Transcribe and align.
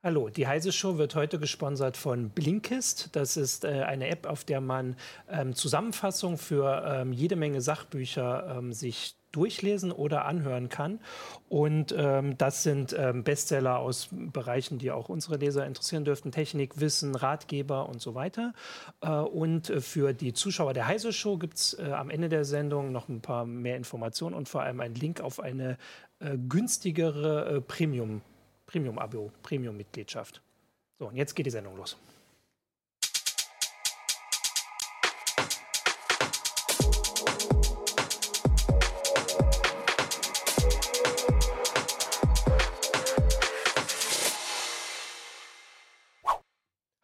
Hallo, 0.00 0.28
die 0.28 0.46
Heise 0.46 0.70
Show 0.70 0.96
wird 0.96 1.16
heute 1.16 1.40
gesponsert 1.40 1.96
von 1.96 2.30
Blinkist. 2.30 3.16
Das 3.16 3.36
ist 3.36 3.64
äh, 3.64 3.82
eine 3.82 4.06
App, 4.06 4.26
auf 4.26 4.44
der 4.44 4.60
man 4.60 4.94
ähm, 5.28 5.56
Zusammenfassungen 5.56 6.38
für 6.38 6.84
ähm, 6.86 7.12
jede 7.12 7.34
Menge 7.34 7.60
Sachbücher 7.60 8.58
ähm, 8.58 8.72
sich 8.72 9.16
durchlesen 9.32 9.90
oder 9.90 10.24
anhören 10.24 10.68
kann. 10.68 11.00
Und 11.48 11.92
ähm, 11.98 12.38
das 12.38 12.62
sind 12.62 12.94
ähm, 12.96 13.24
Bestseller 13.24 13.80
aus 13.80 14.10
Bereichen, 14.12 14.78
die 14.78 14.92
auch 14.92 15.08
unsere 15.08 15.36
Leser 15.36 15.66
interessieren 15.66 16.04
dürften. 16.04 16.30
Technik, 16.30 16.78
Wissen, 16.78 17.16
Ratgeber 17.16 17.88
und 17.88 18.00
so 18.00 18.14
weiter. 18.14 18.54
Äh, 19.00 19.10
und 19.10 19.68
äh, 19.68 19.80
für 19.80 20.12
die 20.12 20.32
Zuschauer 20.32 20.74
der 20.74 20.86
Heise 20.86 21.12
Show 21.12 21.38
gibt 21.38 21.56
es 21.56 21.76
äh, 21.76 21.90
am 21.90 22.10
Ende 22.10 22.28
der 22.28 22.44
Sendung 22.44 22.92
noch 22.92 23.08
ein 23.08 23.20
paar 23.20 23.44
mehr 23.44 23.76
Informationen 23.76 24.36
und 24.36 24.48
vor 24.48 24.62
allem 24.62 24.78
einen 24.78 24.94
Link 24.94 25.20
auf 25.20 25.40
eine 25.40 25.76
äh, 26.20 26.38
günstigere 26.38 27.56
äh, 27.56 27.60
Premium- 27.60 28.22
Premium-Abo, 28.68 29.32
Premium-Mitgliedschaft. 29.42 30.40
So, 30.98 31.08
und 31.08 31.16
jetzt 31.16 31.34
geht 31.34 31.46
die 31.46 31.50
Sendung 31.50 31.76
los. 31.76 31.96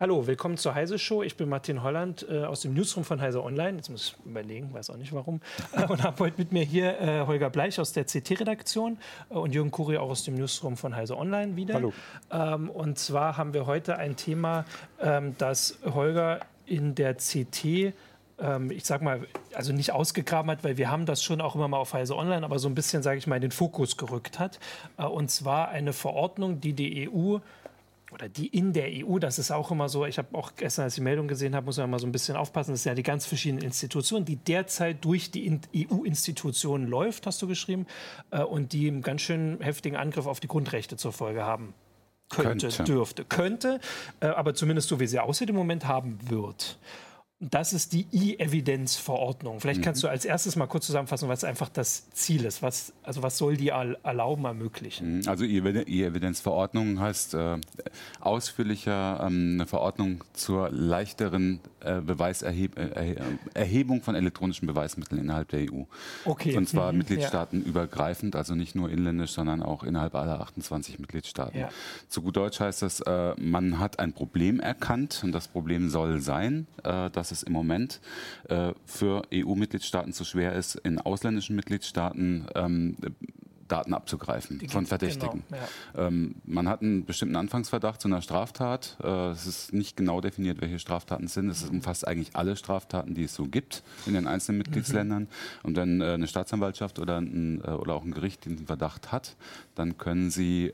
Hallo, 0.04 0.26
willkommen 0.26 0.58
zur 0.58 0.74
Heise 0.74 0.98
Show. 0.98 1.22
Ich 1.22 1.38
bin 1.38 1.48
Martin 1.48 1.82
Holland 1.82 2.26
äh, 2.28 2.44
aus 2.44 2.60
dem 2.60 2.74
Newsroom 2.74 3.06
von 3.06 3.22
Heise 3.22 3.42
Online. 3.42 3.78
Jetzt 3.78 3.88
muss 3.88 4.08
ich 4.08 4.26
überlegen, 4.26 4.70
weiß 4.74 4.90
auch 4.90 4.98
nicht 4.98 5.14
warum. 5.14 5.40
Äh, 5.74 5.86
und 5.88 6.02
habe 6.02 6.22
heute 6.24 6.36
mit 6.36 6.52
mir 6.52 6.62
hier 6.62 7.00
äh, 7.00 7.26
Holger 7.26 7.48
Bleich 7.48 7.80
aus 7.80 7.94
der 7.94 8.04
CT-Redaktion 8.04 8.98
äh, 9.30 9.32
und 9.32 9.54
Jürgen 9.54 9.70
Kuri 9.70 9.96
auch 9.96 10.10
aus 10.10 10.22
dem 10.22 10.34
Newsroom 10.34 10.76
von 10.76 10.94
Heise 10.94 11.16
Online 11.16 11.56
wieder. 11.56 11.76
Hallo. 11.76 11.94
Ähm, 12.30 12.68
und 12.68 12.98
zwar 12.98 13.38
haben 13.38 13.54
wir 13.54 13.64
heute 13.64 13.96
ein 13.96 14.14
Thema, 14.14 14.66
ähm, 15.00 15.36
das 15.38 15.78
Holger 15.86 16.40
in 16.66 16.94
der 16.94 17.14
CT 17.14 17.94
ähm, 18.38 18.70
ich 18.72 18.84
sag 18.84 19.00
mal, 19.00 19.26
also 19.54 19.72
nicht 19.72 19.92
ausgegraben 19.92 20.50
hat, 20.50 20.64
weil 20.64 20.76
wir 20.76 20.90
haben 20.90 21.06
das 21.06 21.22
schon 21.22 21.40
auch 21.40 21.54
immer 21.54 21.68
mal 21.68 21.78
auf 21.78 21.94
Heise 21.94 22.16
Online, 22.16 22.44
aber 22.44 22.58
so 22.58 22.68
ein 22.68 22.74
bisschen, 22.74 23.02
sage 23.02 23.18
ich 23.18 23.26
mal, 23.26 23.36
in 23.36 23.42
den 23.42 23.52
Fokus 23.52 23.96
gerückt 23.96 24.38
hat. 24.38 24.58
Äh, 24.98 25.04
und 25.04 25.30
zwar 25.30 25.68
eine 25.68 25.94
Verordnung, 25.94 26.60
die 26.60 26.74
die 26.74 27.08
EU 27.08 27.38
oder 28.14 28.28
die 28.28 28.46
in 28.46 28.72
der 28.72 28.88
EU, 28.88 29.18
das 29.18 29.40
ist 29.40 29.50
auch 29.50 29.72
immer 29.72 29.88
so, 29.88 30.06
ich 30.06 30.18
habe 30.18 30.38
auch 30.38 30.52
gestern, 30.54 30.84
als 30.84 30.94
ich 30.94 30.96
die 30.96 31.02
Meldung 31.02 31.26
gesehen 31.26 31.54
habe, 31.56 31.66
muss 31.66 31.78
man 31.78 31.90
mal 31.90 31.98
so 31.98 32.06
ein 32.06 32.12
bisschen 32.12 32.36
aufpassen, 32.36 32.70
das 32.70 32.84
sind 32.84 32.90
ja 32.90 32.94
die 32.94 33.02
ganz 33.02 33.26
verschiedenen 33.26 33.64
Institutionen, 33.64 34.24
die 34.24 34.36
derzeit 34.36 35.04
durch 35.04 35.32
die 35.32 35.60
EU-Institutionen 35.74 36.86
läuft, 36.86 37.26
hast 37.26 37.42
du 37.42 37.48
geschrieben, 37.48 37.86
äh, 38.30 38.42
und 38.42 38.72
die 38.72 38.86
einen 38.86 39.02
ganz 39.02 39.22
schön 39.22 39.60
heftigen 39.60 39.96
Angriff 39.96 40.26
auf 40.26 40.38
die 40.38 40.46
Grundrechte 40.46 40.96
zur 40.96 41.12
Folge 41.12 41.44
haben. 41.44 41.74
Könnte, 42.28 42.68
könnte. 42.68 42.84
dürfte, 42.84 43.24
könnte, 43.24 43.80
äh, 44.20 44.26
aber 44.26 44.54
zumindest 44.54 44.88
so 44.88 45.00
wie 45.00 45.06
sie 45.06 45.18
aussieht 45.18 45.50
im 45.50 45.56
Moment 45.56 45.86
haben 45.86 46.18
wird. 46.28 46.78
Das 47.50 47.72
ist 47.72 47.92
die 47.92 48.06
E-Evidenz-Verordnung. 48.12 49.60
Vielleicht 49.60 49.82
kannst 49.82 50.02
mhm. 50.02 50.06
du 50.06 50.10
als 50.10 50.24
erstes 50.24 50.56
mal 50.56 50.66
kurz 50.66 50.86
zusammenfassen, 50.86 51.28
was 51.28 51.44
einfach 51.44 51.68
das 51.68 52.10
Ziel 52.10 52.44
ist. 52.44 52.62
Was, 52.62 52.92
also 53.02 53.22
was 53.22 53.36
soll 53.38 53.56
die 53.56 53.68
erlauben, 53.68 54.44
ermöglichen? 54.44 55.18
Mhm. 55.18 55.28
Also 55.28 55.44
E-Evidenz-Verordnung 55.44 57.00
heißt 57.00 57.34
äh, 57.34 57.58
ausführlicher 58.20 59.20
ähm, 59.26 59.54
eine 59.54 59.66
Verordnung 59.66 60.24
zur 60.32 60.70
leichteren 60.70 61.60
äh, 61.80 62.00
Beweiserhebung 62.00 62.78
äh, 63.54 64.00
von 64.00 64.14
elektronischen 64.14 64.66
Beweismitteln 64.66 65.20
innerhalb 65.20 65.48
der 65.48 65.70
EU. 65.70 65.82
Okay. 66.24 66.56
Und 66.56 66.68
zwar 66.68 66.92
mhm. 66.92 66.98
mitgliedstaatenübergreifend, 66.98 68.36
also 68.36 68.54
nicht 68.54 68.74
nur 68.74 68.90
inländisch, 68.90 69.32
sondern 69.32 69.62
auch 69.62 69.82
innerhalb 69.82 70.14
aller 70.14 70.40
28 70.40 70.98
Mitgliedstaaten. 70.98 71.58
Ja. 71.58 71.68
Zu 72.08 72.22
gut 72.22 72.36
Deutsch 72.36 72.60
heißt 72.60 72.82
das, 72.82 73.00
äh, 73.00 73.34
man 73.38 73.78
hat 73.78 73.98
ein 73.98 74.12
Problem 74.12 74.60
erkannt 74.60 75.20
und 75.24 75.32
das 75.32 75.48
Problem 75.48 75.90
soll 75.90 76.20
sein, 76.20 76.66
äh, 76.82 77.10
dass 77.10 77.30
es 77.34 77.42
im 77.42 77.52
Moment 77.52 78.00
äh, 78.48 78.72
für 78.86 79.22
EU-Mitgliedstaaten 79.32 80.12
zu 80.12 80.24
schwer 80.24 80.54
ist, 80.54 80.76
in 80.76 80.98
ausländischen 80.98 81.56
Mitgliedstaaten 81.56 82.46
ähm, 82.54 82.96
Daten 83.68 83.94
abzugreifen 83.94 84.60
von 84.68 84.86
Verdächtigen. 84.86 85.42
Genau, 85.48 85.62
ja. 85.96 86.06
ähm, 86.06 86.36
man 86.44 86.68
hat 86.68 86.82
einen 86.82 87.04
bestimmten 87.04 87.36
Anfangsverdacht 87.36 88.00
zu 88.00 88.08
einer 88.08 88.22
Straftat. 88.22 88.96
Äh, 89.02 89.30
es 89.30 89.46
ist 89.46 89.72
nicht 89.72 89.96
genau 89.96 90.20
definiert, 90.20 90.60
welche 90.60 90.78
Straftaten 90.78 91.24
es 91.24 91.34
sind. 91.34 91.48
Es 91.48 91.64
umfasst 91.64 92.06
eigentlich 92.06 92.36
alle 92.36 92.56
Straftaten, 92.56 93.14
die 93.14 93.24
es 93.24 93.34
so 93.34 93.44
gibt 93.44 93.82
in 94.06 94.14
den 94.14 94.26
einzelnen 94.26 94.58
Mitgliedsländern. 94.58 95.22
Mhm. 95.22 95.28
Und 95.62 95.76
wenn 95.76 96.00
äh, 96.00 96.12
eine 96.12 96.26
Staatsanwaltschaft 96.26 96.98
oder, 96.98 97.18
ein, 97.18 97.62
äh, 97.64 97.70
oder 97.70 97.94
auch 97.94 98.04
ein 98.04 98.12
Gericht 98.12 98.44
diesen 98.44 98.66
Verdacht 98.66 99.12
hat, 99.12 99.36
dann 99.74 99.98
können 99.98 100.30
sie 100.30 100.70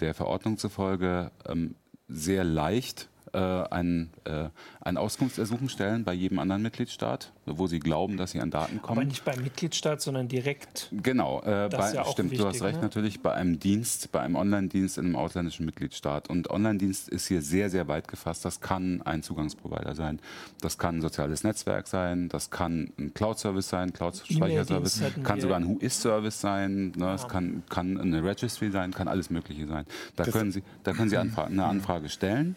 der 0.00 0.14
Verordnung 0.14 0.58
zufolge 0.58 1.30
ähm, 1.46 1.74
sehr 2.08 2.44
leicht 2.44 3.08
ein, 3.38 4.10
äh, 4.24 4.48
ein 4.80 4.96
Auskunftsersuchen 4.96 5.68
stellen 5.68 6.04
bei 6.04 6.12
jedem 6.12 6.38
anderen 6.38 6.62
Mitgliedstaat, 6.62 7.32
wo 7.46 7.66
sie 7.66 7.80
glauben, 7.80 8.16
dass 8.16 8.32
sie 8.32 8.40
an 8.40 8.50
Daten 8.50 8.80
kommen. 8.80 8.98
Aber 8.98 9.04
nicht 9.06 9.24
beim 9.24 9.42
Mitgliedstaat, 9.42 10.00
sondern 10.00 10.28
direkt. 10.28 10.88
Genau, 10.92 11.40
äh, 11.40 11.68
bei, 11.70 11.92
ja 11.92 12.04
stimmt, 12.04 12.30
wichtig, 12.30 12.38
du 12.38 12.46
hast 12.46 12.62
recht, 12.62 12.76
ne? 12.76 12.82
natürlich 12.82 13.20
bei 13.20 13.32
einem 13.32 13.58
Dienst, 13.58 14.12
bei 14.12 14.20
einem 14.20 14.36
Online-Dienst 14.36 14.98
in 14.98 15.06
einem 15.06 15.16
ausländischen 15.16 15.66
Mitgliedstaat. 15.66 16.30
Und 16.30 16.50
Online-Dienst 16.50 17.08
ist 17.08 17.26
hier 17.26 17.42
sehr, 17.42 17.68
sehr 17.70 17.88
weit 17.88 18.06
gefasst. 18.06 18.44
Das 18.44 18.60
kann 18.60 19.02
ein 19.02 19.22
Zugangsprovider 19.22 19.94
sein, 19.94 20.20
das 20.60 20.78
kann 20.78 20.98
ein 20.98 21.02
soziales 21.02 21.42
Netzwerk 21.42 21.88
sein, 21.88 22.28
das 22.28 22.50
kann 22.50 22.92
ein 22.98 23.12
Cloud-Service 23.12 23.68
sein, 23.68 23.92
Cloud-Speicherservice, 23.92 25.02
kann 25.24 25.40
sogar 25.40 25.56
ein 25.56 25.68
Who-Is-Service 25.68 26.40
sein, 26.40 26.92
ne? 26.96 27.14
es 27.14 27.26
kann, 27.26 27.64
kann 27.68 27.98
eine 27.98 28.22
Registry 28.22 28.70
sein, 28.70 28.92
kann 28.92 29.08
alles 29.08 29.30
Mögliche 29.30 29.66
sein. 29.66 29.84
Da 30.16 30.24
können 30.24 30.52
Sie, 30.52 30.62
da 30.84 30.92
können 30.92 31.10
Sie 31.10 31.16
Anfra 31.16 31.44
eine 31.44 31.64
Anfrage 31.64 32.08
stellen. 32.08 32.54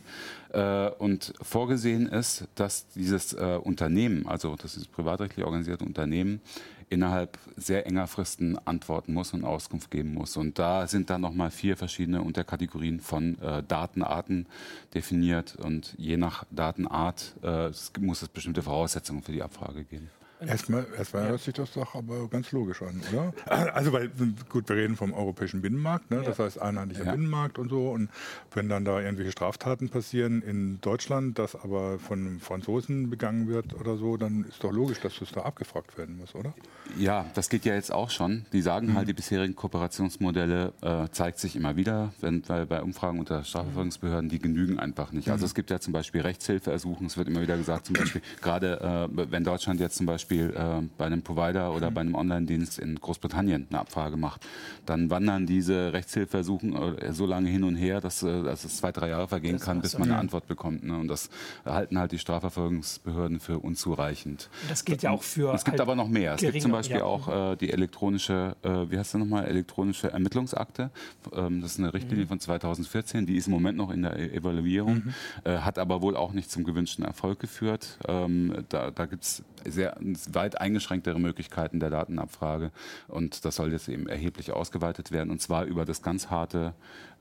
Äh, 0.56 0.90
und 1.00 1.34
vorgesehen 1.42 2.08
ist, 2.08 2.48
dass 2.56 2.88
dieses 2.96 3.34
äh, 3.34 3.60
Unternehmen, 3.62 4.26
also 4.26 4.56
das 4.56 4.75
ist 4.78 4.92
privatrechtlich 4.92 5.46
organisierte 5.46 5.86
Unternehmen, 5.86 6.42
innerhalb 6.90 7.38
sehr 7.56 7.86
enger 7.88 8.08
Fristen 8.08 8.58
antworten 8.66 9.14
muss 9.14 9.34
und 9.34 9.44
Auskunft 9.44 9.90
geben 9.92 10.14
muss. 10.14 10.38
Und 10.38 10.60
da 10.60 10.88
sind 10.88 11.10
dann 11.10 11.22
nochmal 11.22 11.52
vier 11.52 11.78
verschiedene 11.78 12.22
Unterkategorien 12.22 13.00
von 13.00 13.40
äh, 13.40 13.64
Datenarten 13.64 14.48
definiert 14.94 15.56
und 15.56 15.96
je 15.98 16.18
nach 16.18 16.46
Datenart 16.52 17.36
äh, 17.44 17.72
muss 18.00 18.22
es 18.22 18.30
bestimmte 18.30 18.62
Voraussetzungen 18.62 19.24
für 19.24 19.32
die 19.32 19.44
Abfrage 19.44 19.84
geben. 19.84 20.10
Erstmal, 20.40 20.86
erstmal 20.98 21.24
ja. 21.24 21.30
hört 21.30 21.42
sich 21.42 21.54
das 21.54 21.72
doch 21.74 21.96
aber 21.96 22.28
ganz 22.28 22.52
logisch 22.52 22.82
an, 22.82 23.02
oder? 23.12 23.34
Also, 23.76 23.94
weil, 23.94 24.10
gut, 24.50 24.70
wir 24.70 24.76
reden 24.76 24.96
vom 24.96 25.14
europäischen 25.14 25.62
Binnenmarkt, 25.62 26.12
ne? 26.12 26.22
Das 26.26 26.40
heißt 26.40 26.62
einheitlicher 26.62 27.06
ja. 27.06 27.12
Binnenmarkt 27.12 27.58
und 27.58 27.70
so. 27.70 27.90
Und 27.90 28.10
wenn 28.54 28.70
dann 28.70 28.86
da 28.86 29.00
irgendwelche 29.00 29.32
Straftaten 29.32 29.90
passieren 29.90 30.42
in 30.42 30.80
Deutschland, 30.82 31.40
das 31.40 31.56
aber 31.56 32.00
von 32.00 32.40
Franzosen 32.40 33.10
begangen 33.10 33.48
wird 33.48 33.74
oder 33.74 33.98
so, 33.98 34.18
dann 34.18 34.46
ist 34.46 34.64
doch 34.64 34.72
logisch, 34.72 35.00
dass 35.00 35.18
das 35.20 35.32
da 35.32 35.42
abgefragt 35.42 35.98
werden 35.98 36.18
muss, 36.18 36.36
oder? 36.36 36.54
Ja, 36.98 37.26
das 37.34 37.50
geht 37.50 37.66
ja 37.66 37.74
jetzt 37.74 37.92
auch 37.92 38.10
schon. 38.10 38.46
Die 38.52 38.62
sagen 38.62 38.88
mhm. 38.88 38.96
halt, 38.96 39.08
die 39.08 39.14
bisherigen 39.14 39.56
Kooperationsmodelle 39.56 40.74
äh, 40.82 41.08
zeigt 41.12 41.40
sich 41.40 41.56
immer 41.56 41.76
wieder, 41.76 42.14
wenn, 42.20 42.48
weil 42.48 42.66
bei 42.66 42.82
Umfragen 42.82 43.20
unter 43.20 43.44
Strafverfolgungsbehörden, 43.44 44.30
die 44.30 44.40
genügen 44.40 44.80
einfach 44.80 45.12
nicht. 45.12 45.30
Also 45.30 45.32
mhm. 45.32 45.46
Also 45.46 45.46
es 45.46 45.56
gibt 45.56 45.70
ja 45.70 45.80
zum 45.80 45.94
Beispiel 45.94 46.22
Rechtshilfeersuchen, 46.22 47.08
es 47.08 47.18
wird 47.18 47.28
immer 47.28 47.42
wieder 47.42 47.56
gesagt, 47.56 47.86
zum 47.86 47.96
Beispiel, 47.96 48.22
gerade 48.42 49.10
äh, 49.16 49.32
wenn 49.32 49.44
Deutschland 49.44 49.80
jetzt 49.80 49.96
zum 49.96 50.06
Beispiel 50.06 50.25
Beispiel 50.26 50.54
äh, 50.56 50.82
bei 50.98 51.06
einem 51.06 51.22
Provider 51.22 51.74
oder 51.74 51.90
mhm. 51.90 51.94
bei 51.94 52.02
einem 52.02 52.16
Online-Dienst 52.16 52.80
in 52.80 52.96
Großbritannien 52.96 53.68
eine 53.70 53.80
Abfrage 53.80 54.18
macht, 54.18 54.46
dann 54.86 55.10
wandern 55.10 55.46
diese 55.46 55.94
Rechtshilfeersuchen 55.94 56.98
äh, 56.98 57.14
so 57.14 57.26
lange 57.26 57.50
hin 57.50 57.64
und 57.64 57.76
her, 57.76 58.02
dass, 58.02 58.24
äh, 58.24 58.44
dass 58.44 58.66
es 58.66 58.78
zwei, 58.78 58.92
drei 58.92 59.10
Jahre 59.10 59.28
vergehen 59.28 59.54
das 59.54 59.62
kann, 59.62 59.82
bis 59.82 59.98
man 59.98 60.10
eine 60.10 60.20
Antwort 60.20 60.48
bekommt. 60.48 60.84
Ne? 60.84 60.98
Und 60.98 61.08
das 61.08 61.30
halten 61.64 62.00
halt 62.00 62.12
die 62.12 62.20
Strafverfolgungsbehörden 62.20 63.40
für 63.40 63.60
unzureichend. 63.60 64.50
Das 64.68 64.84
gilt 64.84 65.04
ja 65.04 65.12
auch 65.12 65.24
für. 65.24 65.54
Es 65.54 65.64
gibt 65.64 65.74
halt 65.74 65.82
aber 65.82 65.96
noch 65.96 66.08
mehr. 66.08 66.34
Es 66.34 66.42
gibt 66.42 66.62
zum 66.62 66.72
Beispiel 66.72 66.98
ja. 66.98 67.04
auch 67.04 67.52
äh, 67.52 67.56
die 67.56 67.72
elektronische, 67.72 68.56
äh, 68.64 68.70
wie 68.90 68.98
heißt 68.98 69.14
das 69.14 69.20
nochmal, 69.20 69.46
elektronische 69.46 70.12
Ermittlungsakte. 70.12 70.90
Ähm, 71.34 71.62
das 71.62 71.74
ist 71.74 71.80
eine 71.80 71.94
Richtlinie 71.94 72.26
mhm. 72.26 72.30
von 72.30 72.40
2014, 72.40 73.26
die 73.28 73.38
ist 73.38 73.48
im 73.48 73.54
Moment 73.54 73.78
noch 73.78 73.92
in 73.92 74.02
der 74.02 74.18
e 74.18 74.36
Evaluierung, 74.36 74.96
mhm. 74.96 75.14
äh, 75.44 75.60
hat 75.60 75.78
aber 75.78 76.02
wohl 76.02 76.16
auch 76.16 76.34
nicht 76.34 76.50
zum 76.50 76.64
gewünschten 76.64 77.06
Erfolg 77.06 77.40
geführt. 77.40 78.00
Ähm, 78.08 78.66
da 78.70 78.92
da 78.92 79.06
gibt 79.06 79.24
es 79.24 79.44
sehr 79.66 79.98
weit 80.32 80.60
eingeschränktere 80.60 81.20
Möglichkeiten 81.20 81.80
der 81.80 81.90
Datenabfrage. 81.90 82.72
Und 83.08 83.46
das 83.46 83.56
soll 83.56 83.72
jetzt 83.72 83.88
eben 83.90 84.08
erheblich 84.08 84.52
ausgeweitet 84.52 85.12
werden. 85.12 85.30
Und 85.32 85.42
zwar 85.42 85.66
über 85.66 85.86
das 85.86 86.02
ganz 86.02 86.30
harte 86.30 86.74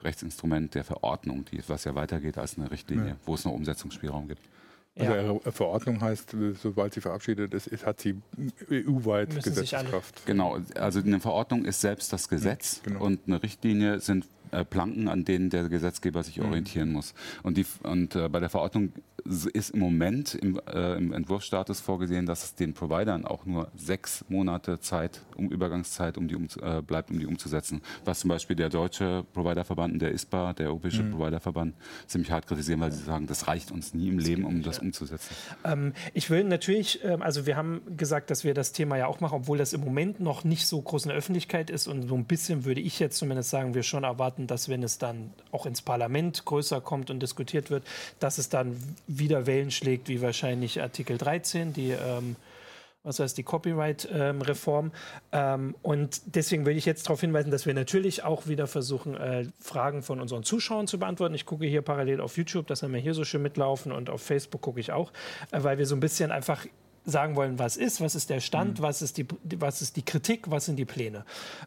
Rechtsinstrument 0.02 0.74
der 0.74 0.84
Verordnung, 0.84 1.44
die, 1.46 1.62
was 1.68 1.84
ja 1.84 1.94
weitergeht 1.94 2.38
als 2.38 2.58
eine 2.58 2.70
Richtlinie, 2.70 3.08
ja. 3.08 3.16
wo 3.24 3.34
es 3.34 3.44
noch 3.44 3.52
Umsetzungsspielraum 3.52 4.28
gibt. 4.28 4.42
Also 4.96 5.40
ja. 5.44 5.50
Verordnung 5.50 6.00
heißt, 6.00 6.36
sobald 6.62 6.94
sie 6.94 7.00
verabschiedet 7.00 7.52
ist, 7.52 7.84
hat 7.84 8.00
sie 8.00 8.20
EU-weit 8.70 9.34
Gesetzeskraft. 9.34 10.24
Genau, 10.24 10.58
also 10.76 11.00
eine 11.00 11.18
Verordnung 11.18 11.64
ist 11.64 11.80
selbst 11.80 12.12
das 12.12 12.28
Gesetz 12.28 12.80
ja, 12.84 12.92
genau. 12.92 13.04
und 13.04 13.20
eine 13.26 13.42
Richtlinie 13.42 13.98
sind 13.98 14.24
äh, 14.52 14.64
Planken, 14.64 15.08
an 15.08 15.24
denen 15.24 15.50
der 15.50 15.68
Gesetzgeber 15.68 16.22
sich 16.22 16.38
mhm. 16.38 16.46
orientieren 16.46 16.92
muss. 16.92 17.12
Und, 17.42 17.56
die, 17.56 17.66
und 17.82 18.14
äh, 18.14 18.28
bei 18.28 18.38
der 18.38 18.50
Verordnung 18.50 18.92
ist 19.24 19.70
im 19.70 19.80
Moment 19.80 20.34
im, 20.34 20.60
äh, 20.66 20.96
im 20.96 21.12
Entwurfsstatus 21.12 21.80
vorgesehen, 21.80 22.26
dass 22.26 22.44
es 22.44 22.54
den 22.54 22.74
Providern 22.74 23.24
auch 23.24 23.46
nur 23.46 23.68
sechs 23.74 24.24
Monate 24.28 24.80
Zeit, 24.80 25.22
um 25.36 25.48
Übergangszeit 25.48 26.18
um 26.18 26.28
die 26.28 26.36
um, 26.36 26.46
äh, 26.60 26.82
bleibt, 26.82 27.10
um 27.10 27.18
die 27.18 27.26
umzusetzen. 27.26 27.80
Was 28.04 28.20
zum 28.20 28.28
Beispiel 28.28 28.56
der 28.56 28.68
deutsche 28.68 29.24
Providerverband, 29.32 30.00
der 30.02 30.12
ISPA, 30.12 30.52
der 30.52 30.68
Europäische 30.68 31.02
mhm. 31.02 31.12
Providerverband, 31.12 31.74
ziemlich 32.06 32.30
hart 32.30 32.46
kritisieren, 32.46 32.80
weil 32.80 32.92
sie 32.92 33.02
sagen, 33.02 33.26
das 33.26 33.48
reicht 33.48 33.70
uns 33.70 33.94
nie 33.94 34.08
im 34.08 34.18
Leben, 34.18 34.44
um 34.44 34.62
das 34.62 34.78
umzusetzen. 34.78 35.34
Ähm, 35.64 35.94
ich 36.12 36.28
will 36.28 36.44
natürlich, 36.44 37.02
ähm, 37.02 37.22
also 37.22 37.46
wir 37.46 37.56
haben 37.56 37.80
gesagt, 37.96 38.30
dass 38.30 38.44
wir 38.44 38.52
das 38.52 38.72
Thema 38.72 38.98
ja 38.98 39.06
auch 39.06 39.20
machen, 39.20 39.36
obwohl 39.36 39.56
das 39.56 39.72
im 39.72 39.80
Moment 39.80 40.20
noch 40.20 40.44
nicht 40.44 40.66
so 40.66 40.80
groß 40.80 41.04
in 41.04 41.08
der 41.08 41.18
Öffentlichkeit 41.18 41.70
ist 41.70 41.86
und 41.86 42.08
so 42.08 42.14
ein 42.14 42.24
bisschen 42.24 42.64
würde 42.64 42.80
ich 42.80 42.98
jetzt 42.98 43.16
zumindest 43.16 43.50
sagen, 43.50 43.74
wir 43.74 43.82
schon 43.82 44.04
erwarten, 44.04 44.46
dass 44.46 44.68
wenn 44.68 44.82
es 44.82 44.98
dann 44.98 45.32
auch 45.50 45.64
ins 45.64 45.80
Parlament 45.80 46.44
größer 46.44 46.80
kommt 46.80 47.10
und 47.10 47.20
diskutiert 47.20 47.70
wird, 47.70 47.84
dass 48.18 48.38
es 48.38 48.48
dann 48.48 48.76
wieder 49.18 49.46
Wellen 49.46 49.70
schlägt, 49.70 50.08
wie 50.08 50.20
wahrscheinlich 50.22 50.80
Artikel 50.80 51.18
13, 51.18 51.72
die 51.72 51.90
ähm, 51.90 52.36
was 53.04 53.20
heißt 53.20 53.36
die 53.36 53.42
Copyright-Reform. 53.42 54.90
Ähm, 55.30 55.74
und 55.82 56.22
deswegen 56.34 56.66
will 56.66 56.76
ich 56.76 56.86
jetzt 56.86 57.06
darauf 57.06 57.20
hinweisen, 57.20 57.50
dass 57.50 57.66
wir 57.66 57.74
natürlich 57.74 58.24
auch 58.24 58.46
wieder 58.48 58.66
versuchen, 58.66 59.14
äh, 59.14 59.44
Fragen 59.60 60.02
von 60.02 60.20
unseren 60.20 60.42
Zuschauern 60.42 60.86
zu 60.86 60.98
beantworten. 60.98 61.34
Ich 61.34 61.44
gucke 61.44 61.66
hier 61.66 61.82
parallel 61.82 62.20
auf 62.20 62.36
YouTube, 62.36 62.66
das 62.66 62.82
haben 62.82 62.94
wir 62.94 63.00
hier 63.00 63.14
so 63.14 63.24
schön 63.24 63.42
mitlaufen 63.42 63.92
und 63.92 64.10
auf 64.10 64.22
Facebook 64.22 64.62
gucke 64.62 64.80
ich 64.80 64.90
auch, 64.90 65.12
äh, 65.52 65.62
weil 65.62 65.78
wir 65.78 65.86
so 65.86 65.94
ein 65.94 66.00
bisschen 66.00 66.32
einfach 66.32 66.66
sagen 67.04 67.36
wollen, 67.36 67.58
was 67.58 67.76
ist, 67.76 68.00
was 68.00 68.14
ist 68.14 68.30
der 68.30 68.40
Stand, 68.40 68.78
mhm. 68.78 68.82
was, 68.82 69.02
ist 69.02 69.18
die, 69.18 69.26
was 69.58 69.82
ist 69.82 69.96
die 69.96 70.02
Kritik, 70.02 70.50
was 70.50 70.66
sind 70.66 70.76
die 70.76 70.84
Pläne. 70.84 71.24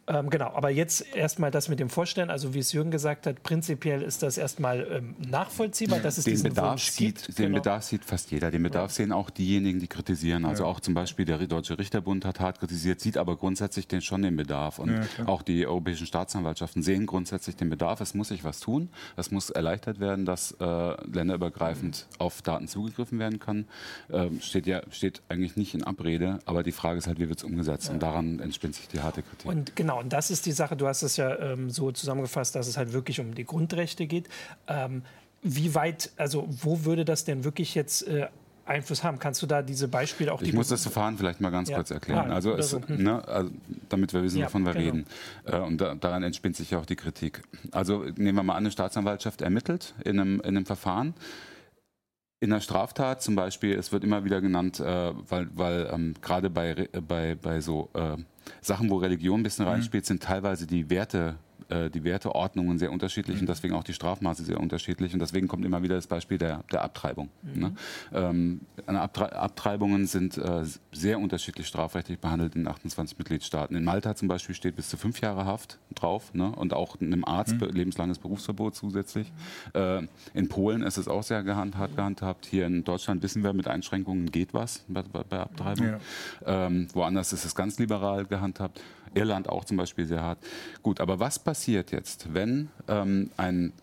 Ähm, 0.08 0.30
genau, 0.30 0.48
aber 0.48 0.70
jetzt 0.70 1.16
erstmal 1.16 1.52
das 1.52 1.70
mit 1.70 1.80
dem 1.80 1.90
Vorstellen, 1.90 2.30
also 2.30 2.54
wie 2.54 2.60
es 2.60 2.74
Jürgen 2.74 2.92
gesagt 2.92 3.28
hat, 3.28 3.44
prinzipiell 3.44 4.02
ist 4.02 4.24
das 4.24 4.38
erstmal 4.38 4.88
ähm, 4.92 5.16
nachvollziehbar, 5.30 6.00
dass 6.00 6.18
es 6.18 6.26
den 6.26 6.34
diesen 6.34 6.50
Bedarf 6.50 6.72
Wunsch 6.72 6.90
sieht, 6.90 7.24
gibt. 7.24 7.40
Den 7.40 7.46
genau. 7.48 7.58
Bedarf 7.60 7.84
sieht 7.84 8.04
fast 8.04 8.32
jeder, 8.32 8.50
den 8.50 8.64
Bedarf 8.64 8.92
ja. 8.92 8.96
sehen 8.96 9.12
auch 9.12 9.30
diejenigen, 9.30 9.80
die 9.80 9.88
kritisieren. 9.88 10.46
Also 10.46 10.64
ja. 10.64 10.70
auch 10.70 10.80
zum 10.80 10.94
Beispiel 10.94 11.26
der 11.26 11.38
Deutsche 11.46 11.78
Richterbund 11.78 12.26
hat 12.26 12.40
hart 12.40 12.60
kritisiert, 12.60 13.00
sieht 13.00 13.18
aber 13.18 13.36
grundsätzlich 13.36 13.88
den, 13.88 14.02
schon 14.02 14.24
den 14.24 14.36
Bedarf. 14.36 14.80
Und 14.80 14.92
ja, 14.92 15.28
auch 15.28 15.44
die 15.44 15.68
europäischen 15.68 16.08
Staatsanwaltschaften 16.08 16.82
sehen 16.82 17.06
grundsätzlich 17.06 17.56
den 17.56 17.70
Bedarf. 17.70 18.02
Es 18.02 18.16
muss 18.16 18.30
sich 18.30 18.44
was 18.44 18.60
tun. 18.60 18.90
Es 19.16 19.30
muss 19.30 19.52
erleichtert 19.52 20.00
werden, 20.00 20.26
dass 20.26 20.52
äh, 20.60 20.66
länderübergreifend 21.06 22.08
auf 22.18 22.42
Daten 22.42 22.68
zugegriffen 22.68 23.20
werden 23.20 23.40
kann. 23.40 23.68
Ähm, 24.12 24.42
steht 24.42 24.66
ja 24.66 24.82
steht 24.90 25.22
eigentlich 25.30 25.56
nicht 25.58 25.74
in 25.74 25.84
Abrede, 25.84 26.40
aber 26.46 26.64
die 26.64 26.72
Frage 26.72 26.98
ist 26.98 27.08
halt, 27.08 27.20
wie 27.20 27.28
wird 27.28 27.40
es 27.40 27.44
umgesetzt? 27.44 27.88
Ja. 27.88 27.94
Und 27.94 28.04
daran 28.04 28.40
entspinnt 28.40 28.76
sich 28.76 28.88
die 28.88 29.02
harte 29.02 29.24
Kritik. 29.24 29.46
Und 29.46 29.76
genau, 29.76 30.00
und 30.00 30.14
das 30.14 30.32
ist 30.32 30.46
die 30.46 30.52
Sache, 30.52 30.76
du 30.76 30.88
hast 30.88 31.04
es 31.04 31.18
ja 31.18 31.38
ähm, 31.40 31.70
so 31.70 31.92
zusammengefasst, 31.92 32.56
dass 32.56 32.68
es 32.68 32.78
halt 32.78 32.94
wirklich 32.94 33.20
um 33.20 33.36
die 33.36 33.46
Grundrechte 33.46 34.08
geht. 34.08 34.30
Ähm, 34.68 35.04
wie 35.44 35.76
weit, 35.76 36.12
also 36.18 36.48
wo 36.50 36.86
würde 36.86 37.06
das 37.06 37.26
denn 37.26 37.44
wirklich 37.44 37.76
jetzt 37.76 38.08
äh, 38.08 38.28
Einfluss 38.68 39.04
haben. 39.04 39.20
Kannst 39.20 39.42
du 39.42 39.48
da 39.48 39.62
diese 39.62 39.88
Beispiele 39.88 40.34
auch? 40.34 40.42
Ich 40.42 40.54
muss 40.54 40.68
das 40.68 40.82
Verfahren 40.84 41.18
vielleicht 41.18 41.42
mal 41.42 41.50
ganz 41.50 41.70
ja. 41.70 41.78
kurz 41.78 41.92
erklären. 41.92 42.32
Ah, 42.32 42.36
also, 42.36 42.56
es, 42.56 42.70
so. 42.70 42.82
hm. 42.86 43.02
ne, 43.02 43.28
also, 43.28 43.52
damit 43.90 44.14
wir 44.14 44.24
wissen, 44.24 44.40
ja, 44.40 44.48
wovon 44.48 44.66
wir 44.66 44.74
genau. 44.74 44.86
reden. 44.86 45.06
Äh, 45.46 45.58
und 45.60 45.80
da, 45.80 45.96
daran 45.96 46.24
entspinnt 46.24 46.56
sich 46.56 46.72
ja 46.72 46.80
auch 46.80 46.86
die 46.86 46.96
Kritik. 46.96 47.44
Also 47.72 48.04
nehmen 48.16 48.38
wir 48.38 48.44
mal 48.44 48.54
an, 48.54 48.60
eine 48.60 48.72
Staatsanwaltschaft 48.72 49.42
ermittelt 49.42 49.94
in 50.04 50.20
einem, 50.20 50.40
in 50.42 50.48
einem 50.48 50.66
Verfahren 50.66 51.14
in 52.40 52.52
der 52.52 52.60
Straftat 52.60 53.22
zum 53.22 53.36
Beispiel, 53.36 53.74
es 53.76 53.92
wird 53.92 54.04
immer 54.04 54.24
wieder 54.24 54.42
genannt, 54.42 54.80
äh, 54.80 55.14
weil, 55.28 55.50
weil 55.54 55.90
ähm, 55.92 56.14
gerade 56.22 56.50
bei, 56.50 56.88
bei, 57.08 57.36
bei 57.36 57.62
so 57.62 57.90
äh, 57.94 58.18
Sachen, 58.62 58.90
wo 58.90 58.98
Religion 58.98 59.40
ein 59.40 59.44
bisschen 59.44 59.66
mhm. 59.66 59.72
reinspielt, 59.72 60.06
sind 60.06 60.22
teilweise 60.22 60.68
die 60.68 60.90
Werte 60.90 61.38
äh, 61.70 61.90
die 61.90 62.04
Werteordnungen 62.04 62.80
sehr 62.80 62.92
unterschiedlich 62.92 63.38
mhm. 63.38 63.42
und 63.42 63.50
deswegen 63.50 63.74
auch 63.74 63.84
die 63.84 63.94
Strafmaße 63.94 64.44
sehr 64.44 64.60
unterschiedlich. 64.60 65.14
Und 65.14 65.20
deswegen 65.20 65.48
kommt 65.48 65.66
immer 65.66 65.84
wieder 65.84 65.96
das 65.96 66.08
Beispiel 66.08 66.38
der, 66.38 66.64
der 66.72 66.84
Abtreibung. 66.84 67.30
Mhm. 67.42 67.60
Ne? 67.60 67.72
Ähm, 68.14 68.62
Abtre 68.86 69.34
Abtreibungen 69.34 70.08
sind 70.08 70.38
äh, 70.38 70.64
sehr 70.92 71.20
unterschiedlich 71.20 71.68
strafrechtlich 71.68 72.20
behandelt 72.20 72.56
in 72.56 72.68
28 72.68 73.18
Mitgliedstaaten. 73.18 73.76
In 73.76 73.84
Malta 73.84 74.16
zum 74.16 74.28
Beispiel 74.28 74.56
steht 74.56 74.76
bis 74.76 74.90
zu 74.90 74.98
fünf 74.98 75.22
Jahre 75.22 75.46
Haft 75.46 75.80
drauf 75.94 76.34
ne? 76.34 76.52
und 76.52 76.74
auch 76.74 77.00
einem 77.02 77.26
Arzt 77.26 77.60
mhm. 77.60 77.70
lebenslanges 77.70 78.20
Berufsverbot 78.20 78.76
zusätzlich. 78.76 79.32
Äh, 79.74 80.04
in 80.34 80.50
Polen 80.50 80.84
ist 80.84 80.98
es 80.98 81.08
auch 81.08 81.24
sehr 81.24 81.44
gehand, 81.44 81.78
hart 81.78 81.96
gehandhabt. 81.96 82.46
Hier 82.46 82.66
in 82.66 82.84
Deutschland 82.84 83.24
wissen 83.24 83.44
wir, 83.44 83.54
mit 83.54 83.68
Einschränkungen 83.68 84.32
geht 84.32 84.54
was 84.54 84.84
bei, 84.88 85.02
bei 85.02 85.40
Abtreibung. 85.40 85.88
Ja. 86.46 86.68
Ähm, 86.68 86.88
woanders 86.94 87.34
ist 87.34 87.46
es 87.46 87.56
ganz 87.56 87.80
liberal 87.80 88.26
gehandhabt. 88.26 88.82
Irland 89.18 89.50
auch 89.50 89.66
zum 89.66 89.78
Beispiel 89.78 90.06
sehr 90.06 90.22
hart. 90.22 90.40
Gut, 90.84 91.02
aber 91.02 91.20
was 91.20 91.40
passiert 91.40 91.92
jetzt, 91.92 92.34
wenn 92.34 92.70
ähm, 92.88 93.30
ein, 93.38 93.74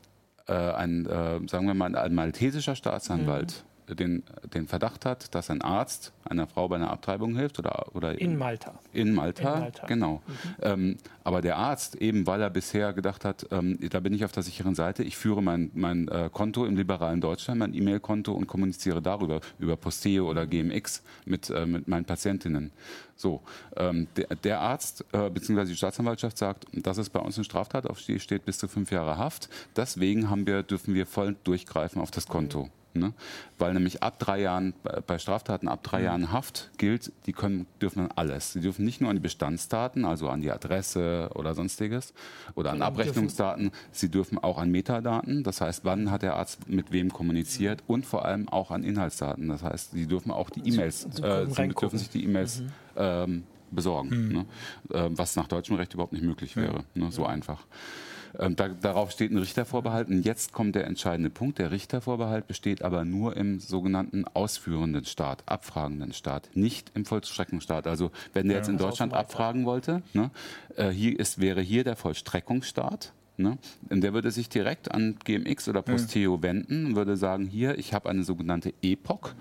äh, 0.46 0.52
ein 0.52 1.06
äh, 1.06 1.40
sagen 1.48 1.66
wir 1.66 1.74
mal, 1.74 1.94
ein 1.96 2.14
maltesischer 2.14 2.76
Staatsanwalt 2.76 3.64
mhm. 3.64 3.73
Den, 3.88 4.22
den 4.52 4.66
Verdacht 4.66 5.04
hat, 5.04 5.34
dass 5.34 5.50
ein 5.50 5.62
Arzt 5.62 6.12
einer 6.24 6.46
Frau 6.46 6.68
bei 6.68 6.76
einer 6.76 6.90
Abtreibung 6.90 7.36
hilft 7.36 7.58
oder, 7.58 7.94
oder 7.94 8.18
in 8.18 8.36
Malta. 8.36 8.74
In 8.92 9.14
Malta, 9.14 9.54
in 9.54 9.60
Malta. 9.60 9.86
genau. 9.86 10.22
Mhm. 10.26 10.32
Ähm, 10.62 10.96
aber 11.22 11.40
der 11.40 11.56
Arzt, 11.56 11.96
eben 11.96 12.26
weil 12.26 12.40
er 12.40 12.50
bisher 12.50 12.92
gedacht 12.92 13.24
hat, 13.24 13.46
ähm, 13.50 13.78
da 13.90 14.00
bin 14.00 14.12
ich 14.14 14.24
auf 14.24 14.32
der 14.32 14.42
sicheren 14.42 14.74
Seite, 14.74 15.02
ich 15.02 15.16
führe 15.16 15.42
mein, 15.42 15.70
mein 15.74 16.08
äh, 16.08 16.30
Konto 16.32 16.64
im 16.64 16.76
liberalen 16.76 17.20
Deutschland, 17.20 17.58
mein 17.58 17.74
E-Mail-Konto 17.74 18.32
und 18.32 18.46
kommuniziere 18.46 19.02
darüber, 19.02 19.40
über 19.58 19.76
Posteo 19.76 20.28
oder 20.28 20.46
GMX 20.46 21.02
mit, 21.26 21.50
äh, 21.50 21.66
mit 21.66 21.88
meinen 21.88 22.04
Patientinnen. 22.04 22.72
So, 23.16 23.42
ähm, 23.76 24.08
der, 24.16 24.26
der, 24.36 24.60
Arzt 24.60 25.04
äh, 25.12 25.30
bzw. 25.30 25.66
die 25.66 25.76
Staatsanwaltschaft 25.76 26.36
sagt, 26.36 26.66
das 26.72 26.98
ist 26.98 27.10
bei 27.10 27.20
uns 27.20 27.36
eine 27.36 27.44
Straftat, 27.44 27.86
auf 27.86 28.02
die 28.02 28.18
steht 28.18 28.44
bis 28.44 28.58
zu 28.58 28.66
fünf 28.66 28.90
Jahre 28.90 29.18
Haft. 29.18 29.48
Deswegen 29.76 30.30
haben 30.30 30.46
wir, 30.46 30.62
dürfen 30.62 30.94
wir 30.94 31.06
voll 31.06 31.36
durchgreifen 31.44 32.02
auf 32.02 32.10
das 32.10 32.26
Konto. 32.26 32.64
Mhm. 32.64 32.83
Ne? 32.94 33.12
Weil 33.58 33.74
nämlich 33.74 34.02
ab 34.02 34.18
drei 34.18 34.40
Jahren, 34.40 34.72
bei 35.06 35.18
Straftaten 35.18 35.66
ab 35.66 35.82
drei 35.82 35.98
mhm. 35.98 36.04
Jahren 36.04 36.32
Haft 36.32 36.70
gilt, 36.78 37.12
die 37.26 37.32
können, 37.32 37.66
dürfen 37.82 38.08
alles. 38.14 38.52
Sie 38.52 38.60
dürfen 38.60 38.84
nicht 38.84 39.00
nur 39.00 39.10
an 39.10 39.16
die 39.16 39.22
Bestandsdaten, 39.22 40.04
also 40.04 40.28
an 40.28 40.40
die 40.40 40.50
Adresse 40.50 41.30
oder 41.34 41.54
sonstiges 41.54 42.14
oder 42.54 42.70
an 42.72 42.82
Abrechnungsdaten, 42.82 43.72
sie 43.90 44.10
dürfen 44.10 44.38
auch 44.38 44.58
an 44.58 44.70
Metadaten, 44.70 45.42
das 45.42 45.60
heißt, 45.60 45.84
wann 45.84 46.10
hat 46.10 46.22
der 46.22 46.36
Arzt 46.36 46.68
mit 46.68 46.92
wem 46.92 47.12
kommuniziert 47.12 47.82
mhm. 47.82 47.94
und 47.94 48.06
vor 48.06 48.24
allem 48.24 48.48
auch 48.48 48.70
an 48.70 48.84
Inhaltsdaten. 48.84 49.48
Das 49.48 49.62
heißt, 49.62 49.90
sie 49.92 50.06
dürfen 50.06 50.30
auch 50.30 50.50
die 50.50 50.60
E-Mails, 50.68 51.06
äh, 51.20 51.46
sie 51.46 51.68
dürfen 51.68 51.98
sich 51.98 52.10
die 52.10 52.24
E-Mails 52.24 52.60
mhm. 52.60 52.72
ähm, 52.96 53.42
besorgen, 53.72 54.08
mhm. 54.08 54.32
ne? 54.32 54.46
äh, 54.90 55.10
was 55.10 55.34
nach 55.34 55.48
deutschem 55.48 55.76
Recht 55.76 55.94
überhaupt 55.94 56.12
nicht 56.12 56.24
möglich 56.24 56.56
wäre. 56.56 56.84
Ne? 56.94 57.10
So 57.10 57.26
einfach. 57.26 57.66
Ähm, 58.38 58.56
da, 58.56 58.68
darauf 58.68 59.10
steht 59.10 59.30
ein 59.30 59.38
Richtervorbehalt. 59.38 60.08
Und 60.08 60.22
jetzt 60.22 60.52
kommt 60.52 60.74
der 60.74 60.86
entscheidende 60.86 61.30
Punkt. 61.30 61.58
Der 61.58 61.70
Richtervorbehalt 61.70 62.46
besteht 62.46 62.82
aber 62.82 63.04
nur 63.04 63.36
im 63.36 63.60
sogenannten 63.60 64.24
ausführenden 64.24 65.04
Staat, 65.04 65.42
abfragenden 65.46 66.12
Staat, 66.12 66.50
nicht 66.54 66.90
im 66.94 67.04
Vollstreckungsstaat. 67.04 67.86
Also 67.86 68.10
wenn 68.32 68.46
der 68.46 68.56
ja, 68.56 68.58
jetzt 68.60 68.68
in 68.68 68.78
Deutschland 68.78 69.12
abfragen 69.12 69.64
wollte, 69.64 70.02
ne, 70.12 70.30
äh, 70.76 70.90
hier 70.90 71.18
ist, 71.18 71.40
wäre 71.40 71.60
hier 71.60 71.84
der 71.84 71.96
Vollstreckungsstaat. 71.96 73.12
Ne? 73.36 73.58
Der 73.90 74.14
würde 74.14 74.30
sich 74.30 74.48
direkt 74.48 74.92
an 74.92 75.16
GMX 75.24 75.68
oder 75.68 75.82
Posteo 75.82 76.36
ja. 76.36 76.42
wenden 76.42 76.86
und 76.86 76.96
würde 76.96 77.16
sagen, 77.16 77.46
hier, 77.46 77.78
ich 77.78 77.92
habe 77.92 78.08
eine 78.08 78.22
sogenannte 78.22 78.72
EPOC. 78.80 79.34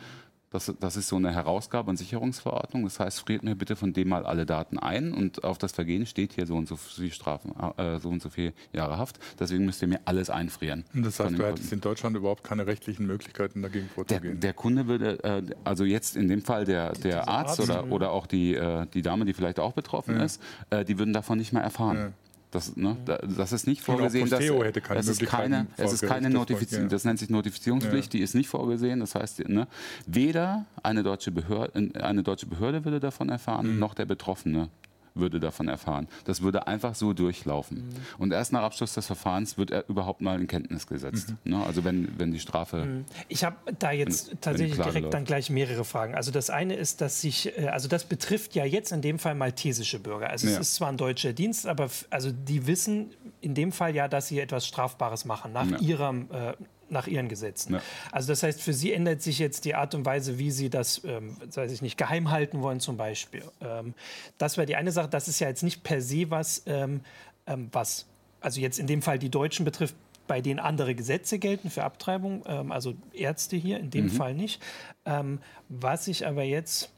Das, 0.54 0.72
das 0.80 0.98
ist 0.98 1.08
so 1.08 1.16
eine 1.16 1.32
Herausgabe- 1.32 1.90
und 1.90 1.98
Sicherungsverordnung. 1.98 2.84
Das 2.84 3.00
heißt, 3.00 3.22
friert 3.22 3.42
mir 3.42 3.56
bitte 3.56 3.76
von 3.76 3.92
dem 3.92 4.10
mal 4.10 4.24
alle 4.26 4.46
Daten 4.46 4.78
ein 4.78 5.12
und 5.12 5.44
auf 5.44 5.58
das 5.58 5.72
Vergehen 5.72 6.06
steht 6.06 6.34
hier 6.34 6.46
so 6.46 6.56
und 6.56 6.68
so 6.68 6.76
viel 6.76 7.12
Strafen, 7.12 7.54
äh, 7.78 8.00
so 8.00 8.10
und 8.10 8.22
so 8.22 8.30
viele 8.30 8.54
Jahre 8.72 8.98
Haft. 8.98 9.20
Deswegen 9.40 9.66
müsst 9.66 9.82
ihr 9.82 9.88
mir 9.88 10.00
alles 10.06 10.30
einfrieren. 10.30 10.86
Und 10.94 11.08
das 11.08 11.20
heißt, 11.20 11.38
du 11.38 11.44
hättest 11.44 11.74
in 11.74 11.82
Deutschland 11.82 12.16
überhaupt 12.16 12.44
keine 12.44 12.68
rechtlichen 12.68 13.08
Möglichkeiten 13.08 13.64
dagegen 13.64 13.90
vorzugehen. 13.90 14.34
Der, 14.34 14.42
der 14.42 14.54
Kunde 14.54 14.88
würde, 14.88 15.24
äh, 15.24 15.42
also 15.64 15.86
jetzt 15.86 16.16
in 16.16 16.28
dem 16.28 16.44
Fall 16.44 16.66
der, 16.66 16.94
der 16.94 17.28
Arzt, 17.28 17.60
Arzt, 17.60 17.72
oder, 17.72 17.92
oder 17.92 18.12
auch 18.12 18.28
die, 18.28 18.54
äh, 18.54 18.86
die 18.94 19.02
Dame, 19.02 19.26
die 19.26 19.34
vielleicht 19.34 19.60
auch 19.60 19.74
betroffen 19.74 20.18
ja. 20.18 20.24
ist, 20.24 20.40
äh, 20.70 20.86
die 20.86 21.00
würden 21.00 21.14
davon 21.14 21.40
nicht 21.40 21.52
mehr 21.52 21.64
erfahren. 21.64 21.98
Ja. 21.98 22.12
Das, 22.54 22.76
ne, 22.76 22.96
das 23.04 23.52
ist 23.52 23.66
nicht 23.66 23.82
vorgesehen. 23.82 24.30
Dass, 24.30 24.40
es, 24.40 25.10
ist 25.10 25.26
keine, 25.26 25.66
es 25.76 25.92
ist 25.92 26.04
keine 26.04 26.30
Notifizierung. 26.30 26.88
Das 26.88 27.04
nennt 27.04 27.18
sich 27.18 27.32
Notifizierungspflicht, 27.32 28.14
ja. 28.14 28.20
die 28.20 28.24
ist 28.24 28.36
nicht 28.36 28.48
vorgesehen. 28.48 29.00
Das 29.00 29.16
heißt, 29.16 29.50
ne, 29.50 29.68
weder 30.06 30.68
eine 30.84 31.02
deutsche, 31.02 31.32
Behörde, 31.32 31.92
eine 32.00 32.22
deutsche 32.22 32.46
Behörde 32.46 32.86
würde 32.86 33.00
davon 33.00 33.30
erfahren, 33.30 33.74
mhm. 33.74 33.80
noch 33.80 33.96
der 33.96 34.06
Betroffene 34.06 34.70
würde 35.16 35.40
davon 35.40 35.68
erfahren. 35.68 36.08
Das 36.26 36.42
würde 36.42 36.68
einfach 36.68 36.96
so 36.96 37.14
durchlaufen. 37.14 37.78
Mhm. 37.78 37.94
Und 38.18 38.34
erst 38.34 38.52
nach 38.54 38.64
Abschluss 38.64 38.94
des 38.94 39.06
Verfahrens 39.06 39.58
wird 39.58 39.72
er 39.72 39.88
überhaupt 39.90 40.22
mal 40.22 40.40
in 40.40 40.48
Kenntnis 40.48 40.88
gesetzt. 40.88 41.34
Mhm. 41.44 41.52
Ne? 41.52 41.66
Also 41.66 41.84
wenn, 41.84 42.18
wenn 42.18 42.32
die 42.32 42.40
Strafe. 42.40 42.86
Mhm. 42.86 43.06
Ich 43.28 43.44
habe 43.44 43.56
da 43.80 43.92
jetzt 43.92 44.32
wenn, 44.32 44.42
tatsächlich 44.42 44.78
wenn 44.78 44.86
direkt 44.86 45.04
läuft. 45.04 45.14
dann 45.14 45.26
gleich 45.26 45.50
mehrere 45.50 45.86
Fragen. 45.86 46.16
Also 46.16 46.32
das 46.32 46.50
eine 46.50 46.76
ist, 46.76 47.02
dass 47.02 47.22
sich, 47.22 47.58
äh, 47.58 47.68
also 47.68 47.88
das 47.88 48.06
betrifft 48.06 48.56
ja 48.56 48.66
jetzt 48.66 48.92
in 48.92 49.02
dem 49.02 49.20
Fall 49.20 49.36
maltesische 49.36 50.00
Bürger. 50.00 50.30
Also 50.30 50.48
ja. 50.48 50.54
es 50.54 50.60
ist 50.60 50.76
zwar 50.76 50.90
ein 50.90 50.98
deutscher 50.98 51.34
Dienst, 51.34 51.68
aber 51.68 51.90
also 52.10 52.32
die 52.32 52.68
wissen 52.68 53.12
in 53.42 53.56
dem 53.56 53.72
Fall 53.72 53.96
ja, 53.96 54.08
dass 54.08 54.28
sie 54.28 54.40
etwas 54.40 54.66
Strafbares 54.68 55.26
machen 55.26 55.54
nach 55.54 55.70
ja. 55.70 55.80
ihrem 55.80 56.30
äh, 56.32 56.54
nach 56.94 57.08
ihren 57.08 57.28
Gesetzen. 57.28 57.74
Ja. 57.74 57.82
Also 58.12 58.30
das 58.30 58.44
heißt, 58.44 58.62
für 58.62 58.74
sie 58.74 58.94
ändert 58.94 59.22
sich 59.22 59.40
jetzt 59.40 59.66
die 59.66 59.76
Art 59.76 59.94
und 59.96 60.06
Weise, 60.06 60.40
wie 60.40 60.52
sie 60.52 60.70
das, 60.70 61.04
ähm, 61.04 61.38
weiß 61.54 61.72
ich 61.72 61.82
nicht, 61.82 61.98
geheim 61.98 62.32
halten 62.32 62.62
wollen 62.62 62.80
zum 62.80 62.98
Beispiel. 62.98 63.44
Ähm, 63.62 63.94
das 64.38 64.58
wäre 64.58 64.66
die 64.66 64.76
eine 64.76 64.92
Sache. 64.92 65.10
Das 65.10 65.28
ist 65.28 65.40
ja 65.40 65.48
jetzt 65.48 65.64
nicht 65.64 65.84
per 65.84 66.02
se 66.02 66.30
was, 66.30 66.64
ähm, 66.66 67.02
ähm, 67.48 67.70
was, 67.72 68.06
also 68.40 68.62
jetzt 68.62 68.80
in 68.80 68.88
dem 68.88 69.02
Fall 69.02 69.20
die 69.20 69.30
Deutschen 69.30 69.66
betrifft, 69.66 69.96
bei 70.26 70.40
denen 70.40 70.60
andere 70.60 70.96
Gesetze 70.96 71.38
gelten 71.38 71.70
für 71.70 71.84
Abtreibung, 71.84 72.44
ähm, 72.48 72.72
also 72.72 72.94
Ärzte 73.12 73.58
hier 73.58 73.80
in 73.80 73.90
dem 73.90 74.06
mhm. 74.06 74.10
Fall 74.12 74.34
nicht. 74.34 74.62
Ähm, 75.06 75.40
was 75.68 76.08
ich 76.08 76.26
aber 76.26 76.44
jetzt 76.44 76.90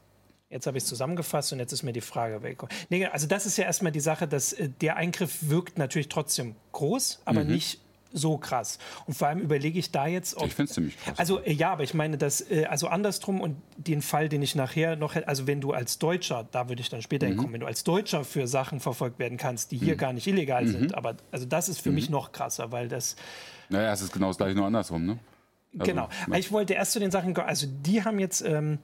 Jetzt 0.48 0.68
habe 0.68 0.78
ich 0.78 0.84
es 0.84 0.88
zusammengefasst 0.88 1.52
und 1.52 1.58
jetzt 1.58 1.72
ist 1.72 1.82
mir 1.82 1.92
die 1.92 2.00
Frage 2.00 2.42
weggekommen. 2.42 2.74
Nee, 2.88 3.04
also 3.06 3.26
das 3.26 3.46
ist 3.46 3.58
ja 3.58 3.64
erstmal 3.64 3.90
die 3.90 4.00
Sache, 4.00 4.28
dass 4.28 4.52
äh, 4.52 4.68
der 4.80 4.96
Eingriff 4.96 5.48
wirkt 5.48 5.76
natürlich 5.76 6.08
trotzdem 6.08 6.54
groß, 6.70 7.22
aber 7.24 7.42
mhm. 7.42 7.50
nicht 7.50 7.80
so 8.12 8.38
krass. 8.38 8.78
Und 9.06 9.14
vor 9.14 9.28
allem 9.28 9.40
überlege 9.40 9.78
ich 9.78 9.90
da 9.90 10.06
jetzt, 10.06 10.36
ob. 10.36 10.46
Ich 10.46 10.54
finde 10.54 10.68
es 10.68 10.74
ziemlich 10.74 10.98
krass. 10.98 11.18
Also, 11.18 11.40
äh, 11.42 11.52
ja, 11.52 11.72
aber 11.72 11.82
ich 11.82 11.94
meine, 11.94 12.18
dass, 12.18 12.40
äh, 12.50 12.64
also 12.64 12.88
andersrum 12.88 13.40
und 13.40 13.56
den 13.76 14.02
Fall, 14.02 14.28
den 14.28 14.42
ich 14.42 14.54
nachher 14.54 14.96
noch 14.96 15.14
hätte, 15.14 15.28
also 15.28 15.46
wenn 15.46 15.60
du 15.60 15.72
als 15.72 15.98
Deutscher, 15.98 16.46
da 16.50 16.68
würde 16.68 16.80
ich 16.80 16.88
dann 16.88 17.02
später 17.02 17.26
mhm. 17.26 17.30
hinkommen, 17.30 17.52
wenn 17.54 17.60
du 17.60 17.66
als 17.66 17.84
Deutscher 17.84 18.24
für 18.24 18.46
Sachen 18.46 18.80
verfolgt 18.80 19.18
werden 19.18 19.38
kannst, 19.38 19.72
die 19.72 19.78
hier 19.78 19.94
mhm. 19.94 19.98
gar 19.98 20.12
nicht 20.12 20.26
illegal 20.26 20.64
mhm. 20.64 20.68
sind, 20.68 20.94
aber 20.94 21.16
also 21.30 21.46
das 21.46 21.68
ist 21.68 21.80
für 21.80 21.92
mich 21.92 22.08
mhm. 22.08 22.14
noch 22.14 22.32
krasser, 22.32 22.72
weil 22.72 22.88
das. 22.88 23.16
Naja, 23.68 23.92
es 23.92 24.00
ist 24.00 24.12
genau 24.12 24.28
das 24.28 24.36
gleiche, 24.36 24.54
nur 24.54 24.66
andersrum, 24.66 25.04
ne? 25.04 25.18
Also, 25.78 25.90
genau. 25.90 26.08
Ich 26.34 26.52
wollte 26.52 26.74
erst 26.74 26.92
zu 26.92 27.00
den 27.00 27.10
Sachen, 27.10 27.36
also 27.36 27.66
die 27.68 28.02
haben 28.04 28.18
jetzt. 28.18 28.42
Ähm, 28.42 28.78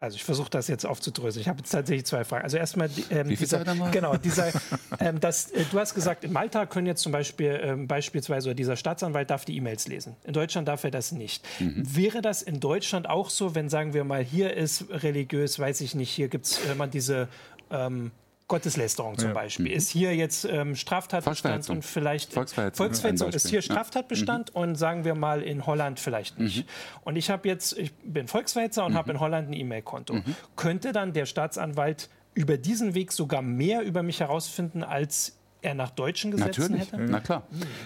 also 0.00 0.16
ich 0.16 0.24
versuche 0.24 0.50
das 0.50 0.68
jetzt 0.68 0.84
aufzudröseln. 0.84 1.40
Ich 1.40 1.48
habe 1.48 1.60
jetzt 1.60 1.70
tatsächlich 1.70 2.04
zwei 2.04 2.24
Fragen. 2.24 2.44
Also 2.44 2.58
erstmal 2.58 2.90
ähm, 3.10 3.28
Wie 3.28 3.36
dieser, 3.36 3.64
genau 3.90 4.16
dieser, 4.16 4.52
ähm, 5.00 5.18
das, 5.18 5.50
äh, 5.50 5.64
du 5.70 5.78
hast 5.78 5.94
gesagt, 5.94 6.24
in 6.24 6.32
Malta 6.32 6.66
können 6.66 6.86
jetzt 6.86 7.02
zum 7.02 7.12
Beispiel 7.12 7.58
ähm, 7.62 7.88
beispielsweise 7.88 8.54
dieser 8.54 8.76
Staatsanwalt 8.76 9.30
darf 9.30 9.44
die 9.44 9.56
E-Mails 9.56 9.88
lesen. 9.88 10.16
In 10.24 10.34
Deutschland 10.34 10.68
darf 10.68 10.84
er 10.84 10.90
das 10.90 11.12
nicht. 11.12 11.46
Mhm. 11.58 11.84
Wäre 11.86 12.20
das 12.20 12.42
in 12.42 12.60
Deutschland 12.60 13.08
auch 13.08 13.30
so, 13.30 13.54
wenn 13.54 13.68
sagen 13.68 13.94
wir 13.94 14.04
mal 14.04 14.22
hier 14.22 14.54
ist 14.54 14.84
religiös, 14.90 15.58
weiß 15.58 15.80
ich 15.80 15.94
nicht, 15.94 16.10
hier 16.10 16.28
gibt 16.28 16.46
es 16.46 16.58
äh, 16.58 16.88
diese 16.88 17.28
ähm, 17.70 18.10
Gotteslästerung 18.46 19.16
zum. 19.16 19.32
Beispiel. 19.32 19.70
Mhm. 19.70 19.76
Ist 19.76 19.88
hier 19.88 20.14
jetzt 20.14 20.44
ähm, 20.44 20.76
Straftatbestand 20.76 21.70
und 21.70 21.84
vielleicht 21.84 22.32
Volksverhetzung, 22.32 22.86
Volksverhetzung 22.86 23.30
ist 23.30 23.48
hier 23.48 23.62
Straftatbestand 23.62 24.54
mhm. 24.54 24.60
und 24.60 24.74
sagen 24.76 25.04
wir 25.04 25.14
mal 25.14 25.42
in 25.42 25.66
Holland 25.66 25.98
vielleicht 25.98 26.38
nicht. 26.38 26.66
Mhm. 26.66 26.70
Und 27.04 27.16
ich 27.16 27.30
habe 27.30 27.48
jetzt, 27.48 27.78
ich 27.78 27.92
bin 27.94 28.28
Volksverhetzer 28.28 28.84
und 28.84 28.94
habe 28.94 29.12
in 29.12 29.20
Holland 29.20 29.48
ein 29.48 29.54
E-Mail-Konto. 29.54 30.20
Könnte 30.56 30.92
dann 30.92 31.12
der 31.12 31.26
Staatsanwalt 31.26 32.10
über 32.34 32.58
diesen 32.58 32.94
Weg 32.94 33.12
sogar 33.12 33.42
mehr 33.42 33.82
über 33.82 34.02
mich 34.02 34.20
herausfinden 34.20 34.82
als 34.82 35.38
er 35.64 35.74
nach 35.74 35.90
deutschen 35.90 36.30
Gesetzen 36.30 36.62
Natürlich. 36.62 36.92
hätte? 36.92 37.06
Na 37.10 37.20
klar. 37.20 37.42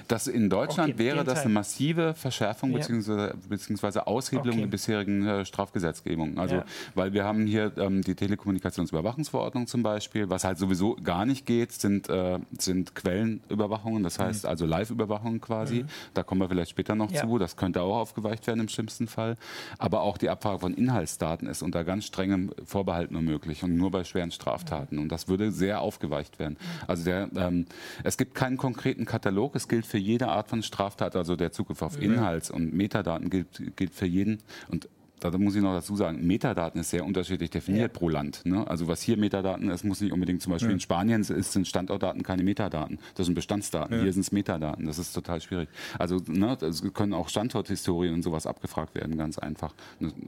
Das 0.09 0.27
in 0.27 0.51
Deutschland 0.51 0.95
okay, 0.95 0.99
wäre 0.99 1.25
das 1.25 1.41
eine 1.41 1.55
massive 1.55 2.15
Verschärfung 2.15 2.73
ja. 2.73 2.79
bzw. 2.79 3.35
beziehungsweise 3.49 4.07
Aushebelung 4.07 4.55
okay. 4.55 4.61
der 4.63 4.67
bisherigen 4.67 5.27
äh, 5.27 5.45
Strafgesetzgebung. 5.45 6.39
Also, 6.39 6.57
ja. 6.57 6.65
weil 6.95 7.13
wir 7.13 7.25
haben 7.25 7.47
hier 7.47 7.73
ähm, 7.79 8.03
die 8.03 8.15
Telekommunikationsüberwachungsverordnung 8.15 9.67
zum 9.67 9.83
Beispiel. 9.83 10.29
Was 10.29 10.45
halt 10.45 10.59
sowieso 10.59 10.97
gar 10.97 11.25
nicht 11.25 11.47
geht, 11.47 11.73
sind, 11.73 12.09
äh, 12.09 12.39
sind 12.59 12.95
Quellenüberwachungen, 12.95 14.03
das 14.03 14.19
heißt 14.19 14.45
mhm. 14.45 14.51
also 14.51 14.67
Live-Überwachungen 14.67 15.41
quasi. 15.41 15.83
Mhm. 15.83 15.89
Da 16.15 16.23
kommen 16.23 16.41
wir 16.41 16.49
vielleicht 16.49 16.71
später 16.71 16.95
noch 16.95 17.11
ja. 17.11 17.23
zu. 17.23 17.39
Das 17.39 17.57
könnte 17.57 17.83
auch 17.83 17.99
aufgeweicht 17.99 18.47
werden 18.47 18.61
im 18.61 18.69
schlimmsten 18.69 19.07
Fall. 19.07 19.37
Aber 19.79 20.03
auch 20.03 20.19
die 20.19 20.29
Abfrage 20.29 20.59
von 20.59 20.75
Inhaltsdaten 20.75 21.49
ist 21.49 21.63
unter 21.63 21.85
ganz 21.85 22.05
strengem 22.05 22.51
Vorbehalt 22.65 23.11
nur 23.11 23.23
möglich 23.23 23.63
und 23.63 23.77
nur 23.77 23.91
bei 23.91 24.05
schweren 24.05 24.31
Straftaten. 24.31 24.99
Und 24.99 25.11
das 25.11 25.29
würde 25.29 25.53
sehr 25.53 25.81
aufgeweicht 25.81 26.39
werden. 26.39 26.57
Also 26.87 27.05
der 27.05 27.29
ähm, 27.37 27.67
es 28.05 28.17
gibt 28.17 28.35
keinen 28.35 28.57
konkreten 28.57 29.05
Katalog. 29.05 29.55
Es 29.57 29.69
gilt 29.69 29.87
für 29.87 29.99
jede 29.99 30.29
Art 30.29 30.49
von 30.49 30.63
Straftat, 30.63 31.17
also 31.17 31.37
der 31.37 31.53
Zugriff 31.53 31.83
auf 31.83 32.01
Inhalts- 32.01 32.51
und 32.51 32.73
Metadaten 32.73 33.31
gilt, 33.31 33.77
gilt 33.77 33.95
für 33.95 34.07
jeden. 34.07 34.39
Und 34.69 34.89
da 35.21 35.31
muss 35.37 35.55
ich 35.55 35.63
noch 35.63 35.75
dazu 35.75 35.97
sagen, 35.97 36.27
Metadaten 36.27 36.81
ist 36.81 36.91
sehr 36.91 37.05
unterschiedlich 37.05 37.51
definiert 37.51 37.93
ja. 37.93 37.99
pro 37.99 38.09
Land. 38.09 38.43
Ne? 38.45 38.67
Also 38.67 38.87
was 38.87 39.03
hier 39.03 39.17
Metadaten 39.17 39.71
ist, 39.71 39.85
muss 39.85 40.01
nicht 40.01 40.13
unbedingt 40.13 40.43
zum 40.43 40.53
Beispiel 40.53 40.71
ja. 40.71 40.75
in 40.75 40.81
Spanien 40.81 41.23
ist, 41.23 41.53
sind 41.53 41.67
Standortdaten 41.67 42.23
keine 42.23 42.43
Metadaten. 42.43 42.99
Das 43.17 43.27
sind 43.27 43.35
Bestandsdaten. 43.35 43.97
Ja. 43.97 44.03
Hier 44.03 44.13
sind 44.13 44.23
es 44.23 44.33
Metadaten. 44.33 44.87
Das 44.87 44.99
ist 44.99 45.13
total 45.13 45.41
schwierig. 45.41 45.69
Also 45.99 46.21
ne, 46.27 46.57
können 46.95 47.15
auch 47.15 47.29
Standorthistorien 47.29 48.15
und 48.15 48.23
sowas 48.23 48.47
abgefragt 48.47 48.95
werden, 48.95 49.17
ganz 49.17 49.39
einfach. 49.39 49.75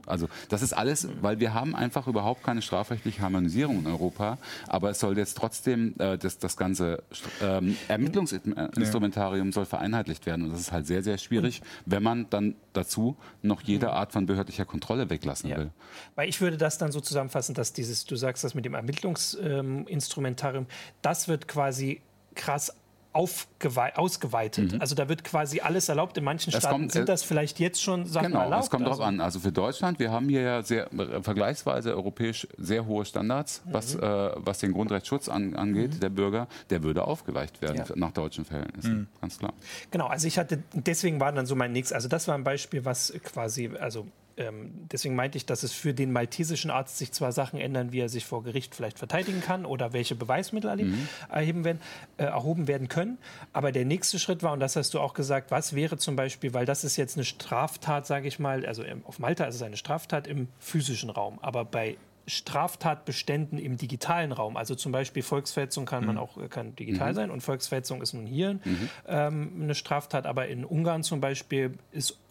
Also 0.05 0.27
das 0.49 0.61
ist 0.61 0.73
alles, 0.73 1.07
weil 1.21 1.39
wir 1.39 1.53
haben 1.53 1.75
einfach 1.75 2.07
überhaupt 2.07 2.43
keine 2.43 2.61
strafrechtliche 2.61 3.21
Harmonisierung 3.21 3.79
in 3.79 3.87
Europa. 3.87 4.37
Aber 4.67 4.89
es 4.89 4.99
soll 4.99 5.17
jetzt 5.17 5.37
trotzdem 5.37 5.93
äh, 5.99 6.17
das, 6.17 6.37
das 6.37 6.57
ganze 6.57 7.03
ähm, 7.41 7.77
Ermittlungsinstrumentarium 7.87 9.51
soll 9.51 9.65
vereinheitlicht 9.65 10.25
werden. 10.25 10.43
Und 10.45 10.51
das 10.51 10.59
ist 10.59 10.71
halt 10.71 10.85
sehr, 10.85 11.03
sehr 11.03 11.17
schwierig, 11.17 11.61
wenn 11.85 12.03
man 12.03 12.27
dann 12.29 12.55
dazu 12.73 13.15
noch 13.41 13.61
jede. 13.61 13.91
Art 13.91 14.13
von 14.13 14.25
behördlicher 14.25 14.65
Kontrolle 14.65 14.80
Kontrolle 14.81 15.09
weglassen 15.09 15.49
ja. 15.49 15.57
will. 15.57 15.71
Weil 16.15 16.27
ich 16.27 16.41
würde 16.41 16.57
das 16.57 16.77
dann 16.77 16.91
so 16.91 16.99
zusammenfassen, 16.99 17.53
dass 17.55 17.71
dieses, 17.71 18.05
du 18.05 18.15
sagst 18.15 18.43
das 18.43 18.55
mit 18.55 18.65
dem 18.65 18.73
Ermittlungsinstrumentarium, 18.73 20.65
das 21.01 21.27
wird 21.27 21.47
quasi 21.47 22.01
krass 22.35 22.73
ausgeweitet. 23.13 24.71
Mhm. 24.71 24.81
Also 24.81 24.95
da 24.95 25.09
wird 25.09 25.25
quasi 25.25 25.59
alles 25.59 25.89
erlaubt. 25.89 26.17
In 26.17 26.23
manchen 26.23 26.51
Staaten 26.51 26.69
kommt, 26.69 26.91
sind 26.93 27.09
das 27.09 27.23
vielleicht 27.23 27.59
jetzt 27.59 27.81
schon 27.81 28.05
Sachen 28.05 28.27
genau, 28.27 28.39
erlaubt. 28.39 28.51
Genau, 28.51 28.63
es 28.63 28.69
kommt 28.69 28.87
also. 28.87 28.99
darauf 28.99 29.07
an. 29.07 29.19
Also 29.19 29.39
für 29.41 29.51
Deutschland, 29.51 29.99
wir 29.99 30.11
haben 30.11 30.29
hier 30.29 30.41
ja 30.41 30.63
sehr, 30.63 30.89
vergleichsweise 31.21 31.93
europäisch 31.93 32.47
sehr 32.57 32.85
hohe 32.85 33.03
Standards, 33.03 33.63
mhm. 33.65 33.73
was, 33.73 33.95
äh, 33.95 33.99
was 34.35 34.59
den 34.59 34.71
Grundrechtsschutz 34.71 35.27
an, 35.27 35.55
angeht, 35.55 35.95
mhm. 35.95 35.99
der 35.99 36.09
Bürger. 36.09 36.47
Der 36.69 36.83
würde 36.83 37.03
aufgeweicht 37.03 37.61
werden 37.61 37.83
ja. 37.85 37.95
nach 37.95 38.11
deutschen 38.11 38.45
Verhältnissen, 38.45 38.93
mhm. 38.93 39.07
ganz 39.19 39.37
klar. 39.37 39.53
Genau, 39.91 40.07
also 40.07 40.27
ich 40.27 40.37
hatte, 40.37 40.63
deswegen 40.73 41.19
war 41.19 41.33
dann 41.33 41.45
so 41.45 41.55
mein 41.55 41.73
nächstes, 41.73 41.93
also 41.93 42.07
das 42.07 42.29
war 42.29 42.35
ein 42.35 42.45
Beispiel, 42.45 42.85
was 42.85 43.13
quasi, 43.23 43.71
also 43.77 44.07
ähm, 44.41 44.87
deswegen 44.91 45.15
meinte 45.15 45.37
ich, 45.37 45.45
dass 45.45 45.63
es 45.63 45.71
für 45.71 45.93
den 45.93 46.11
maltesischen 46.11 46.71
Arzt 46.71 46.97
sich 46.97 47.11
zwar 47.11 47.31
Sachen 47.31 47.59
ändern, 47.59 47.91
wie 47.91 47.99
er 47.99 48.09
sich 48.09 48.25
vor 48.25 48.43
Gericht 48.43 48.75
vielleicht 48.75 48.97
verteidigen 48.97 49.41
kann 49.41 49.65
oder 49.65 49.93
welche 49.93 50.15
Beweismittel 50.15 50.75
mhm. 50.75 51.07
erheben 51.29 51.63
werden, 51.63 51.79
äh, 52.17 52.23
erhoben 52.23 52.67
werden 52.67 52.87
können. 52.87 53.17
Aber 53.53 53.71
der 53.71 53.85
nächste 53.85 54.19
Schritt 54.19 54.43
war, 54.43 54.53
und 54.53 54.59
das 54.59 54.75
hast 54.75 54.93
du 54.93 54.99
auch 54.99 55.13
gesagt, 55.13 55.51
was 55.51 55.75
wäre 55.75 55.97
zum 55.97 56.15
Beispiel, 56.15 56.53
weil 56.53 56.65
das 56.65 56.83
ist 56.83 56.97
jetzt 56.97 57.17
eine 57.17 57.25
Straftat, 57.25 58.07
sage 58.07 58.27
ich 58.27 58.39
mal, 58.39 58.65
also 58.65 58.83
auf 59.05 59.19
Malta 59.19 59.45
ist 59.45 59.55
es 59.55 59.61
eine 59.61 59.77
Straftat 59.77 60.27
im 60.27 60.47
physischen 60.59 61.09
Raum, 61.09 61.39
aber 61.41 61.65
bei 61.65 61.97
Straftatbeständen 62.27 63.57
im 63.57 63.77
digitalen 63.77 64.31
Raum. 64.31 64.57
Also 64.57 64.75
zum 64.75 64.91
Beispiel 64.91 65.23
Volksverhetzung 65.23 65.85
kann 65.85 66.05
man 66.05 66.15
mhm. 66.15 66.21
auch 66.21 66.49
kann 66.49 66.75
digital 66.75 67.11
mhm. 67.11 67.15
sein 67.15 67.31
und 67.31 67.41
Volksverhetzung 67.41 68.01
ist 68.01 68.13
nun 68.13 68.25
hier 68.25 68.53
mhm. 68.53 68.89
ähm, 69.07 69.51
eine 69.61 69.75
Straftat. 69.75 70.25
Aber 70.25 70.47
in 70.47 70.65
Ungarn 70.65 71.03
zum 71.03 71.21
Beispiel 71.21 71.73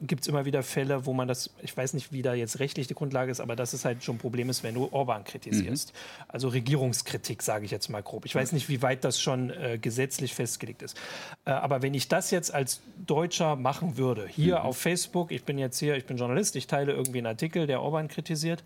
gibt 0.01 0.23
es 0.23 0.29
immer 0.29 0.45
wieder 0.45 0.63
Fälle, 0.63 1.07
wo 1.07 1.13
man 1.13 1.29
das, 1.29 1.51
ich 1.63 1.77
weiß 1.77 1.95
nicht, 1.95 2.13
wie 2.13 2.23
da 2.23 2.35
jetzt 2.35 2.61
rechtlich 2.61 2.87
die 2.87 2.95
Grundlage 2.95 3.31
ist, 3.31 3.41
aber 3.41 3.57
dass 3.57 3.73
es 3.73 3.85
halt 3.85 4.05
schon 4.05 4.17
ein 4.17 4.19
Problem 4.19 4.49
ist, 4.49 4.63
wenn 4.63 4.75
du 4.75 4.89
Orban 4.93 5.25
kritisierst. 5.25 5.93
Mhm. 5.93 6.25
Also 6.29 6.49
Regierungskritik, 6.49 7.43
sage 7.43 7.65
ich 7.65 7.71
jetzt 7.71 7.89
mal 7.89 8.03
grob. 8.03 8.25
Ich 8.27 8.35
weiß 8.35 8.53
nicht, 8.53 8.69
wie 8.69 8.83
weit 8.83 9.05
das 9.05 9.21
schon 9.21 9.51
äh, 9.51 9.79
gesetzlich 9.81 10.35
festgelegt 10.35 10.83
ist. 10.83 10.97
Äh, 11.45 11.51
aber 11.51 11.83
wenn 11.83 11.95
ich 11.95 12.09
das 12.09 12.31
jetzt 12.31 12.53
als 12.53 12.81
Deutscher 13.07 13.57
machen 13.57 13.97
würde, 13.97 14.27
hier 14.27 14.61
mhm. 14.61 14.67
auf 14.67 14.79
Facebook, 14.79 15.33
ich 15.33 15.45
bin 15.45 15.59
jetzt 15.59 15.79
hier, 15.79 15.97
ich 15.97 16.07
bin 16.07 16.17
Journalist, 16.17 16.57
ich 16.57 16.67
teile 16.67 16.93
irgendwie 16.93 17.19
einen 17.19 17.27
Artikel, 17.27 17.67
der 17.67 17.83
Orban 17.83 18.09
kritisiert, 18.09 18.63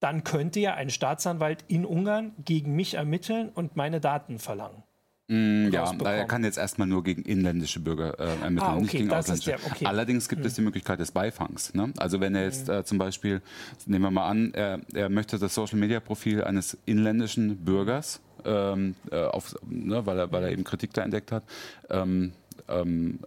dann 0.00 0.24
könnte 0.24 0.60
ja 0.60 0.74
ein 0.74 0.90
Staatsanwalt 0.90 1.64
in 1.68 1.84
Ungarn 1.84 2.32
gegen 2.44 2.74
mich 2.76 2.94
ermitteln 2.94 3.48
und 3.48 3.76
meine 3.76 4.00
Daten 4.00 4.38
verlangen. 4.38 4.82
Mm, 5.28 5.70
ja, 5.72 5.90
er 6.04 6.26
kann 6.26 6.44
jetzt 6.44 6.58
erstmal 6.58 6.86
nur 6.86 7.02
gegen 7.02 7.22
inländische 7.22 7.80
Bürger 7.80 8.18
äh, 8.20 8.42
ermitteln, 8.42 8.60
ah, 8.60 8.72
okay, 8.74 8.82
nicht 8.82 8.92
gegen 8.92 9.10
ausländische. 9.10 9.50
Der, 9.52 9.58
okay. 9.64 9.86
Allerdings 9.86 10.28
gibt 10.28 10.42
hm. 10.42 10.46
es 10.46 10.54
die 10.54 10.60
Möglichkeit 10.60 11.00
des 11.00 11.12
Beifangs. 11.12 11.72
Ne? 11.72 11.94
Also 11.96 12.20
wenn 12.20 12.34
er 12.34 12.44
jetzt 12.44 12.68
hm. 12.68 12.74
äh, 12.74 12.84
zum 12.84 12.98
Beispiel, 12.98 13.40
nehmen 13.86 14.04
wir 14.04 14.10
mal 14.10 14.28
an, 14.28 14.52
er, 14.52 14.80
er 14.92 15.08
möchte 15.08 15.38
das 15.38 15.54
Social-Media-Profil 15.54 16.44
eines 16.44 16.76
inländischen 16.84 17.64
Bürgers, 17.64 18.20
ähm, 18.44 18.96
äh, 19.10 19.24
auf, 19.24 19.54
ne, 19.66 20.04
weil, 20.04 20.18
er, 20.18 20.32
weil 20.32 20.42
er 20.42 20.52
eben 20.52 20.64
Kritik 20.64 20.92
da 20.92 21.02
entdeckt 21.02 21.32
hat, 21.32 21.44
ähm, 21.88 22.32
ähm, 22.68 23.20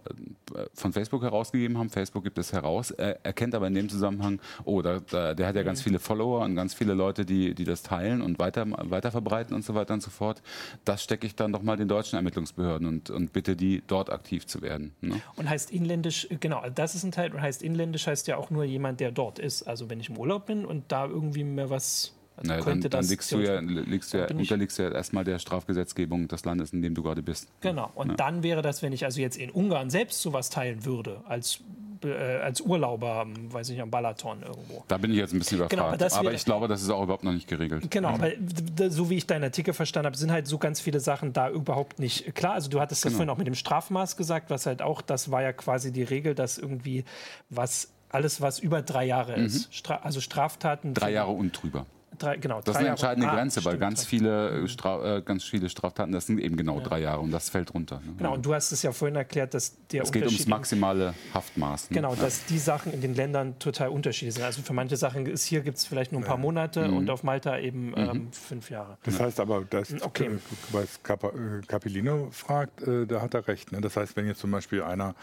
von 0.74 0.92
Facebook 0.92 1.22
herausgegeben 1.22 1.78
haben. 1.78 1.90
Facebook 1.90 2.24
gibt 2.24 2.38
es 2.38 2.52
heraus, 2.52 2.90
er 2.90 3.24
erkennt 3.24 3.54
aber 3.54 3.66
in 3.66 3.74
dem 3.74 3.88
Zusammenhang, 3.88 4.40
oh, 4.64 4.82
da, 4.82 5.00
da, 5.00 5.34
der 5.34 5.46
hat 5.46 5.56
ja 5.56 5.62
ganz 5.62 5.82
viele 5.82 5.98
Follower 5.98 6.44
und 6.44 6.54
ganz 6.54 6.74
viele 6.74 6.94
Leute, 6.94 7.24
die, 7.24 7.54
die 7.54 7.64
das 7.64 7.82
teilen 7.82 8.22
und 8.22 8.38
weiter, 8.38 8.66
weiter 8.68 9.10
verbreiten 9.10 9.54
und 9.54 9.64
so 9.64 9.74
weiter 9.74 9.94
und 9.94 10.02
so 10.02 10.10
fort. 10.10 10.42
Das 10.84 11.02
stecke 11.02 11.26
ich 11.26 11.34
dann 11.34 11.52
doch 11.52 11.62
mal 11.62 11.76
den 11.76 11.88
deutschen 11.88 12.16
Ermittlungsbehörden 12.16 12.86
und, 12.86 13.10
und 13.10 13.32
bitte 13.32 13.56
die, 13.56 13.82
dort 13.86 14.10
aktiv 14.10 14.46
zu 14.46 14.62
werden. 14.62 14.92
Ne? 15.00 15.20
Und 15.36 15.48
heißt 15.48 15.70
inländisch, 15.70 16.28
genau, 16.40 16.62
das 16.74 16.94
ist 16.94 17.04
ein 17.04 17.12
Teil, 17.12 17.32
und 17.32 17.40
heißt 17.40 17.62
inländisch 17.62 18.06
heißt 18.06 18.26
ja 18.26 18.36
auch 18.36 18.50
nur 18.50 18.64
jemand, 18.64 19.00
der 19.00 19.12
dort 19.12 19.38
ist. 19.38 19.62
Also 19.62 19.90
wenn 19.90 20.00
ich 20.00 20.08
im 20.08 20.18
Urlaub 20.18 20.46
bin 20.46 20.64
und 20.64 20.84
da 20.88 21.06
irgendwie 21.06 21.44
mehr 21.44 21.70
was 21.70 22.17
also 22.38 22.48
naja, 22.48 22.64
dann, 22.64 22.80
dann 22.80 23.04
liegst 23.04 23.32
du 23.32 23.38
ja, 23.38 23.60
liegst 23.60 24.12
ja, 24.12 24.26
unterliegst 24.26 24.78
ja 24.78 24.90
erstmal 24.90 25.24
der 25.24 25.38
Strafgesetzgebung 25.38 26.28
des 26.28 26.44
Landes, 26.44 26.72
in 26.72 26.82
dem 26.82 26.94
du 26.94 27.02
gerade 27.02 27.22
bist. 27.22 27.48
Genau. 27.60 27.90
Und 27.94 28.10
ja. 28.10 28.14
dann 28.14 28.42
wäre 28.42 28.62
das, 28.62 28.82
wenn 28.82 28.92
ich 28.92 29.04
also 29.04 29.20
jetzt 29.20 29.36
in 29.36 29.50
Ungarn 29.50 29.90
selbst 29.90 30.22
sowas 30.22 30.50
teilen 30.50 30.84
würde, 30.84 31.20
als 31.26 31.60
äh, 32.04 32.38
als 32.38 32.60
Urlauber, 32.60 33.26
weiß 33.50 33.70
ich, 33.70 33.80
am 33.80 33.90
Balaton 33.90 34.42
irgendwo. 34.42 34.84
Da 34.88 34.98
bin 34.98 35.10
ich 35.10 35.16
jetzt 35.16 35.32
ein 35.32 35.38
bisschen 35.38 35.58
überfragt. 35.58 35.98
Genau, 35.98 36.16
aber, 36.16 36.32
ich 36.32 36.44
glaube, 36.44 36.68
das 36.68 36.82
ist 36.82 36.90
auch 36.90 37.02
überhaupt 37.02 37.24
noch 37.24 37.32
nicht 37.32 37.48
geregelt. 37.48 37.90
Genau, 37.90 38.16
mhm. 38.16 38.22
aber 38.22 38.90
so 38.90 39.10
wie 39.10 39.16
ich 39.16 39.26
deinen 39.26 39.44
Artikel 39.44 39.74
verstanden 39.74 40.06
habe, 40.06 40.16
sind 40.16 40.30
halt 40.30 40.46
so 40.46 40.58
ganz 40.58 40.80
viele 40.80 41.00
Sachen 41.00 41.32
da 41.32 41.50
überhaupt 41.50 41.98
nicht 41.98 42.34
klar. 42.34 42.54
Also 42.54 42.70
du 42.70 42.80
hattest 42.80 43.04
das 43.04 43.10
genau. 43.10 43.18
vorhin 43.18 43.30
auch 43.30 43.38
mit 43.38 43.46
dem 43.46 43.54
Strafmaß 43.54 44.16
gesagt, 44.16 44.50
was 44.50 44.66
halt 44.66 44.82
auch, 44.82 45.02
das 45.02 45.30
war 45.30 45.42
ja 45.42 45.52
quasi 45.52 45.92
die 45.92 46.04
Regel, 46.04 46.34
dass 46.34 46.58
irgendwie 46.58 47.04
was 47.50 47.88
alles, 48.10 48.40
was 48.40 48.58
über 48.58 48.82
drei 48.82 49.04
Jahre 49.04 49.36
mhm. 49.36 49.46
ist, 49.46 49.74
Stra 49.74 49.96
also 49.96 50.20
Straftaten. 50.20 50.94
Drei 50.94 51.12
Jahre 51.12 51.32
und 51.32 51.52
drüber. 51.52 51.86
Drei, 52.16 52.36
genau, 52.36 52.60
das 52.60 52.74
ist 52.74 52.80
eine 52.80 52.88
entscheidende 52.88 53.26
Jahre. 53.26 53.38
Grenze, 53.38 53.60
ah, 53.60 53.64
weil 53.64 53.72
stimmt, 53.72 53.80
ganz 53.80 54.04
viele, 54.04 54.66
äh, 54.66 55.22
ganz 55.22 55.44
viele 55.44 55.68
Straftaten, 55.68 56.12
das 56.12 56.26
sind 56.26 56.40
eben 56.40 56.56
genau 56.56 56.78
ja. 56.78 56.84
drei 56.84 57.00
Jahre 57.00 57.20
und 57.20 57.30
das 57.30 57.48
fällt 57.50 57.72
runter. 57.74 58.00
Ne? 58.04 58.14
Genau, 58.18 58.34
und 58.34 58.44
du 58.44 58.54
hast 58.54 58.72
es 58.72 58.82
ja 58.82 58.92
vorhin 58.92 59.16
erklärt, 59.16 59.54
dass 59.54 59.76
der 59.88 60.02
Es 60.02 60.12
geht 60.12 60.24
ums 60.24 60.46
maximale 60.46 61.14
Haftmaß. 61.34 61.90
Ne? 61.90 61.94
Genau, 61.94 62.14
ja. 62.14 62.22
dass 62.22 62.46
die 62.46 62.58
Sachen 62.58 62.92
in 62.92 63.00
den 63.00 63.14
Ländern 63.14 63.58
total 63.58 63.88
unterschiedlich 63.90 64.34
sind. 64.34 64.44
Also 64.44 64.62
für 64.62 64.72
manche 64.72 64.96
Sachen 64.96 65.26
ist 65.26 65.44
hier 65.44 65.60
gibt 65.60 65.78
es 65.78 65.84
vielleicht 65.84 66.12
nur 66.12 66.20
ein 66.20 66.26
paar 66.26 66.38
Monate 66.38 66.88
mhm. 66.88 66.96
und 66.96 67.10
auf 67.10 67.22
Malta 67.22 67.58
eben 67.58 67.92
ähm, 67.96 68.06
mhm. 68.06 68.32
fünf 68.32 68.70
Jahre. 68.70 68.98
Das 69.04 69.20
heißt 69.20 69.38
aber, 69.38 69.64
dass, 69.64 69.92
okay. 70.02 70.30
was 70.72 71.00
äh, 71.08 71.66
Capellino 71.66 72.28
fragt, 72.32 72.82
äh, 72.82 73.06
da 73.06 73.20
hat 73.20 73.34
er 73.34 73.46
recht. 73.46 73.70
Ne? 73.70 73.80
Das 73.80 73.96
heißt, 73.96 74.16
wenn 74.16 74.26
jetzt 74.26 74.40
zum 74.40 74.50
Beispiel 74.50 74.82
einer 74.82 75.14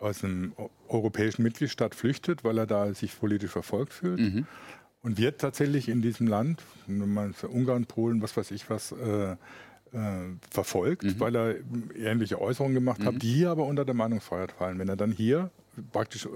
aus 0.00 0.24
einem 0.24 0.54
europäischen 0.88 1.42
Mitgliedstaat 1.42 1.94
flüchtet, 1.94 2.42
weil 2.42 2.56
er 2.58 2.66
da 2.66 2.92
sich 2.94 3.18
politisch 3.18 3.50
verfolgt 3.50 3.92
fühlt, 3.92 4.18
mhm 4.18 4.46
und 5.02 5.18
wird 5.18 5.40
tatsächlich 5.40 5.88
in 5.88 6.02
diesem 6.02 6.26
Land, 6.26 6.62
wenn 6.86 7.12
man 7.12 7.34
Ungarn, 7.48 7.86
Polen, 7.86 8.22
was 8.22 8.36
weiß 8.36 8.50
ich 8.50 8.68
was, 8.68 8.92
äh, 8.92 9.32
äh, 9.32 9.36
verfolgt, 10.50 11.04
mhm. 11.04 11.20
weil 11.20 11.34
er 11.34 11.54
ähnliche 11.96 12.40
Äußerungen 12.40 12.74
gemacht 12.74 13.00
mhm. 13.00 13.06
hat, 13.06 13.22
die 13.22 13.32
hier 13.32 13.50
aber 13.50 13.66
unter 13.66 13.84
der 13.84 13.94
Meinungsfreiheit 13.94 14.52
fallen. 14.52 14.78
Wenn 14.78 14.88
er 14.88 14.96
dann 14.96 15.12
hier 15.12 15.50
praktisch 15.92 16.26
äh, 16.26 16.28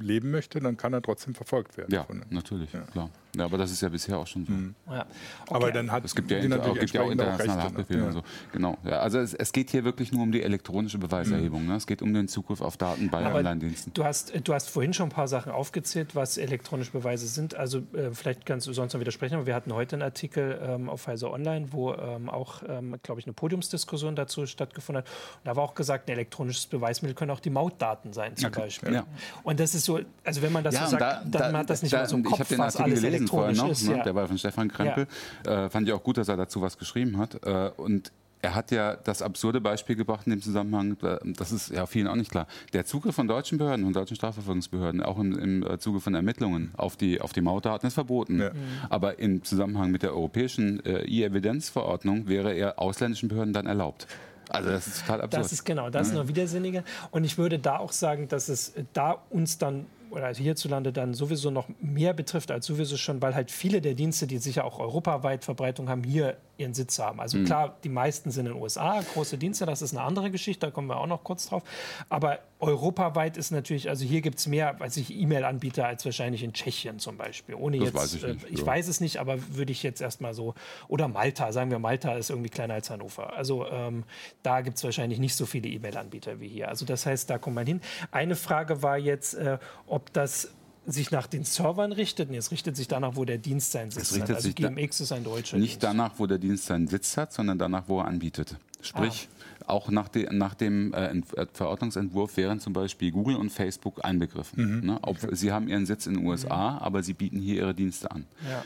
leben 0.00 0.30
möchte, 0.30 0.60
dann 0.60 0.76
kann 0.76 0.92
er 0.92 1.02
trotzdem 1.02 1.34
verfolgt 1.34 1.76
werden. 1.76 1.92
Ja, 1.92 2.06
natürlich, 2.30 2.72
ja. 2.72 2.80
klar. 2.82 3.10
Ja, 3.36 3.44
aber 3.44 3.58
das 3.58 3.70
ist 3.70 3.82
ja 3.82 3.88
bisher 3.88 4.18
auch 4.18 4.26
schon 4.26 4.46
so. 4.46 4.52
Mhm. 4.52 4.74
Ja. 4.86 5.00
Okay. 5.00 5.54
Aber 5.54 5.72
dann 5.72 5.92
hat 5.92 6.04
es 6.04 6.14
gibt 6.14 6.30
ja, 6.30 6.38
inter, 6.38 6.58
gibt 6.74 6.92
ja 6.92 7.02
auch 7.02 7.10
internationale 7.10 7.62
Haftbefehle 7.62 8.00
ja. 8.00 8.06
und 8.06 8.12
so. 8.12 8.22
Genau. 8.52 8.78
Ja, 8.84 9.00
also 9.00 9.18
es, 9.18 9.34
es, 9.34 9.52
geht 9.52 9.70
hier 9.70 9.84
wirklich 9.84 10.12
nur 10.12 10.22
um 10.22 10.32
die 10.32 10.42
elektronische 10.42 10.98
Beweiserhebung. 10.98 11.62
Mhm. 11.62 11.68
Ne? 11.68 11.76
Es 11.76 11.86
geht 11.86 12.02
um 12.02 12.12
den 12.14 12.28
Zugriff 12.28 12.60
auf 12.60 12.76
Daten 12.76 13.10
bei 13.10 13.32
Online-Diensten. 13.32 13.92
Du 13.92 14.04
hast, 14.04 14.32
du 14.42 14.54
hast 14.54 14.70
vorhin 14.70 14.94
schon 14.94 15.08
ein 15.08 15.12
paar 15.12 15.28
Sachen 15.28 15.52
aufgezählt, 15.52 16.14
was 16.14 16.38
elektronische 16.38 16.92
Beweise 16.92 17.26
sind. 17.26 17.54
Also 17.54 17.78
äh, 17.92 18.10
vielleicht 18.12 18.46
kannst 18.46 18.66
du 18.66 18.72
sonst 18.72 18.94
noch 18.94 19.00
widersprechen, 19.00 19.34
aber 19.34 19.46
wir 19.46 19.54
hatten 19.54 19.72
heute 19.72 19.96
einen 19.96 20.02
Artikel 20.02 20.58
ähm, 20.62 20.88
auf 20.88 21.02
Pfizer 21.02 21.30
Online, 21.30 21.72
wo 21.72 21.92
ähm, 21.92 22.28
auch, 22.30 22.62
ähm, 22.68 22.96
glaube 23.02 23.20
ich, 23.20 23.26
eine 23.26 23.34
Podiumsdiskussion 23.34 24.16
dazu 24.16 24.46
stattgefunden 24.46 25.04
hat. 25.04 25.10
Und 25.10 25.46
da 25.46 25.56
war 25.56 25.64
auch 25.64 25.74
gesagt, 25.74 26.08
ein 26.08 26.12
elektronisches 26.12 26.66
Beweismittel 26.66 27.14
können 27.14 27.30
auch 27.30 27.40
die 27.40 27.50
Mautdaten 27.50 28.12
sein 28.12 28.36
zum 28.36 28.48
okay. 28.48 28.60
Beispiel. 28.60 28.94
Ja. 28.94 29.06
Und 29.42 29.60
das 29.60 29.74
ist 29.74 29.84
so, 29.84 30.00
also 30.24 30.42
wenn 30.42 30.52
man 30.52 30.64
das 30.64 30.74
so 30.74 30.86
sagt, 30.86 31.02
da, 31.02 31.22
dann 31.24 31.52
da, 31.52 31.58
hat 31.58 31.70
das 31.70 31.82
nicht 31.82 31.92
da, 31.92 31.98
immer 31.98 32.08
so 32.08 32.16
im 32.16 32.24
Kopf, 32.24 32.50
was 32.56 32.76
alles 32.76 33.02
elektronisch 33.28 33.58
noch, 33.58 33.70
ist. 33.70 33.88
Ne? 33.88 34.02
der 34.04 34.14
war 34.14 34.26
von 34.26 34.38
Stefan 34.38 34.68
Krempel. 34.68 35.06
Ja. 35.44 35.66
Äh, 35.66 35.70
fand 35.70 35.88
ich 35.88 35.94
auch 35.94 36.02
gut, 36.02 36.18
dass 36.18 36.28
er 36.28 36.36
dazu 36.36 36.60
was 36.62 36.78
geschrieben 36.78 37.18
hat. 37.18 37.42
Äh, 37.44 37.70
und 37.76 38.12
er 38.42 38.54
hat 38.54 38.70
ja 38.70 38.96
das 38.96 39.22
absurde 39.22 39.60
Beispiel 39.60 39.96
gebracht 39.96 40.26
in 40.26 40.30
dem 40.30 40.42
Zusammenhang, 40.42 40.96
äh, 41.02 41.18
das 41.24 41.52
ist 41.52 41.70
ja 41.70 41.86
vielen 41.86 42.06
auch 42.06 42.14
nicht 42.14 42.30
klar. 42.30 42.46
Der 42.72 42.84
Zugriff 42.84 43.14
von 43.14 43.26
deutschen 43.26 43.58
Behörden, 43.58 43.84
von 43.84 43.92
deutschen 43.92 44.16
Strafverfolgungsbehörden, 44.16 45.02
auch 45.02 45.18
im, 45.18 45.38
im 45.38 45.62
äh, 45.66 45.78
Zuge 45.78 46.00
von 46.00 46.14
Ermittlungen 46.14 46.72
auf 46.76 46.96
die, 46.96 47.20
auf 47.20 47.32
die 47.32 47.40
Mautdaten 47.40 47.86
ist 47.86 47.94
verboten. 47.94 48.40
Ja. 48.40 48.50
Mhm. 48.50 48.56
Aber 48.88 49.18
im 49.18 49.42
Zusammenhang 49.42 49.90
mit 49.90 50.02
der 50.02 50.12
europäischen 50.12 50.84
äh, 50.84 51.04
E-Evidenz-Verordnung 51.04 52.28
wäre 52.28 52.52
er 52.52 52.78
ausländischen 52.78 53.28
Behörden 53.28 53.52
dann 53.52 53.66
erlaubt. 53.66 54.06
Also 54.48 54.70
das 54.70 54.86
ist 54.86 55.00
total 55.00 55.22
absurd. 55.22 55.44
Das 55.44 55.52
ist 55.52 55.64
genau, 55.64 55.90
das 55.90 56.08
ist 56.08 56.14
noch 56.14 56.28
widersinniger. 56.28 56.84
Und 57.10 57.24
ich 57.24 57.36
würde 57.36 57.58
da 57.58 57.78
auch 57.78 57.90
sagen, 57.90 58.28
dass 58.28 58.48
es 58.48 58.74
da 58.92 59.18
uns 59.30 59.58
dann 59.58 59.86
oder 60.10 60.28
hierzulande 60.34 60.92
dann 60.92 61.14
sowieso 61.14 61.50
noch 61.50 61.68
mehr 61.80 62.12
betrifft 62.12 62.50
als 62.50 62.66
sowieso 62.66 62.96
schon, 62.96 63.20
weil 63.22 63.34
halt 63.34 63.50
viele 63.50 63.80
der 63.80 63.94
Dienste, 63.94 64.26
die 64.26 64.38
sicher 64.38 64.64
auch 64.64 64.78
europaweit 64.78 65.44
Verbreitung 65.44 65.88
haben, 65.88 66.04
hier 66.04 66.36
ihren 66.58 66.74
Sitz 66.74 66.98
haben. 66.98 67.20
Also 67.20 67.38
mhm. 67.38 67.44
klar, 67.44 67.76
die 67.84 67.88
meisten 67.88 68.30
sind 68.30 68.46
in 68.46 68.52
den 68.52 68.62
USA, 68.62 69.00
große 69.14 69.38
Dienste, 69.38 69.66
das 69.66 69.82
ist 69.82 69.92
eine 69.96 70.02
andere 70.02 70.30
Geschichte, 70.30 70.66
da 70.66 70.70
kommen 70.70 70.88
wir 70.88 70.98
auch 70.98 71.06
noch 71.06 71.24
kurz 71.24 71.48
drauf. 71.48 71.62
Aber 72.08 72.38
europaweit 72.58 73.36
ist 73.36 73.50
natürlich, 73.50 73.88
also 73.88 74.04
hier 74.04 74.22
gibt 74.22 74.38
es 74.38 74.46
mehr, 74.46 74.78
weiß 74.80 74.96
ich, 74.96 75.14
E-Mail-Anbieter 75.14 75.86
als 75.86 76.04
wahrscheinlich 76.04 76.42
in 76.42 76.52
Tschechien 76.52 76.98
zum 76.98 77.18
Beispiel. 77.18 77.54
Ohne 77.54 77.78
das 77.78 77.86
jetzt, 77.86 77.96
weiß 77.96 78.14
ich, 78.14 78.22
nicht, 78.22 78.44
äh, 78.44 78.48
ich 78.48 78.60
ja. 78.60 78.66
weiß 78.66 78.88
es 78.88 79.00
nicht, 79.00 79.18
aber 79.18 79.36
würde 79.54 79.72
ich 79.72 79.82
jetzt 79.82 80.00
erstmal 80.00 80.32
so, 80.32 80.54
oder 80.88 81.08
Malta, 81.08 81.52
sagen 81.52 81.70
wir, 81.70 81.78
Malta 81.78 82.14
ist 82.14 82.30
irgendwie 82.30 82.48
kleiner 82.48 82.74
als 82.74 82.88
Hannover. 82.88 83.34
Also 83.34 83.66
ähm, 83.66 84.04
da 84.42 84.62
gibt 84.62 84.78
es 84.78 84.84
wahrscheinlich 84.84 85.18
nicht 85.18 85.34
so 85.34 85.44
viele 85.44 85.68
E-Mail-Anbieter 85.68 86.40
wie 86.40 86.48
hier. 86.48 86.68
Also 86.68 86.86
das 86.86 87.04
heißt, 87.04 87.28
da 87.28 87.38
kommt 87.38 87.56
man 87.56 87.66
hin. 87.66 87.80
Eine 88.10 88.36
Frage 88.36 88.82
war 88.82 88.96
jetzt, 88.96 89.34
äh, 89.34 89.58
ob 89.86 90.12
das 90.14 90.50
sich 90.86 91.10
nach 91.10 91.26
den 91.26 91.44
Servern 91.44 91.92
richtet. 91.92 92.30
Nee, 92.30 92.36
es 92.36 92.50
richtet 92.50 92.76
sich 92.76 92.88
danach, 92.88 93.16
wo 93.16 93.24
der 93.24 93.38
Dienst 93.38 93.72
seinen 93.72 93.90
Sitz 93.90 94.04
es 94.04 94.14
richtet 94.14 94.30
hat. 94.30 94.36
Also 94.36 94.52
GMX 94.52 95.00
ist 95.00 95.12
ein 95.12 95.24
deutscher 95.24 95.58
Nicht 95.58 95.72
Dienst. 95.72 95.82
danach, 95.82 96.12
wo 96.18 96.26
der 96.26 96.38
Dienst 96.38 96.66
seinen 96.66 96.86
Sitz 96.86 97.16
hat, 97.16 97.32
sondern 97.32 97.58
danach, 97.58 97.84
wo 97.88 98.00
er 98.00 98.06
anbietet. 98.06 98.56
Sprich, 98.80 99.28
ah. 99.28 99.35
Auch 99.66 99.90
nach, 99.90 100.08
de, 100.08 100.32
nach 100.32 100.54
dem 100.54 100.92
äh, 100.94 101.08
äh 101.08 101.46
Verordnungsentwurf 101.52 102.36
wären 102.36 102.60
zum 102.60 102.72
Beispiel 102.72 103.10
Google 103.10 103.36
und 103.36 103.50
Facebook 103.50 104.04
einbegriffen. 104.04 104.80
Mhm. 104.80 104.86
Ne? 104.86 104.98
Ob, 105.02 105.18
sie 105.32 105.52
haben 105.52 105.68
ihren 105.68 105.86
Sitz 105.86 106.06
in 106.06 106.14
den 106.14 106.26
USA, 106.26 106.78
aber 106.78 107.02
sie 107.02 107.14
bieten 107.14 107.38
hier 107.38 107.56
ihre 107.56 107.74
Dienste 107.74 108.10
an. 108.10 108.24
Ja. 108.48 108.62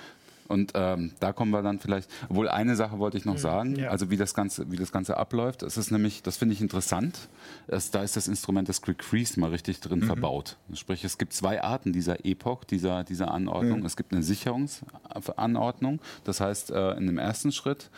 Und 0.51 0.73
ähm, 0.75 1.13
da 1.21 1.33
kommen 1.33 1.53
wir 1.53 1.63
dann 1.63 1.79
vielleicht, 1.79 2.11
obwohl 2.29 2.49
eine 2.49 2.75
Sache 2.75 2.99
wollte 2.99 3.17
ich 3.17 3.25
noch 3.25 3.35
mhm. 3.35 3.39
sagen, 3.39 3.77
ja. 3.77 3.89
also 3.91 4.11
wie 4.11 4.17
das 4.17 4.35
Ganze, 4.35 4.69
wie 4.73 4.77
das 4.77 4.91
Ganze 4.91 5.17
abläuft. 5.17 5.63
Es 5.63 5.77
ist 5.77 5.93
nämlich, 5.93 6.25
das 6.25 6.37
finde 6.39 6.55
ich 6.55 6.61
interessant, 6.61 7.29
es, 7.69 7.93
da 7.93 8.03
ist 8.03 8.17
das 8.17 8.27
Instrument 8.27 8.67
des 8.67 8.83
Quick 8.83 9.05
Freeze 9.05 9.39
mal 9.39 9.51
richtig 9.51 9.79
drin 9.79 10.01
mhm. 10.01 10.07
verbaut. 10.07 10.57
Sprich, 10.75 11.05
es 11.05 11.19
gibt 11.19 11.35
zwei 11.35 11.63
Arten 11.63 11.93
dieser 11.93 12.27
Epoch, 12.27 12.65
dieser, 12.65 13.05
dieser 13.05 13.31
Anordnung. 13.31 13.81
Mhm. 13.81 13.87
Es 13.87 13.97
gibt 13.97 14.13
eine 14.13 14.25
Sicherungsanordnung, 14.25 16.01
das 16.25 16.41
heißt, 16.41 16.73
äh, 16.73 16.95
in 16.95 17.07
dem 17.07 17.19
ersten 17.19 17.53
Schritt 17.53 17.89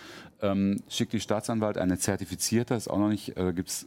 ähm, 0.42 0.82
schickt 0.88 1.14
die 1.14 1.20
Staatsanwalt 1.20 1.78
eine 1.78 1.96
zertifizierte, 1.96 2.74
ist 2.74 2.88
auch 2.88 2.98
noch 2.98 3.08
nicht, 3.08 3.34
äh, 3.38 3.54
gibt 3.54 3.70
es 3.70 3.86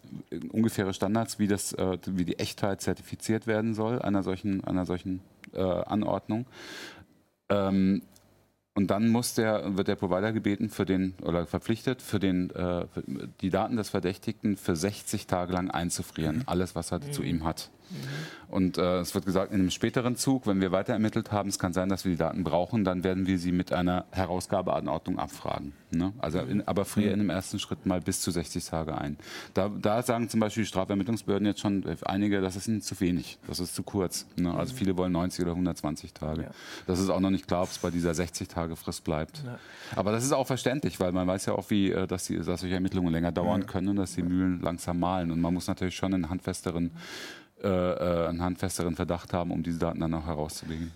ungefähre 0.49 0.95
Standards, 0.95 1.37
wie, 1.37 1.47
das, 1.47 1.73
äh, 1.73 1.99
wie 2.07 2.25
die 2.25 2.39
Echtheit 2.39 2.81
zertifiziert 2.81 3.45
werden 3.45 3.75
soll, 3.75 4.01
einer 4.01 4.23
solchen, 4.23 4.63
einer 4.63 4.87
solchen 4.87 5.21
äh, 5.53 5.61
Anordnung. 5.61 6.47
Ähm, 7.49 8.01
und 8.75 8.91
dann 8.91 9.07
muss 9.07 9.33
der, 9.33 9.77
wird 9.77 9.87
der 9.87 9.95
Provider 9.95 10.33
gebeten 10.33 10.69
für 10.69 10.85
den 10.85 11.15
oder 11.21 11.45
verpflichtet, 11.45 12.01
für, 12.01 12.19
den, 12.19 12.49
äh, 12.49 12.85
für 12.87 13.03
die 13.41 13.49
Daten 13.49 13.77
des 13.77 13.89
Verdächtigten 13.89 14.57
für 14.57 14.75
60 14.75 15.27
Tage 15.27 15.53
lang 15.53 15.71
einzufrieren. 15.71 16.37
Mhm. 16.37 16.43
Alles, 16.45 16.75
was 16.75 16.91
er 16.91 16.99
mhm. 16.99 17.13
zu 17.13 17.23
ihm 17.23 17.45
hat. 17.45 17.71
Mhm. 17.89 18.53
Und 18.55 18.77
äh, 18.77 18.99
es 18.99 19.13
wird 19.15 19.25
gesagt, 19.25 19.51
in 19.51 19.59
einem 19.59 19.71
späteren 19.71 20.15
Zug, 20.15 20.47
wenn 20.47 20.61
wir 20.61 20.71
weiter 20.71 20.93
ermittelt 20.93 21.31
haben, 21.31 21.49
es 21.49 21.59
kann 21.59 21.73
sein, 21.73 21.89
dass 21.89 22.05
wir 22.05 22.11
die 22.11 22.17
Daten 22.17 22.43
brauchen, 22.43 22.83
dann 22.83 23.03
werden 23.03 23.27
wir 23.27 23.39
sie 23.39 23.51
mit 23.51 23.73
einer 23.73 24.05
Herausgabeanordnung 24.11 25.19
abfragen. 25.19 25.73
Ne? 25.91 26.13
Also 26.19 26.39
in, 26.39 26.67
aber 26.67 26.85
friere 26.85 27.11
in 27.11 27.19
dem 27.19 27.29
ersten 27.29 27.59
Schritt 27.59 27.85
mal 27.85 28.01
bis 28.01 28.21
zu 28.21 28.31
60 28.31 28.63
Tage 28.65 28.97
ein. 28.97 29.17
Da, 29.53 29.69
da 29.69 30.01
sagen 30.03 30.29
zum 30.29 30.39
Beispiel 30.39 30.63
die 30.63 30.67
Strafermittlungsbehörden 30.67 31.47
jetzt 31.47 31.61
schon 31.61 31.85
äh, 31.85 31.95
einige, 32.05 32.41
das 32.41 32.55
ist 32.55 32.67
ihnen 32.67 32.81
zu 32.81 32.99
wenig, 32.99 33.39
das 33.47 33.59
ist 33.59 33.75
zu 33.75 33.83
kurz. 33.83 34.27
Ne? 34.35 34.53
Also 34.53 34.73
mhm. 34.73 34.77
viele 34.77 34.97
wollen 34.97 35.11
90 35.11 35.43
oder 35.43 35.51
120 35.51 36.13
Tage. 36.13 36.43
Ja. 36.43 36.51
Das 36.87 36.99
ist 36.99 37.09
auch 37.09 37.19
noch 37.19 37.29
nicht 37.29 37.47
klar, 37.47 37.63
ob 37.63 37.69
es 37.69 37.77
bei 37.79 37.91
dieser 37.91 38.13
60 38.13 38.47
Tage 38.47 38.75
Frist 38.75 39.03
bleibt. 39.03 39.43
Ja. 39.45 39.59
Aber 39.95 40.11
das 40.11 40.23
ist 40.23 40.31
auch 40.31 40.47
verständlich, 40.47 40.99
weil 40.99 41.11
man 41.11 41.27
weiß 41.27 41.45
ja 41.47 41.53
auch, 41.53 41.69
wie, 41.69 41.91
äh, 41.91 42.07
dass, 42.07 42.25
die, 42.25 42.37
dass 42.37 42.61
solche 42.61 42.75
Ermittlungen 42.75 43.11
länger 43.11 43.31
dauern 43.31 43.65
können 43.65 43.89
und 43.89 43.95
dass 43.95 44.15
die 44.15 44.23
Mühlen 44.23 44.61
langsam 44.61 44.99
malen. 44.99 45.31
Und 45.31 45.41
man 45.41 45.53
muss 45.53 45.67
natürlich 45.67 45.95
schon 45.95 46.13
einen 46.13 46.29
handfesteren 46.29 46.91
äh, 47.63 47.67
äh, 47.67 48.27
einen 48.27 48.41
handfesteren 48.41 48.95
Verdacht 48.95 49.33
haben, 49.33 49.51
um 49.51 49.63
diese 49.63 49.79
Daten 49.79 49.99
dann 49.99 50.13
auch 50.13 50.25
herauszulegen. 50.25 50.91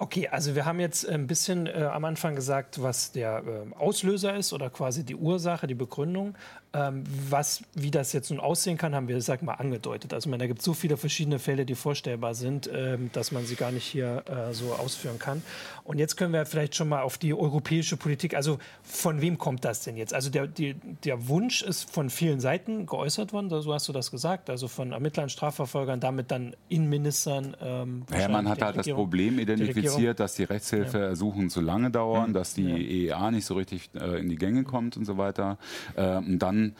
Okay, 0.00 0.28
also 0.28 0.54
wir 0.54 0.64
haben 0.64 0.78
jetzt 0.78 1.08
ein 1.08 1.26
bisschen 1.26 1.66
äh, 1.66 1.88
am 1.92 2.04
Anfang 2.04 2.36
gesagt, 2.36 2.80
was 2.80 3.10
der 3.10 3.42
äh, 3.44 3.74
Auslöser 3.74 4.36
ist 4.36 4.52
oder 4.52 4.70
quasi 4.70 5.04
die 5.04 5.16
Ursache, 5.16 5.66
die 5.66 5.74
Begründung. 5.74 6.36
Ähm, 6.74 7.04
was, 7.30 7.62
wie 7.74 7.90
das 7.90 8.12
jetzt 8.12 8.30
nun 8.30 8.40
aussehen 8.40 8.76
kann, 8.76 8.94
haben 8.94 9.08
wir, 9.08 9.20
sag 9.22 9.42
mal, 9.42 9.54
angedeutet. 9.54 10.12
Also 10.12 10.28
man, 10.28 10.38
da 10.38 10.46
gibt 10.46 10.58
es 10.58 10.64
so 10.66 10.74
viele 10.74 10.98
verschiedene 10.98 11.38
Fälle, 11.38 11.64
die 11.64 11.74
vorstellbar 11.74 12.34
sind, 12.34 12.68
ähm, 12.70 13.08
dass 13.14 13.32
man 13.32 13.46
sie 13.46 13.54
gar 13.54 13.72
nicht 13.72 13.84
hier 13.84 14.22
äh, 14.26 14.52
so 14.52 14.74
ausführen 14.74 15.18
kann. 15.18 15.42
Und 15.84 15.98
jetzt 15.98 16.16
können 16.16 16.34
wir 16.34 16.44
vielleicht 16.44 16.74
schon 16.74 16.90
mal 16.90 17.00
auf 17.00 17.16
die 17.16 17.32
europäische 17.32 17.96
Politik, 17.96 18.34
also 18.34 18.58
von 18.82 19.22
wem 19.22 19.38
kommt 19.38 19.64
das 19.64 19.82
denn 19.82 19.96
jetzt? 19.96 20.12
Also 20.12 20.28
der, 20.28 20.46
die, 20.46 20.74
der 21.04 21.28
Wunsch 21.28 21.62
ist 21.62 21.90
von 21.90 22.10
vielen 22.10 22.40
Seiten 22.40 22.84
geäußert 22.84 23.32
worden, 23.32 23.48
so 23.48 23.72
hast 23.72 23.88
du 23.88 23.94
das 23.94 24.10
gesagt, 24.10 24.50
also 24.50 24.68
von 24.68 24.92
Ermittlern, 24.92 25.30
Strafverfolgern, 25.30 26.00
damit 26.00 26.30
dann 26.30 26.54
Innenministern. 26.68 27.56
Ähm, 27.62 28.04
man 28.30 28.46
hat 28.46 28.60
halt 28.60 28.76
das 28.76 28.88
Problem 28.88 29.38
identifiziert, 29.38 30.20
dass 30.20 30.34
die 30.34 30.44
Rechtshilfeersuchen 30.44 31.44
ja. 31.44 31.48
zu 31.48 31.62
lange 31.62 31.90
dauern, 31.90 32.30
mhm. 32.30 32.34
dass 32.34 32.52
die 32.52 32.68
ja. 32.68 33.14
EEA 33.14 33.30
nicht 33.30 33.46
so 33.46 33.54
richtig 33.54 33.88
äh, 33.94 34.20
in 34.20 34.28
die 34.28 34.36
Gänge 34.36 34.64
kommt 34.64 34.98
und 34.98 35.06
so 35.06 35.16
weiter. 35.16 35.56
Ähm, 35.96 36.38
dann 36.38 36.57
dann 36.58 36.74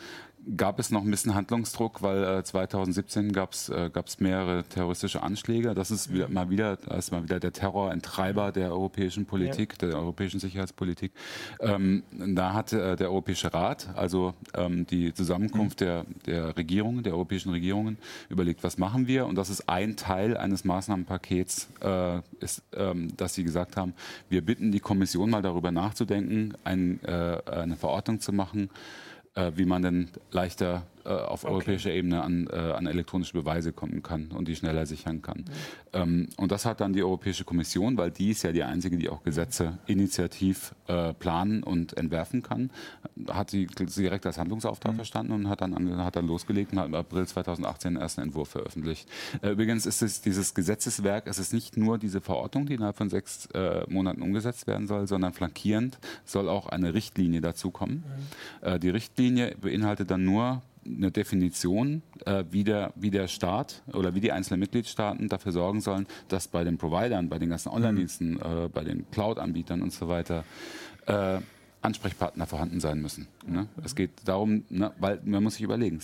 gab 0.56 0.78
es 0.78 0.90
noch 0.90 1.02
ein 1.02 1.10
bisschen 1.10 1.34
Handlungsdruck, 1.34 2.00
weil 2.00 2.38
äh, 2.38 2.42
2017 2.42 3.32
gab 3.32 3.52
es 3.52 3.68
äh, 3.68 3.90
mehrere 4.18 4.64
terroristische 4.64 5.22
Anschläge. 5.22 5.74
Das 5.74 5.90
ist 5.90 6.12
wieder, 6.12 6.28
mal 6.28 6.48
wieder, 6.48 6.76
das 6.76 7.10
mal 7.10 7.22
wieder 7.22 7.38
der 7.38 7.52
Terror 7.52 7.90
ein 7.90 8.00
Treiber 8.00 8.50
der 8.52 8.70
europäischen 8.70 9.26
Politik, 9.26 9.74
ja. 9.82 9.88
der 9.88 9.98
europäischen 9.98 10.40
Sicherheitspolitik. 10.40 11.12
Ähm, 11.60 12.02
da 12.12 12.54
hat 12.54 12.72
äh, 12.72 12.96
der 12.96 13.10
Europäische 13.10 13.52
Rat, 13.52 13.88
also 13.94 14.32
ähm, 14.54 14.86
die 14.86 15.12
Zusammenkunft 15.12 15.80
mhm. 15.80 15.84
der, 15.84 16.06
der 16.26 16.56
Regierungen, 16.56 17.02
der 17.02 17.12
europäischen 17.12 17.50
Regierungen, 17.50 17.98
überlegt, 18.30 18.62
was 18.62 18.78
machen 18.78 19.06
wir? 19.06 19.26
Und 19.26 19.34
das 19.34 19.50
ist 19.50 19.68
ein 19.68 19.96
Teil 19.96 20.36
eines 20.36 20.64
Maßnahmenpakets, 20.64 21.68
äh, 21.82 22.20
ist, 22.40 22.62
ähm, 22.74 23.14
dass 23.16 23.34
sie 23.34 23.44
gesagt 23.44 23.76
haben, 23.76 23.92
wir 24.30 24.40
bitten 24.42 24.72
die 24.72 24.80
Kommission 24.80 25.28
mal 25.28 25.42
darüber 25.42 25.72
nachzudenken, 25.72 26.54
ein, 26.64 27.00
äh, 27.04 27.38
eine 27.50 27.76
Verordnung 27.76 28.20
zu 28.20 28.32
machen, 28.32 28.70
wie 29.54 29.64
man 29.64 29.82
denn 29.82 30.08
leichter 30.30 30.82
äh, 31.08 31.12
auf 31.12 31.44
okay. 31.44 31.52
europäischer 31.52 31.90
Ebene 31.90 32.22
an, 32.22 32.48
äh, 32.52 32.56
an 32.56 32.86
elektronische 32.86 33.32
Beweise 33.32 33.72
kommen 33.72 34.02
kann 34.02 34.30
und 34.30 34.46
die 34.46 34.54
schneller 34.54 34.84
sichern 34.84 35.22
kann. 35.22 35.38
Mhm. 35.38 35.44
Ähm, 35.94 36.28
und 36.36 36.52
das 36.52 36.66
hat 36.66 36.82
dann 36.82 36.92
die 36.92 37.02
Europäische 37.02 37.44
Kommission, 37.44 37.96
weil 37.96 38.10
die 38.10 38.30
ist 38.30 38.42
ja 38.42 38.52
die 38.52 38.62
einzige, 38.62 38.98
die 38.98 39.08
auch 39.08 39.22
Gesetze 39.22 39.78
initiativ 39.86 40.74
äh, 40.86 41.14
planen 41.14 41.62
und 41.62 41.96
entwerfen 41.96 42.42
kann, 42.42 42.70
hat 43.30 43.50
sie 43.50 43.66
direkt 43.66 44.26
als 44.26 44.36
Handlungsauftrag 44.36 44.92
mhm. 44.92 44.96
verstanden 44.96 45.32
und 45.32 45.48
hat 45.48 45.62
dann, 45.62 45.96
hat 46.04 46.16
dann 46.16 46.26
losgelegt 46.26 46.72
und 46.72 46.78
hat 46.78 46.88
im 46.88 46.94
April 46.94 47.26
2018 47.26 47.94
den 47.94 48.02
ersten 48.02 48.20
Entwurf 48.20 48.50
veröffentlicht. 48.50 49.08
Äh, 49.40 49.52
übrigens 49.52 49.86
ist 49.86 50.02
es 50.02 50.20
dieses 50.20 50.52
Gesetzeswerk, 50.52 51.26
es 51.26 51.38
ist 51.38 51.54
nicht 51.54 51.78
nur 51.78 51.96
diese 51.96 52.20
Verordnung, 52.20 52.66
die 52.66 52.74
innerhalb 52.74 52.96
von 52.96 53.08
sechs 53.08 53.46
äh, 53.54 53.84
Monaten 53.88 54.20
umgesetzt 54.20 54.66
werden 54.66 54.86
soll, 54.86 55.06
sondern 55.06 55.32
flankierend 55.32 55.98
soll 56.26 56.48
auch 56.48 56.66
eine 56.66 56.92
Richtlinie 56.92 57.40
dazu 57.40 57.70
kommen. 57.70 58.04
Mhm. 58.62 58.68
Äh, 58.68 58.78
die 58.78 58.90
Richtlinie 58.90 59.56
beinhaltet 59.58 60.10
dann 60.10 60.24
nur 60.24 60.62
eine 60.96 61.10
Definition, 61.10 62.02
äh, 62.24 62.44
wie, 62.50 62.64
der, 62.64 62.92
wie 62.96 63.10
der 63.10 63.28
Staat 63.28 63.82
oder 63.92 64.14
wie 64.14 64.20
die 64.20 64.32
einzelnen 64.32 64.60
Mitgliedstaaten 64.60 65.28
dafür 65.28 65.52
sorgen 65.52 65.80
sollen, 65.80 66.06
dass 66.28 66.48
bei 66.48 66.64
den 66.64 66.78
Providern, 66.78 67.28
bei 67.28 67.38
den 67.38 67.50
ganzen 67.50 67.68
Online-Diensten, 67.70 68.32
mhm. 68.32 68.40
äh, 68.42 68.68
bei 68.68 68.84
den 68.84 69.10
Cloud-Anbietern 69.10 69.82
und 69.82 69.92
so 69.92 70.08
weiter 70.08 70.44
äh, 71.06 71.38
Ansprechpartner 71.80 72.46
vorhanden 72.46 72.80
sein 72.80 73.00
müssen. 73.00 73.28
Ne? 73.46 73.68
Es 73.84 73.94
geht 73.94 74.10
darum, 74.24 74.64
ne, 74.68 74.92
weil 74.98 75.20
man 75.24 75.42
muss 75.42 75.54
sich 75.54 75.62
überlegen, 75.62 76.00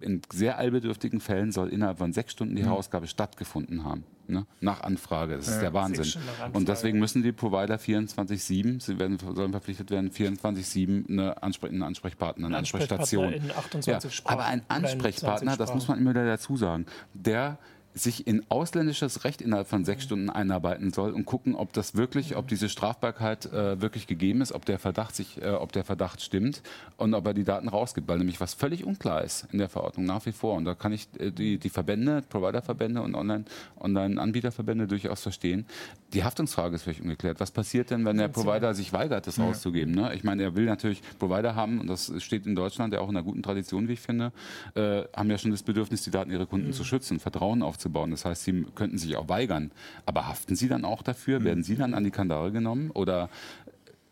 in 0.00 0.20
sehr 0.32 0.58
allbedürftigen 0.58 1.20
Fällen 1.20 1.52
soll 1.52 1.68
innerhalb 1.68 1.98
von 1.98 2.12
sechs 2.12 2.32
Stunden 2.32 2.56
die 2.56 2.62
mhm. 2.62 2.68
Herausgabe 2.68 3.06
stattgefunden 3.06 3.84
haben. 3.84 4.04
Ne? 4.28 4.46
Nach 4.60 4.82
Anfrage. 4.82 5.36
Das 5.36 5.46
ja, 5.46 5.54
ist 5.54 5.60
der 5.60 5.74
Wahnsinn. 5.74 6.22
Und 6.52 6.68
deswegen 6.68 6.98
müssen 6.98 7.22
die 7.22 7.32
Provider 7.32 7.76
24-7, 7.76 8.80
sie 8.80 8.98
werden, 8.98 9.18
sollen 9.18 9.52
verpflichtet 9.52 9.90
werden, 9.90 10.10
24-7 10.10 11.08
eine 11.08 11.42
Anspre 11.42 11.68
einen 11.68 11.82
Ansprechpartner, 11.82 12.46
eine 12.46 12.58
Ansprechstation. 12.58 13.32
In 13.32 13.50
28 13.50 14.18
ja, 14.18 14.24
aber 14.24 14.44
ein 14.46 14.62
Ansprechpartner, 14.68 15.56
das 15.56 15.74
muss 15.74 15.88
man 15.88 15.98
immer 15.98 16.10
wieder 16.10 16.26
dazu 16.26 16.56
sagen, 16.56 16.86
der 17.12 17.58
sich 17.94 18.26
in 18.26 18.44
ausländisches 18.48 19.24
Recht 19.24 19.40
innerhalb 19.40 19.68
von 19.68 19.84
sechs 19.84 20.02
Stunden 20.02 20.28
einarbeiten 20.28 20.92
soll 20.92 21.12
und 21.12 21.26
gucken, 21.26 21.54
ob 21.54 21.72
das 21.72 21.94
wirklich, 21.94 22.34
ob 22.36 22.48
diese 22.48 22.68
Strafbarkeit 22.68 23.46
äh, 23.46 23.80
wirklich 23.80 24.08
gegeben 24.08 24.40
ist, 24.40 24.50
ob 24.50 24.64
der 24.64 24.80
Verdacht 24.80 25.14
sich, 25.14 25.40
äh, 25.40 25.50
ob 25.50 25.70
der 25.70 25.84
Verdacht 25.84 26.20
stimmt 26.20 26.62
und 26.96 27.14
ob 27.14 27.24
er 27.26 27.34
die 27.34 27.44
Daten 27.44 27.68
rausgibt, 27.68 28.08
weil 28.08 28.18
nämlich 28.18 28.40
was 28.40 28.52
völlig 28.52 28.84
unklar 28.84 29.22
ist 29.22 29.46
in 29.52 29.58
der 29.58 29.68
Verordnung 29.68 30.06
nach 30.06 30.26
wie 30.26 30.32
vor. 30.32 30.56
Und 30.56 30.64
da 30.64 30.74
kann 30.74 30.92
ich 30.92 31.08
äh, 31.20 31.30
die, 31.30 31.58
die 31.58 31.68
Verbände, 31.68 32.22
Providerverbände 32.28 33.00
und 33.00 33.14
Online-Anbieterverbände 33.14 34.88
durchaus 34.88 35.22
verstehen. 35.22 35.64
Die 36.12 36.24
Haftungsfrage 36.24 36.74
ist 36.74 36.82
völlig 36.82 37.00
ungeklärt. 37.00 37.38
Was 37.38 37.52
passiert 37.52 37.90
denn, 37.90 38.04
wenn 38.04 38.16
der 38.16 38.28
Provider 38.28 38.74
sich 38.74 38.92
weigert, 38.92 39.28
das 39.28 39.36
ja. 39.36 39.44
rauszugeben? 39.44 39.94
Ne? 39.94 40.12
Ich 40.14 40.24
meine, 40.24 40.42
er 40.42 40.56
will 40.56 40.64
natürlich 40.64 41.00
Provider 41.20 41.54
haben 41.54 41.80
und 41.80 41.86
das 41.86 42.12
steht 42.18 42.44
in 42.44 42.56
Deutschland 42.56 42.92
ja 42.92 43.00
auch 43.00 43.08
in 43.08 43.16
einer 43.16 43.24
guten 43.24 43.42
Tradition, 43.42 43.86
wie 43.86 43.92
ich 43.92 44.00
finde, 44.00 44.32
äh, 44.74 45.02
haben 45.14 45.30
ja 45.30 45.38
schon 45.38 45.52
das 45.52 45.62
Bedürfnis, 45.62 46.02
die 46.02 46.10
Daten 46.10 46.32
ihrer 46.32 46.46
Kunden 46.46 46.68
mhm. 46.68 46.72
zu 46.72 46.82
schützen, 46.82 47.20
Vertrauen 47.20 47.62
aufzubauen 47.62 47.83
aufzubauen. 47.84 48.10
Das 48.10 48.24
heißt, 48.24 48.44
Sie 48.44 48.64
könnten 48.74 48.98
sich 48.98 49.16
auch 49.16 49.28
weigern. 49.28 49.70
Aber 50.06 50.26
haften 50.26 50.56
Sie 50.56 50.68
dann 50.68 50.84
auch 50.84 51.02
dafür? 51.02 51.40
Mhm. 51.40 51.44
Werden 51.44 51.64
Sie 51.64 51.76
dann 51.76 51.94
an 51.94 52.04
die 52.04 52.10
Kandare 52.10 52.52
genommen? 52.52 52.90
Oder 52.90 53.28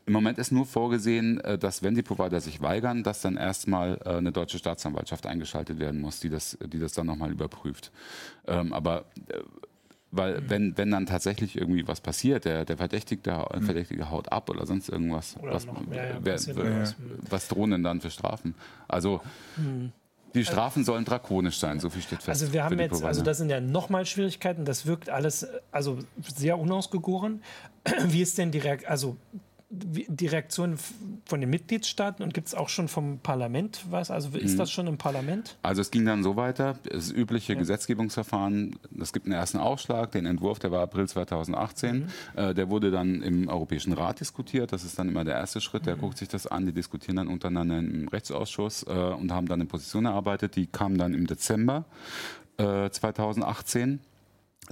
im 0.04 0.12
Moment 0.12 0.38
ist 0.38 0.52
nur 0.52 0.66
vorgesehen, 0.66 1.40
äh, 1.40 1.58
dass 1.58 1.82
wenn 1.82 1.94
die 1.94 2.02
Provider 2.02 2.40
sich 2.40 2.60
weigern, 2.60 3.02
dass 3.02 3.22
dann 3.22 3.36
erstmal 3.36 3.98
äh, 4.04 4.10
eine 4.10 4.32
deutsche 4.32 4.58
Staatsanwaltschaft 4.58 5.26
eingeschaltet 5.26 5.78
werden 5.78 6.00
muss, 6.00 6.20
die 6.20 6.28
das, 6.28 6.58
die 6.60 6.78
das 6.78 6.92
dann 6.92 7.06
nochmal 7.06 7.30
überprüft. 7.30 7.92
Ähm, 8.46 8.72
aber 8.72 9.04
äh, 9.28 9.38
weil 10.14 10.40
mhm. 10.40 10.50
wenn, 10.50 10.76
wenn 10.76 10.90
dann 10.90 11.06
tatsächlich 11.06 11.56
irgendwie 11.56 11.88
was 11.88 12.02
passiert, 12.02 12.44
der, 12.44 12.66
der 12.66 12.76
Verdächtigte, 12.76 13.46
mhm. 13.54 13.62
Verdächtige 13.62 14.10
haut 14.10 14.30
ab 14.30 14.50
oder 14.50 14.66
sonst 14.66 14.90
irgendwas, 14.90 15.38
oder 15.40 15.54
was, 15.54 15.66
mehr, 15.88 16.10
ja, 16.10 16.18
wer, 16.20 16.34
was, 16.34 16.96
was 17.30 17.48
drohen 17.48 17.70
denn 17.70 17.82
dann 17.82 18.00
für 18.02 18.10
Strafen? 18.10 18.54
Also 18.88 19.22
mhm. 19.56 19.92
Die 20.34 20.44
Strafen 20.44 20.84
sollen 20.84 21.04
drakonisch 21.04 21.58
sein, 21.58 21.80
so 21.80 21.90
viel 21.90 22.02
steht 22.02 22.22
fest. 22.22 22.28
Also 22.42 22.52
wir 22.52 22.64
haben 22.64 22.78
jetzt, 22.78 23.02
also 23.02 23.22
das 23.22 23.38
sind 23.38 23.50
ja 23.50 23.60
nochmal 23.60 24.06
Schwierigkeiten, 24.06 24.64
das 24.64 24.86
wirkt 24.86 25.10
alles 25.10 25.46
also 25.70 25.98
sehr 26.36 26.58
unausgegoren. 26.58 27.42
Wie 28.06 28.22
ist 28.22 28.38
denn 28.38 28.50
direkt, 28.50 28.86
also 28.86 29.16
die 29.74 30.26
Reaktion 30.26 30.76
von 31.24 31.40
den 31.40 31.48
Mitgliedstaaten 31.48 32.22
und 32.22 32.34
gibt 32.34 32.48
es 32.48 32.54
auch 32.54 32.68
schon 32.68 32.88
vom 32.88 33.20
Parlament 33.20 33.86
was? 33.88 34.10
Also 34.10 34.36
ist 34.36 34.52
mhm. 34.52 34.58
das 34.58 34.70
schon 34.70 34.86
im 34.86 34.98
Parlament? 34.98 35.56
Also 35.62 35.80
es 35.80 35.90
ging 35.90 36.04
dann 36.04 36.22
so 36.22 36.36
weiter, 36.36 36.78
das 36.84 37.10
übliche 37.10 37.54
ja. 37.54 37.58
Gesetzgebungsverfahren, 37.58 38.78
es 39.00 39.14
gibt 39.14 39.24
einen 39.24 39.34
ersten 39.34 39.58
Aufschlag, 39.58 40.12
den 40.12 40.26
Entwurf, 40.26 40.58
der 40.58 40.72
war 40.72 40.82
April 40.82 41.08
2018, 41.08 41.96
mhm. 41.96 42.06
äh, 42.36 42.54
der 42.54 42.68
wurde 42.68 42.90
dann 42.90 43.22
im 43.22 43.48
Europäischen 43.48 43.94
Rat 43.94 44.20
diskutiert, 44.20 44.72
das 44.72 44.84
ist 44.84 44.98
dann 44.98 45.08
immer 45.08 45.24
der 45.24 45.36
erste 45.36 45.62
Schritt, 45.62 45.86
der 45.86 45.96
mhm. 45.96 46.00
guckt 46.00 46.18
sich 46.18 46.28
das 46.28 46.46
an, 46.46 46.66
die 46.66 46.72
diskutieren 46.72 47.16
dann 47.16 47.28
untereinander 47.28 47.78
im 47.78 48.08
Rechtsausschuss 48.08 48.82
äh, 48.82 48.90
und 48.90 49.32
haben 49.32 49.46
dann 49.46 49.60
eine 49.60 49.68
Position 49.68 50.04
erarbeitet, 50.04 50.54
die 50.56 50.66
kam 50.66 50.98
dann 50.98 51.14
im 51.14 51.26
Dezember 51.26 51.86
äh, 52.58 52.90
2018 52.90 54.00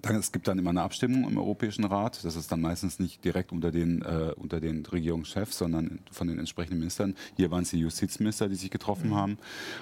dann, 0.02 0.16
es 0.16 0.32
gibt 0.32 0.48
dann 0.48 0.58
immer 0.58 0.70
eine 0.70 0.82
Abstimmung 0.82 1.28
im 1.28 1.38
Europäischen 1.38 1.84
Rat. 1.84 2.24
Das 2.24 2.36
ist 2.36 2.50
dann 2.50 2.60
meistens 2.60 2.98
nicht 2.98 3.24
direkt 3.24 3.52
unter 3.52 3.70
den, 3.70 4.02
äh, 4.02 4.32
unter 4.36 4.60
den 4.60 4.84
Regierungschefs, 4.84 5.58
sondern 5.58 6.00
von 6.10 6.28
den 6.28 6.38
entsprechenden 6.38 6.78
Ministern. 6.78 7.14
Hier 7.36 7.50
waren 7.50 7.62
es 7.62 7.70
die 7.70 7.78
Justizminister, 7.78 8.48
die 8.48 8.54
sich 8.54 8.70
getroffen 8.70 9.10
mhm. 9.10 9.14
haben. 9.14 9.38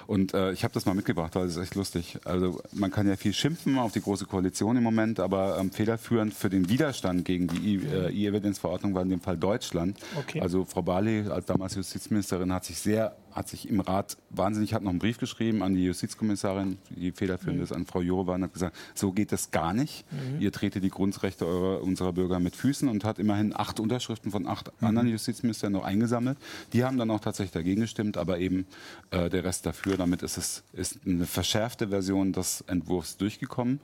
Und 0.07 0.33
äh, 0.33 0.51
ich 0.51 0.63
habe 0.63 0.73
das 0.73 0.85
mal 0.85 0.93
mitgebracht, 0.93 1.35
weil 1.35 1.45
es 1.45 1.55
ist 1.55 1.63
echt 1.63 1.75
lustig. 1.75 2.19
Also 2.25 2.61
man 2.73 2.91
kann 2.91 3.07
ja 3.07 3.15
viel 3.15 3.33
schimpfen 3.33 3.77
auf 3.77 3.91
die 3.91 4.01
Große 4.01 4.25
Koalition 4.25 4.77
im 4.77 4.83
Moment, 4.83 5.19
aber 5.19 5.57
ähm, 5.59 5.71
federführend 5.71 6.33
für 6.33 6.49
den 6.49 6.69
Widerstand 6.69 7.25
gegen 7.25 7.47
die 7.47 7.75
äh, 7.75 8.11
E-Evidence-Verordnung 8.11 8.93
war 8.93 9.03
in 9.03 9.09
dem 9.09 9.21
Fall 9.21 9.37
Deutschland. 9.37 9.97
Okay. 10.17 10.41
Also 10.41 10.65
Frau 10.65 10.81
Barley 10.81 11.27
als 11.29 11.45
damals 11.45 11.75
Justizministerin 11.75 12.53
hat 12.53 12.65
sich 12.65 12.79
sehr 12.79 13.15
hat 13.39 13.47
sich 13.47 13.69
im 13.69 13.79
Rat 13.79 14.17
wahnsinnig, 14.31 14.73
hat 14.73 14.83
noch 14.83 14.89
einen 14.89 14.99
Brief 14.99 15.17
geschrieben 15.17 15.63
an 15.63 15.73
die 15.73 15.85
Justizkommissarin, 15.85 16.77
die 16.89 17.13
federführend 17.13 17.59
mhm. 17.59 17.63
ist, 17.63 17.71
an 17.71 17.85
Frau 17.85 18.01
Jourova 18.01 18.35
und 18.35 18.43
hat 18.43 18.53
gesagt, 18.53 18.75
so 18.93 19.13
geht 19.13 19.31
das 19.31 19.49
gar 19.51 19.73
nicht. 19.73 20.03
Mhm. 20.11 20.41
Ihr 20.41 20.51
tretet 20.51 20.83
die 20.83 20.89
Grundrechte 20.89 21.47
eurer, 21.47 21.81
unserer 21.81 22.11
Bürger 22.11 22.41
mit 22.41 22.57
Füßen 22.57 22.89
und 22.89 23.05
hat 23.05 23.17
immerhin 23.17 23.55
acht 23.55 23.79
Unterschriften 23.79 24.29
von 24.29 24.45
acht 24.45 24.71
mhm. 24.81 24.87
anderen 24.89 25.07
Justizministern 25.07 25.71
noch 25.71 25.85
eingesammelt. 25.85 26.37
Die 26.73 26.83
haben 26.83 26.97
dann 26.97 27.09
auch 27.11 27.21
tatsächlich 27.21 27.53
dagegen 27.53 27.79
gestimmt, 27.79 28.17
aber 28.17 28.39
eben 28.39 28.67
äh, 29.11 29.29
der 29.29 29.45
Rest 29.45 29.65
dafür. 29.65 29.95
Damit 29.95 30.21
ist 30.21 30.37
es 30.37 30.63
ist 30.73 30.99
eine 31.05 31.25
verschärfte 31.25 31.87
Version 31.87 32.33
des 32.33 32.61
Entwurfs 32.67 33.15
durchgekommen. 33.15 33.79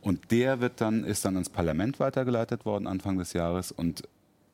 Und 0.00 0.30
der 0.30 0.60
wird 0.60 0.80
dann, 0.80 1.02
ist 1.02 1.24
dann 1.24 1.34
ans 1.34 1.48
Parlament 1.48 1.98
weitergeleitet 1.98 2.64
worden 2.64 2.86
Anfang 2.86 3.18
des 3.18 3.32
Jahres 3.32 3.72
und 3.72 4.04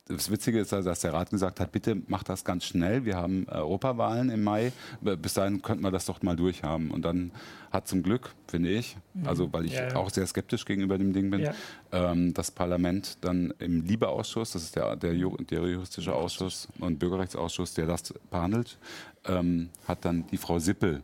das 0.07 0.31
Witzige 0.31 0.59
ist, 0.59 0.71
dass 0.71 1.01
der 1.01 1.13
Rat 1.13 1.29
gesagt 1.29 1.59
hat, 1.59 1.71
bitte 1.71 1.97
macht 2.07 2.29
das 2.29 2.45
ganz 2.45 2.65
schnell. 2.65 3.05
Wir 3.05 3.17
haben 3.17 3.45
Europawahlen 3.49 4.29
im 4.29 4.43
Mai. 4.43 4.71
Bis 5.01 5.33
dahin 5.33 5.61
könnten 5.61 5.83
wir 5.83 5.91
das 5.91 6.05
doch 6.05 6.21
mal 6.21 6.35
durchhaben. 6.35 6.91
Und 6.91 7.03
dann 7.03 7.31
hat 7.71 7.87
zum 7.87 8.03
Glück, 8.03 8.33
finde 8.47 8.69
ich, 8.69 8.97
mhm. 9.13 9.27
also 9.27 9.51
weil 9.51 9.65
ich 9.65 9.73
ja, 9.73 9.89
ja. 9.89 9.95
auch 9.95 10.09
sehr 10.09 10.25
skeptisch 10.25 10.65
gegenüber 10.65 10.97
dem 10.97 11.13
Ding 11.13 11.29
bin, 11.29 11.41
ja. 11.41 11.53
ähm, 11.91 12.33
das 12.33 12.51
Parlament 12.51 13.17
dann 13.21 13.53
im 13.59 13.83
Liebeausschuss, 13.85 14.51
das 14.51 14.63
ist 14.63 14.75
der, 14.75 14.95
der, 14.95 15.13
der 15.13 15.59
juristische 15.67 16.13
Ausschuss 16.13 16.67
und 16.79 16.99
Bürgerrechtsausschuss, 16.99 17.73
der 17.73 17.87
das 17.87 18.13
behandelt, 18.31 18.77
ähm, 19.25 19.69
hat 19.87 20.05
dann 20.05 20.25
die 20.27 20.37
Frau 20.37 20.59
Sippel, 20.59 21.01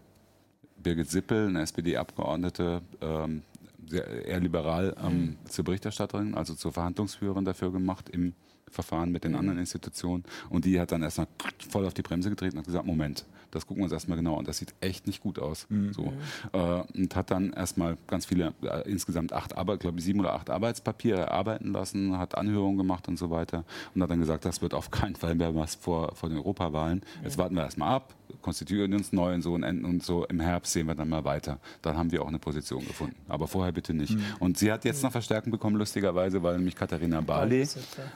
Birgit 0.78 1.10
Sippel, 1.10 1.48
eine 1.48 1.62
SPD-Abgeordnete, 1.62 2.82
ähm, 3.02 3.42
sehr, 3.88 4.26
eher 4.26 4.40
liberal 4.40 4.96
ähm, 5.04 5.14
mhm. 5.14 5.36
zur 5.50 5.66
Berichterstatterin, 5.66 6.36
also 6.36 6.56
zur 6.56 6.72
Verhandlungsführerin 6.72 7.44
dafür 7.44 7.72
gemacht 7.72 8.10
im 8.10 8.34
Verfahren 8.74 9.12
mit 9.12 9.24
den 9.24 9.32
mhm. 9.32 9.40
anderen 9.40 9.60
Institutionen. 9.60 10.24
Und 10.50 10.66
die 10.66 10.80
hat 10.80 10.92
dann 10.92 11.04
erstmal 11.04 11.28
voll 11.70 11.86
auf 11.86 11.94
die 11.94 12.02
Bremse 12.02 12.30
getreten 12.30 12.58
und 12.58 12.60
hat 12.60 12.66
gesagt, 12.66 12.86
Moment, 12.86 13.26
das 13.54 13.68
gucken 13.68 13.82
wir 13.82 13.84
uns 13.86 13.94
erstmal 13.94 14.18
genau 14.18 14.38
an. 14.38 14.46
Das 14.46 14.58
sieht 14.58 14.74
echt 14.82 15.06
nicht 15.08 15.22
gut 15.22 15.40
aus. 15.40 15.68
Mhm. 15.70 15.94
So. 15.94 16.14
Äh, 16.54 16.84
und 16.96 17.16
hat 17.16 17.32
dann 17.32 17.54
erstmal 17.54 17.98
ganz 18.08 18.26
viele, 18.26 18.54
äh, 18.64 18.90
insgesamt 18.90 19.32
acht, 19.32 19.56
Arbeit, 19.56 19.82
glaube 19.82 20.00
ich, 20.00 20.06
sieben 20.06 20.20
oder 20.20 20.34
acht 20.34 20.50
Arbeitspapiere 20.50 21.20
erarbeiten 21.20 21.72
lassen, 21.72 22.18
hat 22.18 22.36
Anhörungen 22.36 22.78
gemacht 22.78 23.08
und 23.08 23.18
so 23.18 23.30
weiter. 23.30 23.64
Und 23.94 24.02
hat 24.02 24.10
dann 24.10 24.20
gesagt, 24.20 24.46
das 24.46 24.62
wird 24.62 24.74
auf 24.74 24.92
keinen 24.92 25.16
Fall 25.16 25.36
mehr 25.36 25.56
was 25.56 25.76
vor, 25.76 26.16
vor 26.16 26.30
den 26.30 26.40
Europawahlen. 26.40 27.02
Jetzt 27.24 27.38
warten 27.38 27.56
wir 27.56 27.64
erstmal 27.64 27.96
ab, 27.96 28.16
konstituieren 28.42 28.94
uns 28.94 29.14
neu 29.14 29.34
und 29.34 29.42
so 29.42 29.54
und 29.54 29.64
enden 29.64 29.86
und 29.86 30.04
so. 30.04 30.26
Im 30.26 30.40
Herbst 30.40 30.74
sehen 30.74 30.88
wir 30.88 30.96
dann 30.96 31.10
mal 31.10 31.24
weiter. 31.24 31.60
Dann 31.82 31.98
haben 31.98 32.12
wir 32.12 32.22
auch 32.24 32.28
eine 32.28 32.40
Position 32.40 32.86
gefunden. 32.86 33.16
Aber 33.28 33.48
vorher 33.48 33.72
bitte 33.72 33.94
nicht. 33.94 34.16
Mhm. 34.16 34.24
Und 34.40 34.58
sie 34.58 34.72
hat 34.72 34.84
jetzt 34.86 35.04
noch 35.04 35.12
Verstärkung 35.12 35.52
bekommen, 35.52 35.76
lustigerweise, 35.76 36.42
weil 36.42 36.58
nämlich 36.58 36.76
Katharina 36.76 37.22
Barley 37.22 37.62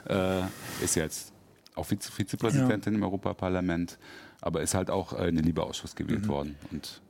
äh, 0.06 0.42
ist 0.82 0.94
jetzt 0.94 1.32
auch 1.74 1.88
Vize 1.90 2.10
Vizepräsidentin 2.10 2.94
ja. 2.94 2.98
im 2.98 3.04
Europaparlament, 3.04 3.98
aber 4.40 4.62
ist 4.62 4.74
halt 4.74 4.90
auch 4.90 5.12
äh, 5.12 5.28
in 5.28 5.36
den 5.36 5.44
Liebeausschuss 5.44 5.94
gewählt 5.94 6.24
mhm. 6.24 6.28
worden. 6.28 6.56
Und 6.70 7.00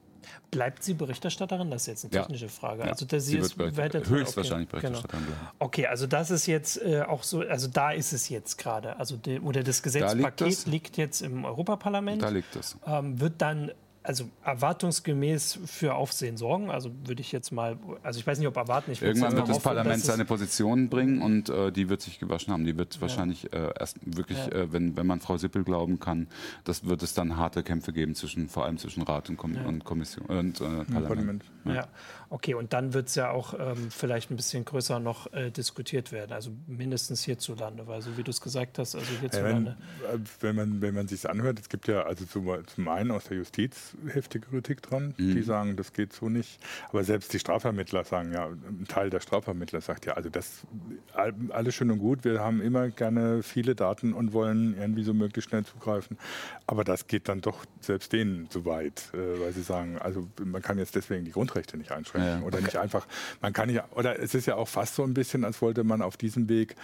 Bleibt 0.50 0.82
sie 0.82 0.94
Berichterstatterin? 0.94 1.70
Das 1.70 1.82
ist 1.82 1.86
jetzt 1.88 2.04
eine 2.04 2.22
technische 2.22 2.46
ja. 2.46 2.50
Frage. 2.50 2.84
Ja. 2.84 2.90
Also 2.90 3.06
sie, 3.08 3.20
sie 3.20 3.38
ist 3.38 3.58
höchstwahrscheinlich 3.58 4.68
okay. 4.68 4.80
Berichterstatterin 4.80 5.24
genau. 5.26 5.36
Okay, 5.58 5.86
also 5.86 6.06
das 6.06 6.30
ist 6.30 6.46
jetzt 6.46 6.80
äh, 6.82 7.02
auch 7.02 7.22
so, 7.22 7.40
also 7.40 7.68
da 7.68 7.92
ist 7.92 8.12
es 8.12 8.28
jetzt 8.28 8.56
gerade. 8.56 8.98
Also 8.98 9.16
de, 9.16 9.40
oder 9.40 9.62
das 9.62 9.82
Gesetzpaket 9.82 10.40
da 10.40 10.44
liegt, 10.46 10.66
liegt, 10.66 10.96
jetzt 10.96 11.20
im 11.20 11.44
Europaparlament. 11.44 12.22
Da 12.22 12.30
liegt 12.30 12.56
es. 12.56 12.78
Ähm, 12.86 13.20
wird 13.20 13.42
dann 13.42 13.72
also 14.02 14.24
erwartungsgemäß 14.44 15.58
für 15.66 15.94
Aufsehen 15.94 16.36
sorgen. 16.36 16.70
Also 16.70 16.90
würde 17.04 17.20
ich 17.20 17.32
jetzt 17.32 17.50
mal, 17.50 17.78
also 18.02 18.18
ich 18.18 18.26
weiß 18.26 18.38
nicht, 18.38 18.48
ob 18.48 18.56
erwarten. 18.56 18.92
Ich 18.92 19.02
Irgendwann 19.02 19.36
wird 19.36 19.48
das 19.48 19.60
Parlament 19.60 20.02
seine 20.02 20.24
Position 20.24 20.88
bringen 20.88 21.20
und 21.22 21.48
äh, 21.48 21.70
die 21.72 21.88
wird 21.88 22.00
sich 22.00 22.18
gewaschen 22.18 22.52
haben. 22.52 22.64
Die 22.64 22.76
wird 22.78 22.94
ja. 22.94 23.00
wahrscheinlich 23.00 23.52
äh, 23.52 23.70
erst 23.78 23.98
wirklich, 24.04 24.38
ja. 24.38 24.52
äh, 24.52 24.72
wenn, 24.72 24.96
wenn 24.96 25.06
man 25.06 25.20
Frau 25.20 25.36
Sippel 25.36 25.64
glauben 25.64 26.00
kann, 26.00 26.28
das 26.64 26.84
wird 26.84 27.02
es 27.02 27.14
dann 27.14 27.36
harte 27.36 27.62
Kämpfe 27.62 27.92
geben 27.92 28.14
zwischen, 28.14 28.48
vor 28.48 28.64
allem 28.64 28.78
zwischen 28.78 29.02
Rat 29.02 29.28
und, 29.28 29.36
Kom 29.36 29.54
ja. 29.54 29.66
und 29.66 29.84
Kommission 29.84 30.26
und 30.26 30.60
äh, 30.60 30.84
Parlament. 30.84 31.44
Ja. 31.64 31.86
Okay. 32.30 32.54
Und 32.54 32.72
dann 32.72 32.92
wird 32.92 33.08
es 33.08 33.14
ja 33.14 33.30
auch 33.30 33.54
ähm, 33.58 33.90
vielleicht 33.90 34.30
ein 34.30 34.36
bisschen 34.36 34.64
größer 34.64 35.00
noch 35.00 35.32
äh, 35.32 35.50
diskutiert 35.50 36.12
werden. 36.12 36.32
Also 36.32 36.50
mindestens 36.66 37.22
hierzulande, 37.24 37.86
weil 37.86 38.02
so 38.02 38.16
wie 38.16 38.22
du 38.22 38.30
es 38.30 38.40
gesagt 38.40 38.78
hast, 38.78 38.94
also 38.94 39.06
hierzulande. 39.20 39.76
wenn, 40.02 40.20
äh, 40.20 40.24
wenn 40.40 40.56
man 40.56 40.82
wenn 40.82 40.94
man 40.94 41.08
sich 41.08 41.28
anhört, 41.28 41.58
es 41.58 41.68
gibt 41.68 41.88
ja 41.88 42.02
also 42.02 42.24
zum, 42.24 42.48
zum 42.66 42.88
einen 42.88 43.10
aus 43.10 43.24
der 43.24 43.38
Justiz 43.38 43.96
heftige 44.08 44.46
Kritik 44.48 44.82
dran. 44.82 45.14
Mhm. 45.16 45.34
Die 45.34 45.42
sagen, 45.42 45.76
das 45.76 45.92
geht 45.92 46.12
so 46.12 46.28
nicht. 46.28 46.60
Aber 46.90 47.04
selbst 47.04 47.32
die 47.32 47.38
Strafvermittler 47.38 48.04
sagen 48.04 48.32
ja, 48.32 48.46
ein 48.46 48.86
Teil 48.88 49.10
der 49.10 49.20
Strafvermittler 49.20 49.80
sagt 49.80 50.06
ja, 50.06 50.14
also 50.14 50.28
das 50.28 50.66
alles 51.14 51.74
schön 51.74 51.90
und 51.90 51.98
gut. 51.98 52.24
Wir 52.24 52.40
haben 52.40 52.60
immer 52.60 52.88
gerne 52.90 53.42
viele 53.42 53.74
Daten 53.74 54.12
und 54.12 54.32
wollen 54.32 54.76
irgendwie 54.78 55.02
so 55.02 55.14
möglichst 55.14 55.50
schnell 55.50 55.64
zugreifen. 55.64 56.18
Aber 56.66 56.84
das 56.84 57.06
geht 57.06 57.28
dann 57.28 57.40
doch 57.40 57.64
selbst 57.80 58.12
denen 58.12 58.50
zu 58.50 58.64
weit, 58.64 59.10
äh, 59.14 59.40
weil 59.40 59.52
sie 59.52 59.62
sagen, 59.62 59.98
also 59.98 60.28
man 60.44 60.62
kann 60.62 60.78
jetzt 60.78 60.94
deswegen 60.94 61.24
die 61.24 61.32
Grundrechte 61.32 61.76
nicht 61.76 61.90
einschränken 61.90 62.17
ja, 62.18 62.40
oder 62.40 62.60
nicht 62.60 62.76
einfach. 62.76 63.06
Man 63.40 63.52
kann 63.52 63.68
nicht, 63.68 63.82
oder 63.92 64.18
es 64.18 64.34
ist 64.34 64.46
ja 64.46 64.56
auch 64.56 64.68
fast 64.68 64.94
so 64.94 65.04
ein 65.04 65.14
bisschen, 65.14 65.44
als 65.44 65.60
wollte 65.62 65.84
man 65.84 66.02
auf 66.02 66.16
diesem 66.16 66.48
Weg 66.48 66.76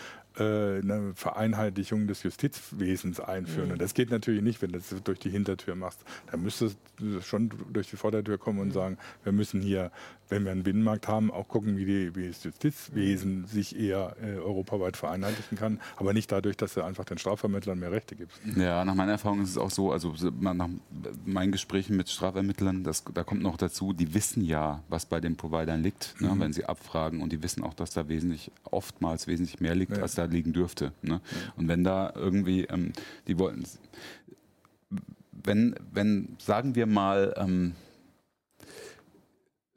eine 0.42 1.12
Vereinheitlichung 1.14 2.06
des 2.06 2.22
Justizwesens 2.22 3.20
einführen. 3.20 3.66
Mhm. 3.66 3.72
Und 3.74 3.82
das 3.82 3.94
geht 3.94 4.10
natürlich 4.10 4.42
nicht, 4.42 4.62
wenn 4.62 4.72
du 4.72 4.78
das 4.78 4.94
durch 5.04 5.18
die 5.20 5.30
Hintertür 5.30 5.76
machst. 5.76 6.00
Da 6.30 6.36
müsstest 6.36 6.76
du 6.98 7.20
schon 7.20 7.50
durch 7.72 7.90
die 7.90 7.96
Vordertür 7.96 8.38
kommen 8.38 8.58
und 8.58 8.68
mhm. 8.68 8.72
sagen, 8.72 8.98
wir 9.22 9.32
müssen 9.32 9.60
hier, 9.60 9.92
wenn 10.28 10.44
wir 10.44 10.52
einen 10.52 10.64
Binnenmarkt 10.64 11.06
haben, 11.06 11.30
auch 11.30 11.46
gucken, 11.46 11.76
wie, 11.76 11.84
die, 11.84 12.16
wie 12.16 12.28
das 12.28 12.42
Justizwesen 12.42 13.42
mhm. 13.42 13.46
sich 13.46 13.78
eher 13.78 14.16
äh, 14.22 14.38
europaweit 14.38 14.96
vereinheitlichen 14.96 15.56
kann, 15.56 15.80
aber 15.96 16.12
nicht 16.12 16.32
dadurch, 16.32 16.56
dass 16.56 16.74
du 16.74 16.82
einfach 16.82 17.04
den 17.04 17.18
Strafvermittlern 17.18 17.78
mehr 17.78 17.92
Rechte 17.92 18.16
gibst. 18.16 18.40
Ja, 18.56 18.84
nach 18.84 18.94
meiner 18.94 19.12
Erfahrung 19.12 19.42
ist 19.42 19.50
es 19.50 19.58
auch 19.58 19.70
so, 19.70 19.92
also 19.92 20.14
nach 20.40 20.68
meinen 21.24 21.52
Gesprächen 21.52 21.96
mit 21.96 22.08
Strafermittlern, 22.08 22.82
das, 22.82 23.04
da 23.12 23.22
kommt 23.22 23.42
noch 23.42 23.56
dazu, 23.56 23.92
die 23.92 24.14
wissen 24.14 24.44
ja, 24.44 24.82
was 24.88 25.06
bei 25.06 25.20
den 25.20 25.36
Providern 25.36 25.82
liegt, 25.82 26.20
ne, 26.20 26.28
mhm. 26.28 26.40
wenn 26.40 26.52
sie 26.52 26.64
abfragen 26.64 27.22
und 27.22 27.32
die 27.32 27.42
wissen 27.42 27.62
auch, 27.62 27.74
dass 27.74 27.90
da 27.90 28.08
wesentlich, 28.08 28.50
oftmals 28.64 29.26
wesentlich 29.26 29.60
mehr 29.60 29.74
liegt, 29.74 29.96
ja. 29.96 30.02
als 30.02 30.14
da 30.14 30.23
liegen 30.26 30.52
dürfte. 30.52 30.92
Ne? 31.02 31.20
Und 31.56 31.68
wenn 31.68 31.84
da 31.84 32.12
irgendwie, 32.14 32.64
ähm, 32.64 32.92
die 33.26 33.38
wollen, 33.38 33.64
wenn, 35.30 35.74
wenn, 35.92 36.36
sagen 36.38 36.74
wir 36.74 36.86
mal, 36.86 37.34
ähm, 37.36 37.74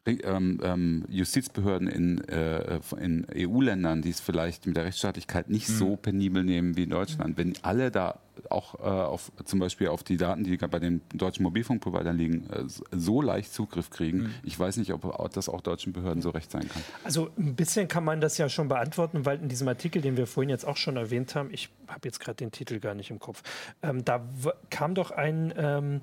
ähm, 0.08 0.60
ähm, 0.64 1.06
Justizbehörden 1.10 1.88
in, 1.88 2.24
äh, 2.28 2.80
in 3.00 3.28
EU-Ländern, 3.36 4.02
die 4.02 4.10
es 4.10 4.20
vielleicht 4.20 4.66
mit 4.66 4.78
der 4.78 4.86
Rechtsstaatlichkeit 4.86 5.50
nicht 5.50 5.70
mhm. 5.70 5.74
so 5.74 5.96
penibel 5.96 6.44
nehmen 6.44 6.78
wie 6.78 6.84
in 6.84 6.90
Deutschland, 6.90 7.38
wenn 7.38 7.54
alle 7.62 7.92
da 7.92 8.20
auch 8.50 8.76
äh, 8.76 8.84
auf, 8.84 9.32
zum 9.46 9.60
Beispiel 9.60 9.88
auf 9.88 10.04
die 10.04 10.18
Daten, 10.18 10.44
die 10.44 10.58
bei 10.58 10.80
den 10.80 11.02
deutschen 11.14 11.44
Mobilfunkprovidern 11.44 12.18
liegen, 12.18 12.50
äh, 12.50 12.64
so 12.92 13.22
leicht 13.22 13.54
Zugriff 13.54 13.90
kriegen. 13.90 14.20
Mhm. 14.20 14.34
Ich 14.44 14.58
weiß 14.58 14.78
nicht, 14.78 14.94
ob 14.94 15.32
das 15.34 15.50
auch 15.50 15.62
deutschen 15.62 15.94
Behörden 15.94 16.22
so 16.22 16.30
recht 16.30 16.52
sein 16.52 16.68
kann. 16.68 16.84
Also 17.04 17.30
ein 17.38 17.56
bisschen 17.56 17.88
kann 17.88 18.04
man 18.04 18.22
das 18.22 18.38
ja 18.38 18.50
schon 18.50 18.68
beantworten, 18.68 19.26
weil 19.26 19.40
in 19.42 19.50
diesem 19.50 19.68
Artikel, 19.68 20.02
den 20.02 20.18
wir 20.18 20.28
vorhin 20.28 20.50
jetzt 20.50 20.66
auch 20.66 20.78
schon 20.78 20.98
erwähnt 20.98 21.36
haben, 21.36 21.50
ich 21.52 21.70
habe 21.88 22.02
jetzt 22.08 22.20
gerade 22.20 22.36
den 22.36 22.52
Titel 22.52 22.80
gar 22.80 22.94
nicht 22.94 23.12
im 23.12 23.20
Kopf, 23.20 23.44
ähm, 23.82 24.06
da 24.06 24.22
kam 24.70 24.96
doch 24.96 25.12
ein 25.12 25.54
ähm, 25.58 26.02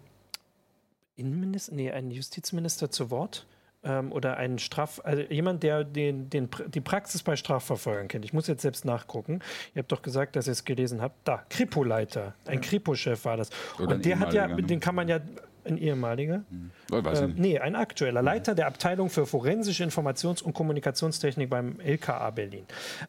Innenminister, 1.16 1.74
nee, 1.74 1.90
ein 1.90 2.10
Justizminister 2.10 2.90
zu 2.90 3.10
Wort 3.10 3.46
ähm, 3.84 4.12
oder 4.12 4.36
ein 4.36 4.58
Straf, 4.58 5.00
also 5.04 5.22
jemand, 5.22 5.62
der 5.62 5.84
den, 5.84 6.30
den, 6.30 6.48
die 6.68 6.80
Praxis 6.80 7.22
bei 7.22 7.36
Strafverfolgern 7.36 8.08
kennt. 8.08 8.24
Ich 8.24 8.32
muss 8.32 8.46
jetzt 8.46 8.62
selbst 8.62 8.84
nachgucken. 8.84 9.40
Ihr 9.74 9.80
habt 9.80 9.92
doch 9.92 10.02
gesagt, 10.02 10.36
dass 10.36 10.46
ihr 10.46 10.52
es 10.52 10.64
gelesen 10.64 11.02
habt. 11.02 11.16
Da, 11.24 11.44
Kripo-Leiter, 11.48 12.34
ein 12.46 12.54
ja. 12.54 12.60
Kripo-Chef 12.60 13.24
war 13.24 13.36
das. 13.36 13.50
Oder 13.78 13.96
Und 13.96 14.04
der 14.04 14.18
hat 14.18 14.32
ja, 14.34 14.46
ne? 14.46 14.62
den 14.62 14.80
kann 14.80 14.94
man 14.94 15.08
ja 15.08 15.20
ein 15.64 15.78
ehemaliger? 15.78 16.44
Hm. 16.50 16.70
Äh, 16.92 17.28
nee, 17.36 17.58
ein 17.58 17.74
aktueller 17.74 18.22
Leiter 18.22 18.54
der 18.54 18.66
Abteilung 18.66 19.10
für 19.10 19.26
forensische 19.26 19.84
Informations- 19.84 20.42
und 20.42 20.52
Kommunikationstechnik 20.52 21.50
beim 21.50 21.80
LKA 21.80 22.30
Berlin. 22.30 22.64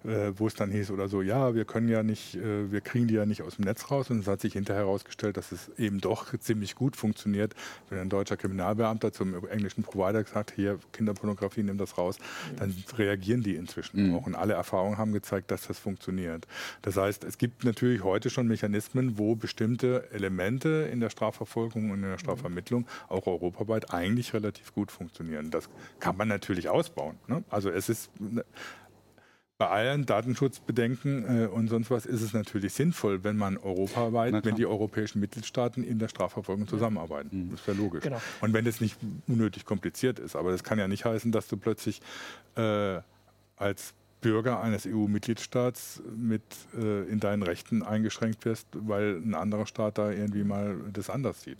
äh, 0.05 0.27
äh, 0.27 0.33
wo 0.37 0.47
es 0.47 0.55
dann 0.55 0.71
hieß 0.71 0.91
oder 0.91 1.07
so, 1.07 1.21
ja, 1.21 1.55
wir 1.55 1.65
können 1.65 1.87
ja 1.87 2.03
nicht, 2.03 2.35
äh, 2.35 2.71
wir 2.71 2.81
kriegen 2.81 3.07
die 3.07 3.15
ja 3.15 3.25
nicht 3.25 3.41
aus 3.41 3.57
dem 3.57 3.65
Netz 3.65 3.91
raus. 3.91 4.09
Und 4.09 4.19
es 4.19 4.27
hat 4.27 4.41
sich 4.41 4.53
hinterher 4.53 4.83
herausgestellt, 4.83 5.37
dass 5.37 5.51
es 5.51 5.69
eben 5.77 5.99
doch 5.99 6.37
ziemlich 6.39 6.75
gut 6.75 6.95
funktioniert. 6.95 7.55
Wenn 7.89 7.99
ein 7.99 8.09
deutscher 8.09 8.37
Kriminalbeamter 8.37 9.13
zum 9.13 9.47
englischen 9.47 9.83
Provider 9.83 10.23
sagt, 10.23 10.51
hier 10.51 10.79
Kinderpornografie, 10.91 11.63
nimm 11.63 11.77
das 11.77 11.97
raus, 11.97 12.17
dann 12.57 12.75
reagieren 12.97 13.43
die 13.43 13.55
inzwischen 13.55 14.07
mhm. 14.07 14.15
auch. 14.15 14.25
Und 14.25 14.35
alle 14.35 14.53
Erfahrungen 14.53 14.97
haben 14.97 15.13
gezeigt, 15.13 15.51
dass 15.51 15.67
das 15.67 15.79
funktioniert. 15.79 16.47
Das 16.81 16.97
heißt, 16.97 17.23
es 17.23 17.37
gibt 17.37 17.63
natürlich 17.63 18.03
heute 18.03 18.29
schon 18.29 18.47
Mechanismen, 18.47 19.17
wo 19.17 19.35
bestimmte 19.35 20.11
Elemente 20.11 20.89
in 20.91 20.99
der 20.99 21.09
Strafverfolgung 21.09 21.91
und 21.91 22.03
in 22.03 22.09
der 22.09 22.17
Strafvermittlung 22.17 22.87
auch 23.07 23.27
europaweit 23.27 23.93
eigentlich 23.93 24.33
relativ 24.33 24.73
gut 24.73 24.90
funktionieren. 24.91 25.51
Das 25.51 25.69
kann 25.99 26.17
man 26.17 26.27
natürlich 26.27 26.69
ausbauen. 26.69 27.17
Ne? 27.27 27.43
Also 27.49 27.69
es 27.69 27.89
ist 27.89 28.11
ne, 28.19 28.45
bei 29.61 29.67
allen 29.67 30.07
Datenschutzbedenken 30.07 31.43
äh, 31.43 31.45
und 31.45 31.67
sonst 31.67 31.91
was 31.91 32.07
ist 32.07 32.23
es 32.23 32.33
natürlich 32.33 32.73
sinnvoll, 32.73 33.23
wenn 33.23 33.37
man 33.37 33.57
europaweit, 33.57 34.43
wenn 34.43 34.55
die 34.55 34.65
europäischen 34.65 35.19
Mitgliedstaaten 35.19 35.83
in 35.83 35.99
der 35.99 36.07
Strafverfolgung 36.07 36.67
zusammenarbeiten. 36.67 37.45
Mhm. 37.45 37.51
Das 37.51 37.59
ist 37.59 37.67
ja 37.67 37.73
logisch. 37.73 38.03
Genau. 38.03 38.19
Und 38.41 38.53
wenn 38.53 38.65
es 38.65 38.81
nicht 38.81 38.97
unnötig 39.27 39.65
kompliziert 39.65 40.17
ist. 40.17 40.35
Aber 40.35 40.49
das 40.49 40.63
kann 40.63 40.79
ja 40.79 40.87
nicht 40.87 41.05
heißen, 41.05 41.31
dass 41.31 41.47
du 41.47 41.57
plötzlich 41.57 42.01
äh, 42.55 43.01
als 43.55 43.93
Bürger 44.21 44.61
eines 44.61 44.85
EU-Mitgliedstaats 44.85 46.01
mit 46.15 46.43
äh, 46.79 47.03
in 47.09 47.19
deinen 47.19 47.43
Rechten 47.43 47.83
eingeschränkt 47.83 48.45
wirst, 48.45 48.67
weil 48.73 49.17
ein 49.17 49.33
anderer 49.33 49.65
Staat 49.65 49.97
da 49.97 50.11
irgendwie 50.11 50.43
mal 50.43 50.77
das 50.93 51.09
anders 51.09 51.41
sieht. 51.41 51.57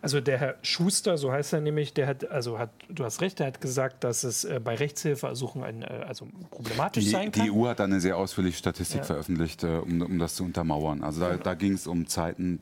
Also 0.00 0.20
der 0.20 0.38
Herr 0.38 0.54
Schuster, 0.62 1.18
so 1.18 1.32
heißt 1.32 1.52
er 1.52 1.60
nämlich, 1.60 1.92
der 1.92 2.06
hat, 2.06 2.30
also 2.30 2.58
hat, 2.58 2.70
du 2.88 3.04
hast 3.04 3.20
recht, 3.20 3.40
der 3.40 3.48
hat 3.48 3.60
gesagt, 3.60 4.04
dass 4.04 4.22
es 4.22 4.44
äh, 4.44 4.60
bei 4.62 4.76
Rechtshilfeersuchen 4.76 5.64
ein, 5.64 5.82
äh, 5.82 6.04
also 6.06 6.28
problematisch 6.50 7.04
die, 7.04 7.10
sein 7.10 7.32
kann. 7.32 7.44
Die 7.44 7.50
EU 7.50 7.66
hat 7.66 7.80
eine 7.80 8.00
sehr 8.00 8.16
ausführliche 8.16 8.58
Statistik 8.58 8.98
ja. 8.98 9.04
veröffentlicht, 9.04 9.64
äh, 9.64 9.78
um, 9.78 10.00
um 10.00 10.18
das 10.18 10.36
zu 10.36 10.44
untermauern. 10.44 11.02
Also 11.02 11.20
da, 11.20 11.36
da 11.36 11.54
ging 11.54 11.72
es 11.72 11.88
um 11.88 12.06
Zeiten. 12.06 12.60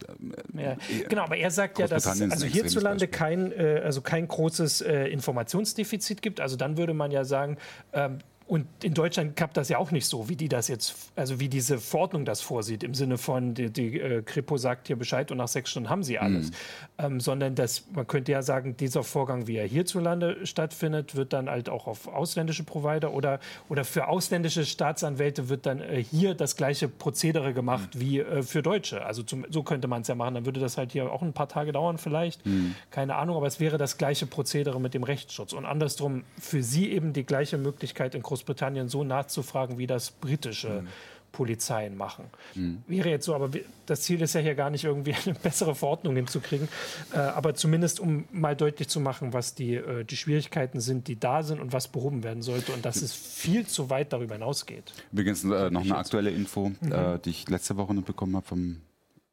Äh, 0.56 0.62
ja. 0.62 0.76
Genau, 1.08 1.24
aber 1.24 1.36
er 1.36 1.50
sagt 1.50 1.78
ja, 1.78 1.86
dass 1.86 2.06
es 2.06 2.22
also 2.22 2.46
hierzulande 2.46 3.06
kein, 3.06 3.52
äh, 3.52 3.82
also 3.84 4.00
kein 4.00 4.26
großes 4.26 4.80
Informationsdefizit 4.80 6.22
gibt. 6.22 6.40
Also 6.40 6.56
dann 6.56 6.76
würde 6.76 6.94
man 6.94 7.10
ja 7.10 7.24
sagen, 7.24 7.58
ähm, 7.92 8.18
und 8.46 8.66
in 8.82 8.94
Deutschland 8.94 9.36
klappt 9.36 9.56
das 9.56 9.68
ja 9.68 9.78
auch 9.78 9.90
nicht 9.90 10.06
so, 10.06 10.28
wie 10.28 10.36
die 10.36 10.48
das 10.48 10.68
jetzt, 10.68 11.12
also 11.16 11.40
wie 11.40 11.48
diese 11.48 11.78
Verordnung 11.78 12.24
das 12.24 12.40
vorsieht, 12.40 12.82
im 12.82 12.94
Sinne 12.94 13.18
von, 13.18 13.54
die, 13.54 13.70
die 13.70 14.00
äh, 14.00 14.22
Kripo 14.22 14.56
sagt 14.56 14.88
hier 14.88 14.96
Bescheid 14.96 15.30
und 15.30 15.38
nach 15.38 15.48
sechs 15.48 15.70
Stunden 15.70 15.88
haben 15.88 16.02
sie 16.02 16.18
alles. 16.18 16.50
Mhm. 16.50 16.54
Ähm, 16.98 17.20
sondern 17.20 17.54
dass, 17.54 17.84
man 17.92 18.06
könnte 18.06 18.32
ja 18.32 18.42
sagen, 18.42 18.76
dieser 18.76 19.04
Vorgang, 19.04 19.46
wie 19.46 19.56
er 19.56 19.66
hierzulande 19.66 20.44
stattfindet, 20.44 21.14
wird 21.14 21.32
dann 21.32 21.48
halt 21.48 21.68
auch 21.68 21.86
auf 21.86 22.08
ausländische 22.08 22.64
Provider 22.64 23.12
oder, 23.12 23.40
oder 23.68 23.84
für 23.84 24.08
ausländische 24.08 24.64
Staatsanwälte 24.64 25.48
wird 25.48 25.66
dann 25.66 25.80
äh, 25.80 26.02
hier 26.02 26.34
das 26.34 26.56
gleiche 26.56 26.88
Prozedere 26.88 27.54
gemacht 27.54 27.94
mhm. 27.94 28.00
wie 28.00 28.20
äh, 28.20 28.42
für 28.42 28.62
Deutsche. 28.62 29.04
Also 29.04 29.22
zum, 29.22 29.46
so 29.50 29.62
könnte 29.62 29.88
man 29.88 30.02
es 30.02 30.08
ja 30.08 30.14
machen. 30.14 30.34
Dann 30.34 30.46
würde 30.46 30.60
das 30.60 30.76
halt 30.76 30.92
hier 30.92 31.10
auch 31.10 31.22
ein 31.22 31.32
paar 31.32 31.48
Tage 31.48 31.72
dauern 31.72 31.98
vielleicht. 31.98 32.44
Mhm. 32.44 32.74
Keine 32.90 33.14
Ahnung, 33.14 33.36
aber 33.36 33.46
es 33.46 33.60
wäre 33.60 33.78
das 33.78 33.98
gleiche 33.98 34.26
Prozedere 34.26 34.80
mit 34.80 34.94
dem 34.94 35.04
Rechtsschutz. 35.04 35.52
Und 35.52 35.64
andersrum 35.64 36.24
für 36.38 36.62
sie 36.62 36.92
eben 36.92 37.12
die 37.12 37.24
gleiche 37.24 37.58
Möglichkeit 37.58 38.14
in 38.14 38.22
Großbritannien 38.22 38.41
Großbritannien 38.42 38.88
so 38.88 39.04
nachzufragen, 39.04 39.78
wie 39.78 39.86
das 39.86 40.10
britische 40.10 40.82
mhm. 40.82 40.88
Polizeien 41.30 41.96
machen. 41.96 42.24
Mhm. 42.54 42.82
Wäre 42.86 43.08
jetzt 43.08 43.24
so, 43.24 43.34
aber 43.34 43.50
das 43.86 44.02
Ziel 44.02 44.20
ist 44.20 44.34
ja 44.34 44.40
hier 44.40 44.54
gar 44.54 44.68
nicht 44.68 44.84
irgendwie 44.84 45.14
eine 45.26 45.34
bessere 45.34 45.74
Verordnung 45.74 46.16
hinzukriegen, 46.16 46.68
äh, 47.14 47.18
aber 47.18 47.54
zumindest 47.54 48.00
um 48.00 48.24
mal 48.32 48.54
deutlich 48.54 48.88
zu 48.88 49.00
machen, 49.00 49.32
was 49.32 49.54
die, 49.54 49.76
äh, 49.76 50.04
die 50.04 50.16
Schwierigkeiten 50.16 50.80
sind, 50.80 51.08
die 51.08 51.18
da 51.18 51.42
sind 51.42 51.60
und 51.60 51.72
was 51.72 51.88
behoben 51.88 52.22
werden 52.22 52.42
sollte 52.42 52.72
und 52.72 52.84
dass 52.84 53.00
es 53.00 53.14
viel 53.14 53.66
zu 53.66 53.88
weit 53.88 54.12
darüber 54.12 54.34
hinausgeht. 54.34 54.92
Übrigens 55.12 55.44
äh, 55.44 55.70
noch 55.70 55.82
eine 55.82 55.96
aktuelle 55.96 56.30
Info, 56.30 56.72
mhm. 56.80 56.92
Äh, 56.92 57.18
die 57.20 57.30
ich 57.30 57.48
letzte 57.48 57.76
Woche 57.76 57.94
noch 57.94 58.02
bekommen 58.02 58.36
habe 58.36 58.46
vom 58.46 58.80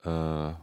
äh, 0.06 0.54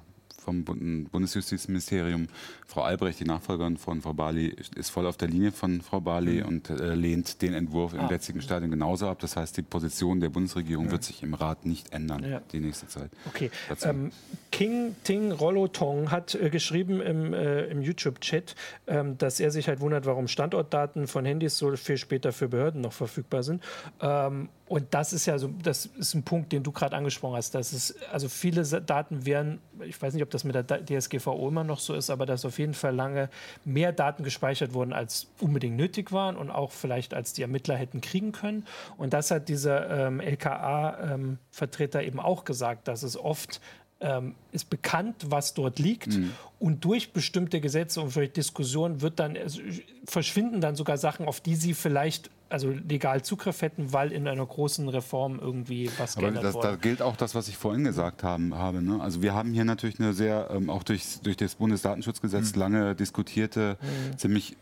vom 0.46 0.64
Bundesjustizministerium. 1.10 2.28
Frau 2.68 2.82
Albrecht, 2.82 3.18
die 3.18 3.24
Nachfolgerin 3.24 3.76
von 3.76 4.00
Frau 4.00 4.12
Barley, 4.12 4.54
ist 4.76 4.90
voll 4.90 5.06
auf 5.06 5.16
der 5.16 5.28
Linie 5.28 5.50
von 5.50 5.80
Frau 5.80 6.00
Barley 6.00 6.40
mhm. 6.42 6.48
und 6.48 6.70
äh, 6.70 6.94
lehnt 6.94 7.42
den 7.42 7.52
Entwurf 7.52 7.94
im 7.94 8.00
ah. 8.00 8.10
jetzigen 8.10 8.40
Stadion 8.40 8.70
genauso 8.70 9.08
ab. 9.08 9.18
Das 9.18 9.36
heißt, 9.36 9.56
die 9.56 9.62
Position 9.62 10.20
der 10.20 10.28
Bundesregierung 10.28 10.86
ja. 10.86 10.92
wird 10.92 11.02
sich 11.02 11.22
im 11.24 11.34
Rat 11.34 11.66
nicht 11.66 11.92
ändern 11.92 12.24
ja. 12.24 12.40
die 12.52 12.60
nächste 12.60 12.86
Zeit. 12.86 13.10
Okay. 13.26 13.50
Ähm, 13.82 14.12
King 14.52 14.94
Ting 15.02 15.32
Rollo 15.32 15.66
Tong 15.68 16.10
hat 16.10 16.34
äh, 16.34 16.48
geschrieben 16.48 17.00
im, 17.00 17.34
äh, 17.34 17.64
im 17.64 17.82
YouTube-Chat, 17.82 18.54
ähm, 18.86 19.18
dass 19.18 19.40
er 19.40 19.50
sich 19.50 19.68
halt 19.68 19.80
wundert, 19.80 20.06
warum 20.06 20.28
Standortdaten 20.28 21.08
von 21.08 21.24
Handys 21.24 21.58
so 21.58 21.74
viel 21.76 21.96
später 21.96 22.32
für 22.32 22.48
Behörden 22.48 22.80
noch 22.82 22.92
verfügbar 22.92 23.42
sind. 23.42 23.62
Ähm, 24.00 24.48
und 24.68 24.94
das 24.94 25.12
ist 25.12 25.26
ja 25.26 25.38
so, 25.38 25.48
das 25.62 25.86
ist 25.86 26.14
ein 26.14 26.24
Punkt, 26.24 26.50
den 26.52 26.64
du 26.64 26.72
gerade 26.72 26.96
angesprochen 26.96 27.36
hast. 27.36 27.54
Dass 27.54 27.72
es, 27.72 27.94
also 28.10 28.28
viele 28.28 28.64
Daten 28.64 29.24
wären, 29.24 29.60
ich 29.84 30.00
weiß 30.00 30.14
nicht, 30.14 30.24
ob 30.24 30.30
das 30.30 30.35
mit 30.44 30.54
der 30.54 30.84
DSGVO 30.84 31.48
immer 31.48 31.64
noch 31.64 31.78
so 31.78 31.94
ist, 31.94 32.10
aber 32.10 32.26
dass 32.26 32.44
auf 32.44 32.58
jeden 32.58 32.74
Fall 32.74 32.94
lange 32.94 33.28
mehr 33.64 33.92
Daten 33.92 34.24
gespeichert 34.24 34.74
wurden, 34.74 34.92
als 34.92 35.28
unbedingt 35.40 35.76
nötig 35.76 36.12
waren 36.12 36.36
und 36.36 36.50
auch 36.50 36.72
vielleicht 36.72 37.14
als 37.14 37.32
die 37.32 37.42
Ermittler 37.42 37.76
hätten 37.76 38.00
kriegen 38.00 38.32
können. 38.32 38.66
Und 38.96 39.12
das 39.12 39.30
hat 39.30 39.48
dieser 39.48 40.06
ähm, 40.06 40.20
LKA-Vertreter 40.20 42.00
ähm, 42.00 42.06
eben 42.06 42.20
auch 42.20 42.44
gesagt, 42.44 42.88
dass 42.88 43.02
es 43.02 43.16
oft 43.16 43.60
ähm, 44.00 44.34
ist 44.52 44.68
bekannt, 44.68 45.26
was 45.28 45.54
dort 45.54 45.78
liegt. 45.78 46.08
Mhm. 46.08 46.32
Und 46.58 46.84
durch 46.84 47.12
bestimmte 47.12 47.60
Gesetze 47.60 48.00
und 48.00 48.14
durch 48.14 48.32
Diskussionen 48.32 49.00
wird 49.00 49.18
dann, 49.18 49.36
also 49.36 49.60
verschwinden 50.06 50.60
dann 50.60 50.76
sogar 50.76 50.98
Sachen, 50.98 51.26
auf 51.26 51.40
die 51.40 51.56
sie 51.56 51.74
vielleicht 51.74 52.30
also 52.48 52.70
legal 52.70 53.22
Zugriff 53.22 53.62
hätten, 53.62 53.92
weil 53.92 54.12
in 54.12 54.28
einer 54.28 54.46
großen 54.46 54.88
Reform 54.88 55.38
irgendwie 55.40 55.90
was 55.98 56.16
Aber 56.16 56.30
geändert 56.30 56.54
wurde. 56.54 56.68
Da 56.68 56.76
gilt 56.76 57.02
auch 57.02 57.16
das, 57.16 57.34
was 57.34 57.48
ich 57.48 57.56
vorhin 57.56 57.84
gesagt 57.84 58.22
haben, 58.22 58.54
habe. 58.54 58.82
Ne? 58.82 59.00
Also 59.00 59.20
wir 59.22 59.34
haben 59.34 59.52
hier 59.52 59.64
natürlich 59.64 59.98
eine 59.98 60.12
sehr, 60.12 60.48
ähm, 60.52 60.70
auch 60.70 60.82
durch, 60.84 61.20
durch 61.22 61.36
das 61.36 61.56
Bundesdatenschutzgesetz 61.56 62.54
mhm. 62.54 62.60
lange 62.60 62.94
diskutierte, 62.94 63.78
mhm. 63.80 64.18
ziemlich 64.18 64.56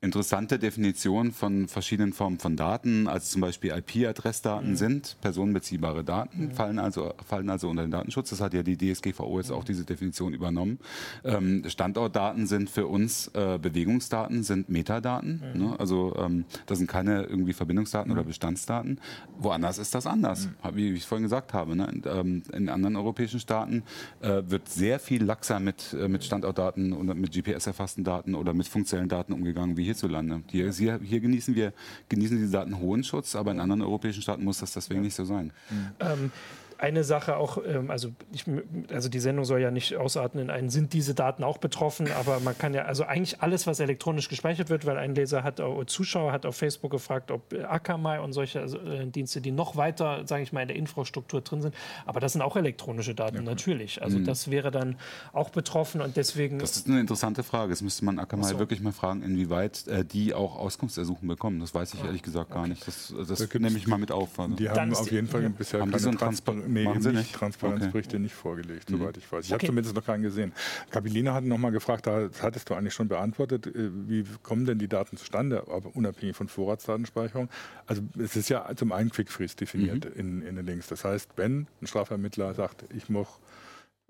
interessante 0.00 0.60
Definition 0.60 1.32
von 1.32 1.66
verschiedenen 1.66 2.12
Formen 2.12 2.38
von 2.38 2.54
Daten, 2.54 3.08
also 3.08 3.32
zum 3.32 3.40
Beispiel 3.40 3.72
IP-Adressdaten 3.72 4.70
mhm. 4.70 4.76
sind 4.76 5.16
personenbeziehbare 5.20 6.04
Daten, 6.04 6.46
mhm. 6.46 6.50
fallen, 6.52 6.78
also, 6.78 7.14
fallen 7.26 7.50
also 7.50 7.68
unter 7.68 7.82
den 7.82 7.90
Datenschutz. 7.90 8.30
Das 8.30 8.40
hat 8.40 8.54
ja 8.54 8.62
die 8.62 8.76
DSGVO 8.76 9.38
jetzt 9.38 9.50
mhm. 9.50 9.56
auch 9.56 9.64
diese 9.64 9.84
Definition 9.84 10.34
übernommen. 10.34 10.78
Ähm, 11.24 11.64
Standortdaten 11.66 12.46
sind 12.46 12.70
für 12.70 12.86
uns 12.86 13.28
äh, 13.34 13.58
Bewegungsdaten, 13.60 14.44
sind 14.44 14.68
Metadaten. 14.68 15.42
Mhm. 15.54 15.60
Ne? 15.60 15.80
Also 15.80 16.14
ähm, 16.16 16.44
das 16.66 16.78
sind 16.78 16.86
keine 16.88 17.24
irgendwie 17.24 17.52
Verbindungsdaten 17.52 18.12
oder 18.12 18.22
mhm. 18.22 18.28
Bestandsdaten. 18.28 19.00
Woanders 19.36 19.78
ist 19.78 19.96
das 19.96 20.06
anders, 20.06 20.46
mhm. 20.46 20.76
wie 20.76 20.92
ich 20.92 21.06
vorhin 21.06 21.24
gesagt 21.24 21.52
habe. 21.54 21.74
Ne? 21.74 21.88
In, 21.90 22.02
ähm, 22.06 22.42
in, 22.52 22.68
anderen 22.68 22.94
europäischen 22.94 23.40
Staaten 23.40 23.82
äh, 24.20 24.42
wird 24.46 24.68
sehr 24.68 25.00
viel 25.00 25.24
laxer 25.24 25.58
mit, 25.58 25.92
äh, 25.98 26.06
mit 26.06 26.22
Standortdaten 26.22 26.92
und 26.92 27.18
mit 27.18 27.32
GPS-erfassten 27.32 28.04
Daten 28.04 28.36
oder 28.36 28.54
mit 28.54 28.68
funktionellen 28.68 29.08
Daten 29.08 29.32
umgegangen 29.32 29.76
wie 29.76 29.87
hierzulande. 29.88 30.42
Hier, 30.50 30.70
hier, 30.72 31.00
hier, 31.02 31.20
genießen 31.20 31.54
wir 31.54 31.72
genießen 32.08 32.36
diese 32.36 32.52
Daten 32.52 32.78
hohen 32.78 33.02
Schutz, 33.04 33.34
aber 33.34 33.50
in 33.50 33.60
anderen 33.60 33.82
europäischen 33.82 34.22
Staaten 34.22 34.44
muss 34.44 34.58
das 34.58 34.72
deswegen 34.72 35.02
nicht 35.02 35.14
so 35.14 35.24
sein. 35.24 35.52
Ähm, 36.00 36.30
eine 36.78 37.04
Sache 37.04 37.36
auch, 37.36 37.58
ähm, 37.66 37.90
also, 37.90 38.10
ich, 38.32 38.44
also 38.92 39.08
die 39.08 39.18
Sendung 39.18 39.44
soll 39.44 39.60
ja 39.60 39.70
nicht 39.70 39.96
ausarten 39.96 40.40
in 40.40 40.50
einen, 40.50 40.70
sind 40.70 40.92
diese 40.92 41.14
Daten 41.14 41.42
auch 41.42 41.58
betroffen, 41.58 42.08
aber 42.12 42.40
man 42.40 42.56
kann 42.56 42.72
ja, 42.72 42.82
also 42.82 43.04
eigentlich 43.04 43.42
alles, 43.42 43.66
was 43.66 43.80
elektronisch 43.80 44.28
gespeichert 44.28 44.70
wird, 44.70 44.86
weil 44.86 44.96
ein 44.96 45.14
Leser 45.14 45.42
hat, 45.42 45.60
Zuschauer 45.86 46.32
hat 46.32 46.46
auf 46.46 46.56
Facebook 46.56 46.92
gefragt, 46.92 47.30
ob 47.30 47.52
Akamai 47.52 48.20
und 48.20 48.32
solche 48.32 48.60
also, 48.60 48.78
äh, 48.78 49.06
Dienste, 49.06 49.40
die 49.40 49.50
noch 49.50 49.76
weiter, 49.76 50.22
sage 50.26 50.42
ich 50.42 50.52
mal, 50.52 50.62
in 50.62 50.68
der 50.68 50.76
Infrastruktur 50.76 51.40
drin 51.40 51.62
sind, 51.62 51.74
aber 52.06 52.20
das 52.20 52.32
sind 52.32 52.42
auch 52.42 52.56
elektronische 52.56 53.14
Daten, 53.14 53.36
ja. 53.36 53.42
natürlich. 53.42 54.00
Also 54.00 54.18
mhm. 54.18 54.24
das 54.24 54.50
wäre 54.50 54.70
dann 54.70 54.96
auch 55.32 55.50
betroffen 55.50 56.00
und 56.00 56.16
deswegen... 56.16 56.60
Das 56.60 56.76
ist 56.76 56.86
eine 56.86 57.00
interessante 57.00 57.42
Frage. 57.42 57.70
Das 57.70 57.82
müsste 57.82 58.04
man 58.04 58.18
Akamai 58.18 58.50
so. 58.50 58.58
wirklich 58.58 58.80
mal 58.80 58.92
fragen, 58.92 59.22
inwieweit 59.22 59.86
äh, 59.88 60.04
die 60.04 60.32
auch 60.32 60.56
Auskunftsersuchen 60.56 61.26
bekommen. 61.26 61.58
Das 61.58 61.74
weiß 61.74 61.94
ich 61.94 62.04
ehrlich 62.04 62.22
gesagt 62.22 62.50
gar 62.50 62.60
okay. 62.60 62.70
nicht. 62.70 62.86
Das, 62.86 63.12
das 63.28 63.48
da 63.48 63.58
nehme 63.58 63.76
ich 63.76 63.86
mal 63.88 63.98
mit 63.98 64.12
auf. 64.12 64.38
Also. 64.38 64.54
Die 64.54 64.70
haben 64.70 64.94
auf 64.94 65.10
jeden 65.10 65.26
Fall 65.26 65.42
ja. 65.42 65.48
bisher 65.48 65.80
haben 65.80 65.90
keine 65.90 66.02
so 66.02 66.10
Transparenz 66.12 66.67
nee, 66.68 66.84
Machen 66.84 67.02
Sie 67.02 67.12
nicht. 67.12 67.34
Transparenzberichte 67.34 68.16
okay. 68.16 68.22
nicht 68.22 68.34
vorgelegt, 68.34 68.90
mhm. 68.90 68.98
soweit 68.98 69.16
ich 69.16 69.30
weiß. 69.30 69.46
Ich 69.46 69.52
okay. 69.52 69.60
habe 69.60 69.66
zumindest 69.66 69.94
noch 69.94 70.04
keinen 70.04 70.22
gesehen. 70.22 70.52
Kapilina 70.90 71.34
hat 71.34 71.44
noch 71.44 71.58
mal 71.58 71.70
gefragt, 71.70 72.06
da 72.06 72.28
hattest 72.40 72.70
du 72.70 72.74
eigentlich 72.74 72.94
schon 72.94 73.08
beantwortet, 73.08 73.66
äh, 73.66 73.90
wie 74.06 74.24
kommen 74.42 74.64
denn 74.64 74.78
die 74.78 74.88
Daten 74.88 75.16
zustande, 75.16 75.64
aber 75.68 75.94
unabhängig 75.94 76.36
von 76.36 76.48
Vorratsdatenspeicherung? 76.48 77.48
Also 77.86 78.02
es 78.18 78.36
ist 78.36 78.48
ja 78.48 78.68
zum 78.76 78.92
einen 78.92 79.10
Quick-Freeze 79.10 79.56
definiert 79.56 80.04
mhm. 80.04 80.20
in, 80.20 80.42
in 80.42 80.56
den 80.56 80.66
Links. 80.66 80.88
Das 80.88 81.04
heißt, 81.04 81.30
wenn 81.36 81.66
ein 81.80 81.86
Strafvermittler 81.86 82.54
sagt, 82.54 82.84
ich 82.94 83.08
mochte 83.08 83.40
äh, 83.40 83.46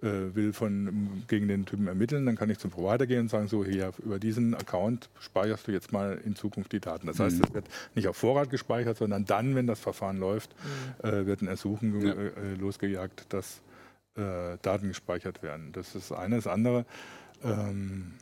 will 0.00 0.52
von, 0.52 1.24
gegen 1.26 1.48
den 1.48 1.66
Typen 1.66 1.88
ermitteln, 1.88 2.24
dann 2.24 2.36
kann 2.36 2.50
ich 2.50 2.58
zum 2.58 2.70
Provider 2.70 3.06
gehen 3.06 3.22
und 3.22 3.30
sagen, 3.30 3.48
so 3.48 3.64
hier 3.64 3.92
über 3.98 4.18
diesen 4.18 4.54
Account 4.54 5.08
speicherst 5.20 5.66
du 5.66 5.72
jetzt 5.72 5.92
mal 5.92 6.20
in 6.24 6.36
Zukunft 6.36 6.72
die 6.72 6.80
Daten. 6.80 7.08
Das 7.08 7.18
heißt, 7.18 7.38
mhm. 7.38 7.44
es 7.44 7.54
wird 7.54 7.66
nicht 7.96 8.06
auf 8.06 8.16
Vorrat 8.16 8.50
gespeichert, 8.50 8.98
sondern 8.98 9.24
dann, 9.24 9.56
wenn 9.56 9.66
das 9.66 9.80
Verfahren 9.80 10.18
läuft, 10.18 10.54
mhm. 11.02 11.08
äh, 11.08 11.26
wird 11.26 11.42
ein 11.42 11.48
Ersuchen 11.48 12.00
ja. 12.06 12.12
äh, 12.12 12.54
losgejagt, 12.54 13.32
dass 13.32 13.60
äh, 14.16 14.56
Daten 14.62 14.88
gespeichert 14.88 15.42
werden. 15.42 15.72
Das 15.72 15.94
ist 15.94 16.12
eine. 16.12 16.36
Das 16.36 16.46
andere, 16.46 16.84
ähm, 17.42 18.12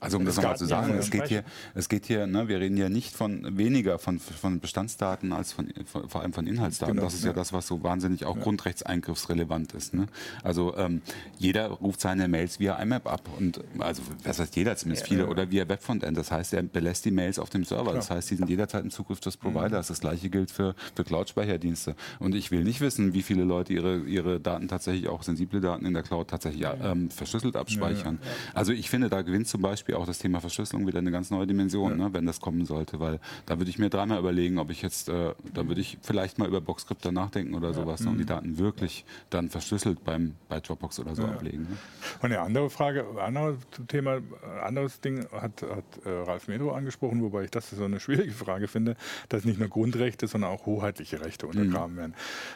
also 0.00 0.18
um 0.18 0.24
das 0.24 0.36
nochmal 0.36 0.56
zu 0.56 0.66
sagen, 0.66 0.94
es 0.98 1.10
geht 1.10 1.26
hier, 1.26 1.44
es 1.74 1.88
geht 1.88 2.06
hier, 2.06 2.26
ne, 2.26 2.48
wir 2.48 2.60
reden 2.60 2.76
ja 2.76 2.88
nicht 2.88 3.14
von 3.16 3.56
weniger 3.56 3.98
von, 3.98 4.20
von 4.20 4.60
Bestandsdaten 4.60 5.32
als 5.32 5.52
von, 5.52 5.68
von 5.84 6.08
vor 6.08 6.22
allem 6.22 6.32
von 6.32 6.46
Inhaltsdaten. 6.46 6.94
Genau, 6.94 7.06
das 7.06 7.14
ist 7.14 7.24
ja. 7.24 7.30
ja. 7.30 7.36
das, 7.36 7.52
was 7.52 7.66
so 7.66 7.82
wahnsinnig 7.82 8.24
auch 8.24 8.36
ja. 8.36 8.42
grundrechtseingriffsrelevant 8.42 9.72
ist. 9.72 9.94
Ne? 9.94 10.06
Also 10.42 10.76
ähm, 10.76 11.02
jeder 11.38 11.68
ruft 11.68 12.00
seine 12.00 12.28
Mails 12.28 12.60
via 12.60 12.80
IMAP 12.80 13.06
ab 13.06 13.28
und 13.38 13.60
also 13.78 14.02
das 14.22 14.38
heißt 14.38 14.54
jeder 14.56 14.76
zumindest 14.76 15.06
ja, 15.06 15.16
viele 15.16 15.26
oder 15.26 15.50
via 15.50 15.68
Webfrontend. 15.68 16.16
Das 16.16 16.30
heißt, 16.30 16.54
er 16.54 16.62
belässt 16.62 17.04
die 17.04 17.10
Mails 17.10 17.38
auf 17.38 17.50
dem 17.50 17.64
Server. 17.64 17.92
Das 17.92 18.10
heißt, 18.10 18.30
die 18.30 18.36
sind 18.36 18.48
jederzeit 18.48 18.84
im 18.84 18.90
Zugriff 18.90 19.20
des 19.20 19.36
Providers. 19.36 19.88
Mhm. 19.88 19.92
Das 19.92 20.00
gleiche 20.00 20.30
gilt 20.30 20.50
für, 20.50 20.74
für 20.94 21.04
Cloud-Speicherdienste. 21.04 21.96
Und 22.18 22.34
ich 22.34 22.50
will 22.50 22.64
nicht 22.64 22.80
wissen, 22.80 23.14
wie 23.14 23.22
viele 23.22 23.44
Leute 23.44 23.72
ihre, 23.72 23.98
ihre 24.00 24.40
Daten 24.40 24.68
tatsächlich 24.68 25.08
auch 25.08 25.22
sensible 25.22 25.60
Daten 25.60 25.84
in 25.86 25.94
der 25.94 26.02
Cloud 26.02 26.28
tatsächlich 26.28 26.66
ähm, 26.82 27.10
verschlüsselt 27.10 27.56
abspeichern. 27.56 28.18
Also 28.54 28.72
ich 28.72 28.90
finde, 28.90 29.08
da 29.08 29.22
gewinnt 29.22 29.48
zum 29.48 29.62
Beispiel 29.62 29.87
Beispiel 29.88 29.94
auch 29.94 30.06
das 30.06 30.18
Thema 30.18 30.40
Verschlüsselung 30.40 30.86
wieder 30.86 30.98
eine 30.98 31.10
ganz 31.10 31.30
neue 31.30 31.46
Dimension, 31.46 31.92
ja. 31.92 31.96
ne, 32.08 32.12
wenn 32.12 32.26
das 32.26 32.40
kommen 32.40 32.66
sollte, 32.66 33.00
weil 33.00 33.20
da 33.46 33.58
würde 33.58 33.70
ich 33.70 33.78
mir 33.78 33.88
dreimal 33.88 34.18
überlegen, 34.18 34.58
ob 34.58 34.70
ich 34.70 34.82
jetzt, 34.82 35.08
äh, 35.08 35.32
da 35.54 35.66
würde 35.66 35.80
ich 35.80 35.98
vielleicht 36.02 36.38
mal 36.38 36.46
über 36.46 36.60
Boxcrypter 36.60 37.10
nachdenken 37.10 37.54
oder 37.54 37.72
sowas 37.72 38.00
ne, 38.00 38.10
und 38.10 38.18
die 38.18 38.24
mhm. 38.24 38.28
Daten 38.28 38.58
wirklich 38.58 39.04
dann 39.30 39.48
verschlüsselt 39.48 40.04
beim, 40.04 40.34
bei 40.48 40.60
Dropbox 40.60 41.00
oder 41.00 41.14
so 41.14 41.22
ja. 41.22 41.28
ablegen. 41.28 41.62
Ne? 41.62 41.76
Und 42.20 42.32
eine 42.32 42.40
andere 42.40 42.68
Frage, 42.68 43.06
anderes 43.18 43.56
Thema, 43.88 44.18
anderes 44.62 45.00
Ding 45.00 45.26
hat, 45.32 45.62
hat 45.62 45.84
äh, 46.04 46.10
Ralf 46.10 46.48
Medro 46.48 46.72
angesprochen, 46.72 47.22
wobei 47.22 47.44
ich 47.44 47.50
das 47.50 47.70
so 47.70 47.84
eine 47.84 48.00
schwierige 48.00 48.32
Frage 48.32 48.68
finde, 48.68 48.96
dass 49.28 49.44
nicht 49.44 49.58
nur 49.58 49.68
Grundrechte, 49.68 50.26
sondern 50.26 50.50
auch 50.50 50.66
hoheitliche 50.66 51.24
Rechte 51.24 51.46
untergraben 51.46 51.94
mhm. 51.94 51.98
werden. 51.98 52.14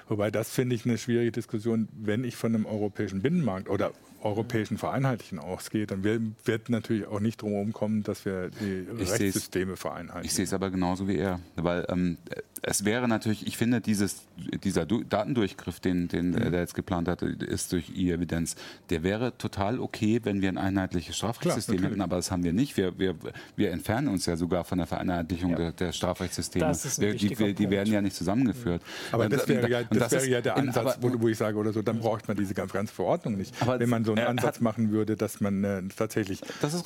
Wobei 0.09 0.31
das 0.31 0.51
finde 0.51 0.75
ich 0.75 0.85
eine 0.85 0.99
schwierige 0.99 1.33
Diskussion, 1.33 1.89
wenn 1.93 2.25
ich 2.25 2.37
von 2.37 2.55
einem 2.55 2.67
europäischen 2.67 3.23
Binnenmarkt 3.23 3.71
oder 3.71 3.93
europäischen 4.25 4.79
Vereinheitlichen 4.79 5.39
ausgeht, 5.39 5.91
dann 5.91 6.05
wird 6.05 6.69
natürlich 6.69 7.07
auch 7.07 7.21
nicht 7.21 7.43
drum 7.43 7.73
kommen, 7.73 8.03
dass 8.03 8.25
wir 8.25 8.51
die 8.51 8.87
ich 8.99 9.11
Rechtssysteme 9.11 9.77
vereinheitlichen. 9.77 10.25
Ich 10.27 10.35
sehe 10.35 10.45
es 10.45 10.53
aber 10.53 10.71
genauso 10.71 11.09
wie 11.09 11.17
er, 11.17 11.41
weil 11.57 11.87
ähm, 11.89 12.19
es 12.63 12.85
wäre 12.85 13.09
natürlich, 13.09 13.47
ich 13.47 13.57
finde, 13.57 13.81
dieses, 13.81 14.23
dieser 14.63 14.87
Datendurchgriff, 14.87 15.81
den, 15.81 16.07
den 16.09 16.31
mhm. 16.31 16.53
der 16.53 16.61
jetzt 16.61 16.75
geplant 16.75 17.09
hat, 17.09 17.23
ist 17.23 17.73
durch 17.73 17.91
E-Evidenz, 17.97 18.55
der 18.91 19.03
wäre 19.03 19.37
total 19.37 19.81
okay, 19.81 20.21
wenn 20.23 20.43
wir 20.43 20.49
ein 20.49 20.59
einheitliches 20.59 21.17
Strafrechtssystem 21.17 21.79
Klar, 21.79 21.91
hätten, 21.91 22.01
aber 22.01 22.17
das 22.17 22.31
haben 22.31 22.45
wir 22.45 22.53
nicht. 22.53 22.77
Wir, 22.77 22.97
wir, 22.99 23.17
wir 23.57 23.73
entfernen 23.73 24.09
uns 24.09 24.27
ja 24.27 24.37
sogar 24.37 24.65
von 24.65 24.79
der 24.79 24.87
Vereinheitlichung 24.87 25.51
ja. 25.51 25.57
der, 25.57 25.73
der, 25.73 25.93
Strafrechtssysteme. 25.93 26.73
Wir, 26.99 27.15
die, 27.15 27.35
die, 27.35 27.55
die, 27.55 27.71
werden 27.71 27.93
ja 27.93 28.01
nicht 28.01 28.15
zusammengeführt. 28.15 28.83
Aber 29.11 29.29
das 29.29 29.49
wäre 29.49 29.69
ja, 29.69 29.83
das 29.83 29.99
das 29.99 30.13
wäre 30.13 30.29
ja 30.29 30.41
der 30.41 30.57
Ansatz, 30.57 30.97
in, 30.97 31.03
aber, 31.05 31.15
wo, 31.15 31.23
wo, 31.23 31.29
ich 31.29 31.39
sage, 31.39 31.57
oder 31.57 31.73
so, 31.73 31.83
dann 31.83 31.99
braucht 31.99 32.29
man 32.29 32.37
diese 32.37 32.55
ganz, 32.55 32.73
ganz 32.73 32.91
Verordnung 32.93 33.37
nicht. 33.37 33.55
wenn 33.67 33.89
man 33.89 34.05
so 34.05 34.12
einen 34.13 34.27
Ansatz 34.27 34.61
machen 34.61 34.91
würde, 34.91 35.17
dass 35.17 35.41
man 35.41 35.65
äh, 35.65 35.83
tatsächlich 35.97 36.41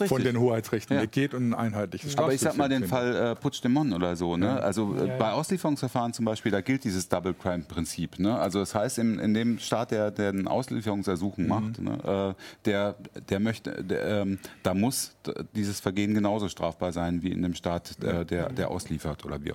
von 0.06 0.22
den 0.22 0.38
Hoheitsrechten 0.38 0.96
ja. 0.96 1.02
weggeht 1.02 1.34
und 1.34 1.50
ein 1.50 1.54
einheitliches 1.54 2.12
Strafrechtssystem 2.12 2.24
Aber 2.24 2.32
ich 2.32 2.40
sag 2.40 2.56
mal 2.56 2.68
den 2.68 2.88
Fall 2.88 3.32
äh, 3.32 3.34
Puigdemont 3.34 3.92
oder 3.92 4.16
so. 4.16 4.36
Ne? 4.36 4.60
Also 4.62 4.96
äh, 4.96 5.16
bei 5.18 5.32
Auslieferung 5.32 5.66
Auslieferungsverfahren 5.66 6.12
zum 6.12 6.24
Beispiel, 6.24 6.52
da 6.52 6.60
gilt 6.60 6.84
dieses 6.84 7.08
Double 7.08 7.34
Crime 7.34 7.64
Prinzip. 7.66 8.18
Ne? 8.18 8.38
Also 8.38 8.60
das 8.60 8.74
heißt, 8.74 8.98
in, 8.98 9.18
in 9.18 9.34
dem 9.34 9.58
Staat, 9.58 9.90
der, 9.90 10.10
der 10.10 10.30
ein 10.30 10.46
Auslieferungsersuchen 10.46 11.44
mhm. 11.44 11.48
macht, 11.48 11.78
ne, 11.80 12.34
äh, 12.36 12.42
der, 12.64 12.94
der 13.28 13.40
möchte, 13.40 13.82
der, 13.82 14.22
ähm, 14.22 14.38
da 14.62 14.74
muss 14.74 15.16
dieses 15.54 15.80
Vergehen 15.80 16.14
genauso 16.14 16.48
strafbar 16.48 16.92
sein 16.92 17.22
wie 17.22 17.32
in 17.32 17.42
dem 17.42 17.54
Staat, 17.54 18.02
äh, 18.02 18.24
der, 18.24 18.50
der 18.50 18.70
ausliefert 18.70 19.24
oder 19.24 19.42
wie. 19.42 19.52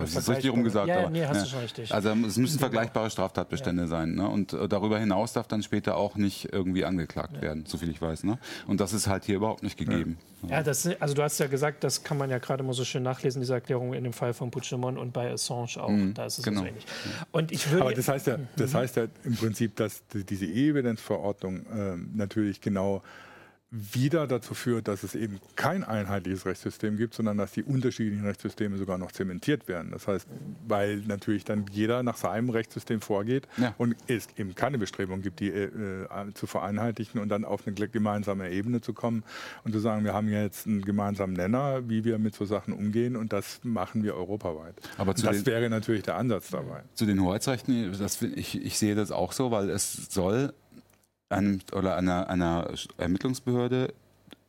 Das 0.00 0.14
ist 0.14 0.28
richtig 0.28 0.50
rumgesagt. 0.50 0.88
Ja, 0.88 1.00
aber, 1.00 1.10
nee, 1.10 1.24
hast 1.24 1.36
ja. 1.36 1.42
du 1.42 1.48
schon 1.48 1.60
richtig. 1.60 1.94
Also 1.94 2.10
es 2.10 2.36
müssen 2.36 2.58
vergleichbare 2.58 3.10
Straftatbestände 3.10 3.82
ja. 3.82 3.88
sein. 3.88 4.14
Ne? 4.14 4.28
Und 4.28 4.52
äh, 4.52 4.68
darüber 4.68 4.98
hinaus 4.98 5.32
darf 5.32 5.46
dann 5.46 5.62
später 5.62 5.96
auch 5.96 6.16
nicht 6.16 6.52
irgendwie 6.52 6.84
angeklagt 7.06 7.34
ja. 7.36 7.42
werden, 7.42 7.64
soviel 7.66 7.90
ich 7.90 8.00
weiß. 8.00 8.24
Ne? 8.24 8.38
Und 8.66 8.80
das 8.80 8.92
ist 8.92 9.06
halt 9.06 9.24
hier 9.24 9.36
überhaupt 9.36 9.62
nicht 9.62 9.76
gegeben. 9.78 10.18
geben. 10.42 10.50
Ja, 10.50 10.62
das, 10.62 10.86
also 11.00 11.14
du 11.14 11.22
hast 11.22 11.38
ja 11.38 11.46
gesagt, 11.46 11.82
das 11.82 12.04
kann 12.04 12.18
man 12.18 12.30
ja 12.30 12.38
gerade 12.38 12.62
mal 12.62 12.72
so 12.72 12.84
schön 12.84 13.02
nachlesen, 13.02 13.40
diese 13.40 13.54
Erklärung 13.54 13.94
in 13.94 14.04
dem 14.04 14.12
Fall 14.12 14.34
von 14.34 14.50
Puigdemont 14.50 14.98
und 14.98 15.12
bei 15.12 15.30
Assange 15.30 15.76
auch. 15.78 15.88
Mhm, 15.88 16.14
da 16.14 16.26
ist 16.26 16.38
es 16.38 16.44
genau. 16.44 16.60
so 16.60 16.66
ähnlich. 16.66 16.86
Und 17.32 17.52
ich 17.52 17.70
würde, 17.70 17.82
Aber 17.82 17.94
das 17.94 18.08
heißt 18.08 18.26
ja, 18.26 18.38
das 18.56 18.72
mhm. 18.72 18.76
heißt 18.76 18.96
ja 18.96 19.06
im 19.24 19.36
Prinzip, 19.36 19.76
dass 19.76 20.02
diese 20.12 20.46
E-Evidenzverordnung 20.46 21.66
äh, 21.66 21.96
natürlich 22.14 22.60
genau 22.60 23.02
wieder 23.70 24.28
dazu 24.28 24.54
führt, 24.54 24.86
dass 24.86 25.02
es 25.02 25.16
eben 25.16 25.40
kein 25.56 25.82
einheitliches 25.82 26.46
Rechtssystem 26.46 26.96
gibt, 26.96 27.14
sondern 27.14 27.36
dass 27.36 27.50
die 27.50 27.64
unterschiedlichen 27.64 28.24
Rechtssysteme 28.24 28.78
sogar 28.78 28.96
noch 28.96 29.10
zementiert 29.10 29.66
werden. 29.66 29.90
Das 29.90 30.06
heißt, 30.06 30.28
weil 30.68 30.98
natürlich 30.98 31.44
dann 31.44 31.66
jeder 31.72 32.04
nach 32.04 32.16
seinem 32.16 32.50
Rechtssystem 32.50 33.00
vorgeht 33.00 33.48
ja. 33.56 33.74
und 33.76 33.96
es 34.06 34.28
eben 34.36 34.54
keine 34.54 34.78
Bestrebung 34.78 35.20
gibt, 35.20 35.40
die 35.40 35.48
äh, 35.48 36.06
zu 36.34 36.46
vereinheitlichen 36.46 37.20
und 37.20 37.28
dann 37.28 37.44
auf 37.44 37.66
eine 37.66 37.74
gemeinsame 37.88 38.50
Ebene 38.50 38.80
zu 38.80 38.92
kommen 38.92 39.24
und 39.64 39.72
zu 39.72 39.80
sagen, 39.80 40.04
wir 40.04 40.14
haben 40.14 40.28
jetzt 40.28 40.68
einen 40.68 40.82
gemeinsamen 40.82 41.32
Nenner, 41.32 41.88
wie 41.88 42.04
wir 42.04 42.18
mit 42.18 42.36
so 42.36 42.44
Sachen 42.44 42.72
umgehen 42.72 43.16
und 43.16 43.32
das 43.32 43.60
machen 43.64 44.04
wir 44.04 44.14
europaweit. 44.14 44.76
Aber 44.96 45.12
das 45.12 45.44
wäre 45.44 45.68
natürlich 45.68 46.04
der 46.04 46.16
Ansatz 46.16 46.50
dabei. 46.50 46.82
Zu 46.94 47.04
den 47.04 47.20
Hoheitsrechten, 47.20 47.96
das, 47.98 48.22
ich, 48.22 48.64
ich 48.64 48.78
sehe 48.78 48.94
das 48.94 49.10
auch 49.10 49.32
so, 49.32 49.50
weil 49.50 49.70
es 49.70 49.92
soll 50.08 50.52
einem, 51.28 51.60
oder 51.72 51.96
einer, 51.96 52.28
einer 52.28 52.68
Ermittlungsbehörde 52.98 53.92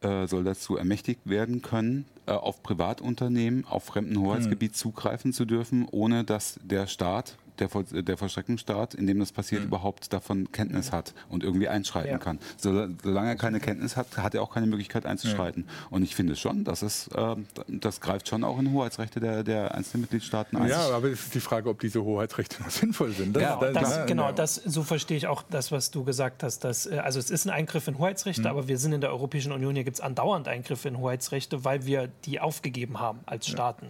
äh, 0.02 0.28
soll 0.28 0.44
dazu 0.44 0.78
ermächtigt 0.78 1.22
werden 1.26 1.62
können, 1.62 2.06
äh, 2.28 2.32
auf 2.32 2.62
Privatunternehmen 2.62 3.66
auf 3.66 3.86
fremden 3.86 4.20
Hoheitsgebiet 4.20 4.72
mhm. 4.72 4.76
zugreifen 4.76 5.34
zu 5.34 5.46
dürfen, 5.46 5.88
ohne 5.90 6.24
dass 6.24 6.60
der 6.64 6.88
Staat 6.88 7.38
der, 7.60 7.70
Voll 7.70 7.84
der 7.84 8.18
Vollstreckungsstaat, 8.18 8.94
in 8.94 9.08
dem 9.08 9.20
das 9.20 9.32
passiert, 9.32 9.62
mhm. 9.62 9.68
überhaupt 9.68 10.12
davon 10.14 10.52
Kenntnis 10.52 10.92
hat 10.92 11.14
und 11.30 11.44
irgendwie 11.44 11.68
einschreiten 11.68 12.12
ja. 12.12 12.18
kann. 12.18 12.40
So, 12.58 12.88
solange 13.04 13.30
er 13.30 13.36
keine 13.36 13.60
Kenntnis 13.60 13.96
hat, 13.96 14.18
hat 14.18 14.36
er 14.36 14.42
auch 14.42 14.54
keine 14.54 14.68
Möglichkeit 14.68 15.06
einzuschreiten. 15.06 15.66
Ja. 15.68 15.88
Und 15.90 16.04
ich 16.04 16.16
finde 16.16 16.36
schon, 16.36 16.64
dass 16.64 16.82
es, 16.82 17.08
äh, 17.10 17.36
das 17.68 18.02
greift 18.02 18.28
schon 18.28 18.44
auch 18.44 18.60
in 18.60 18.72
Hoheitsrechte 18.72 19.20
der, 19.20 19.44
der 19.44 19.76
einzelnen 19.76 20.02
Mitgliedstaaten 20.02 20.58
ein. 20.58 20.70
Ja, 20.70 20.90
aber 20.90 21.08
es 21.10 21.26
ist 21.26 21.36
die 21.36 21.40
Frage, 21.40 21.70
ob 21.70 21.80
diese 21.80 22.04
Hoheitsrechte 22.04 22.62
noch 22.62 22.70
sinnvoll 22.70 23.12
sind. 23.12 23.36
Das, 23.36 23.44
ja, 23.44 23.56
das, 23.58 23.74
das, 23.74 24.06
genau, 24.08 24.32
das, 24.32 24.56
so 24.56 24.84
verstehe 24.84 25.18
ich 25.18 25.28
auch 25.28 25.44
das, 25.50 25.72
was 25.72 25.92
du 25.92 26.04
gesagt 26.04 26.44
hast. 26.44 26.64
Dass, 26.64 26.86
äh, 26.86 26.98
also 26.98 27.20
es 27.20 27.30
ist 27.30 27.46
ein 27.46 27.52
Eingriff 27.52 27.88
in 27.88 27.98
Hoheitsrechte, 27.98 28.42
mhm. 28.42 28.48
aber 28.48 28.68
wir 28.68 28.78
sind 28.78 28.94
in 28.94 29.02
der 29.02 29.12
Europäischen 29.12 29.52
Union, 29.52 29.76
hier 29.76 29.84
gibt 29.84 29.98
es 29.98 30.02
andauernd 30.02 30.48
Eingriffe 30.48 30.88
in 30.88 30.98
Hoheitsrechte, 30.98 31.64
weil 31.64 31.86
wir 31.86 32.10
die 32.26 32.40
aufgegeben 32.40 33.00
haben 33.00 33.20
als 33.26 33.48
Staaten. 33.48 33.88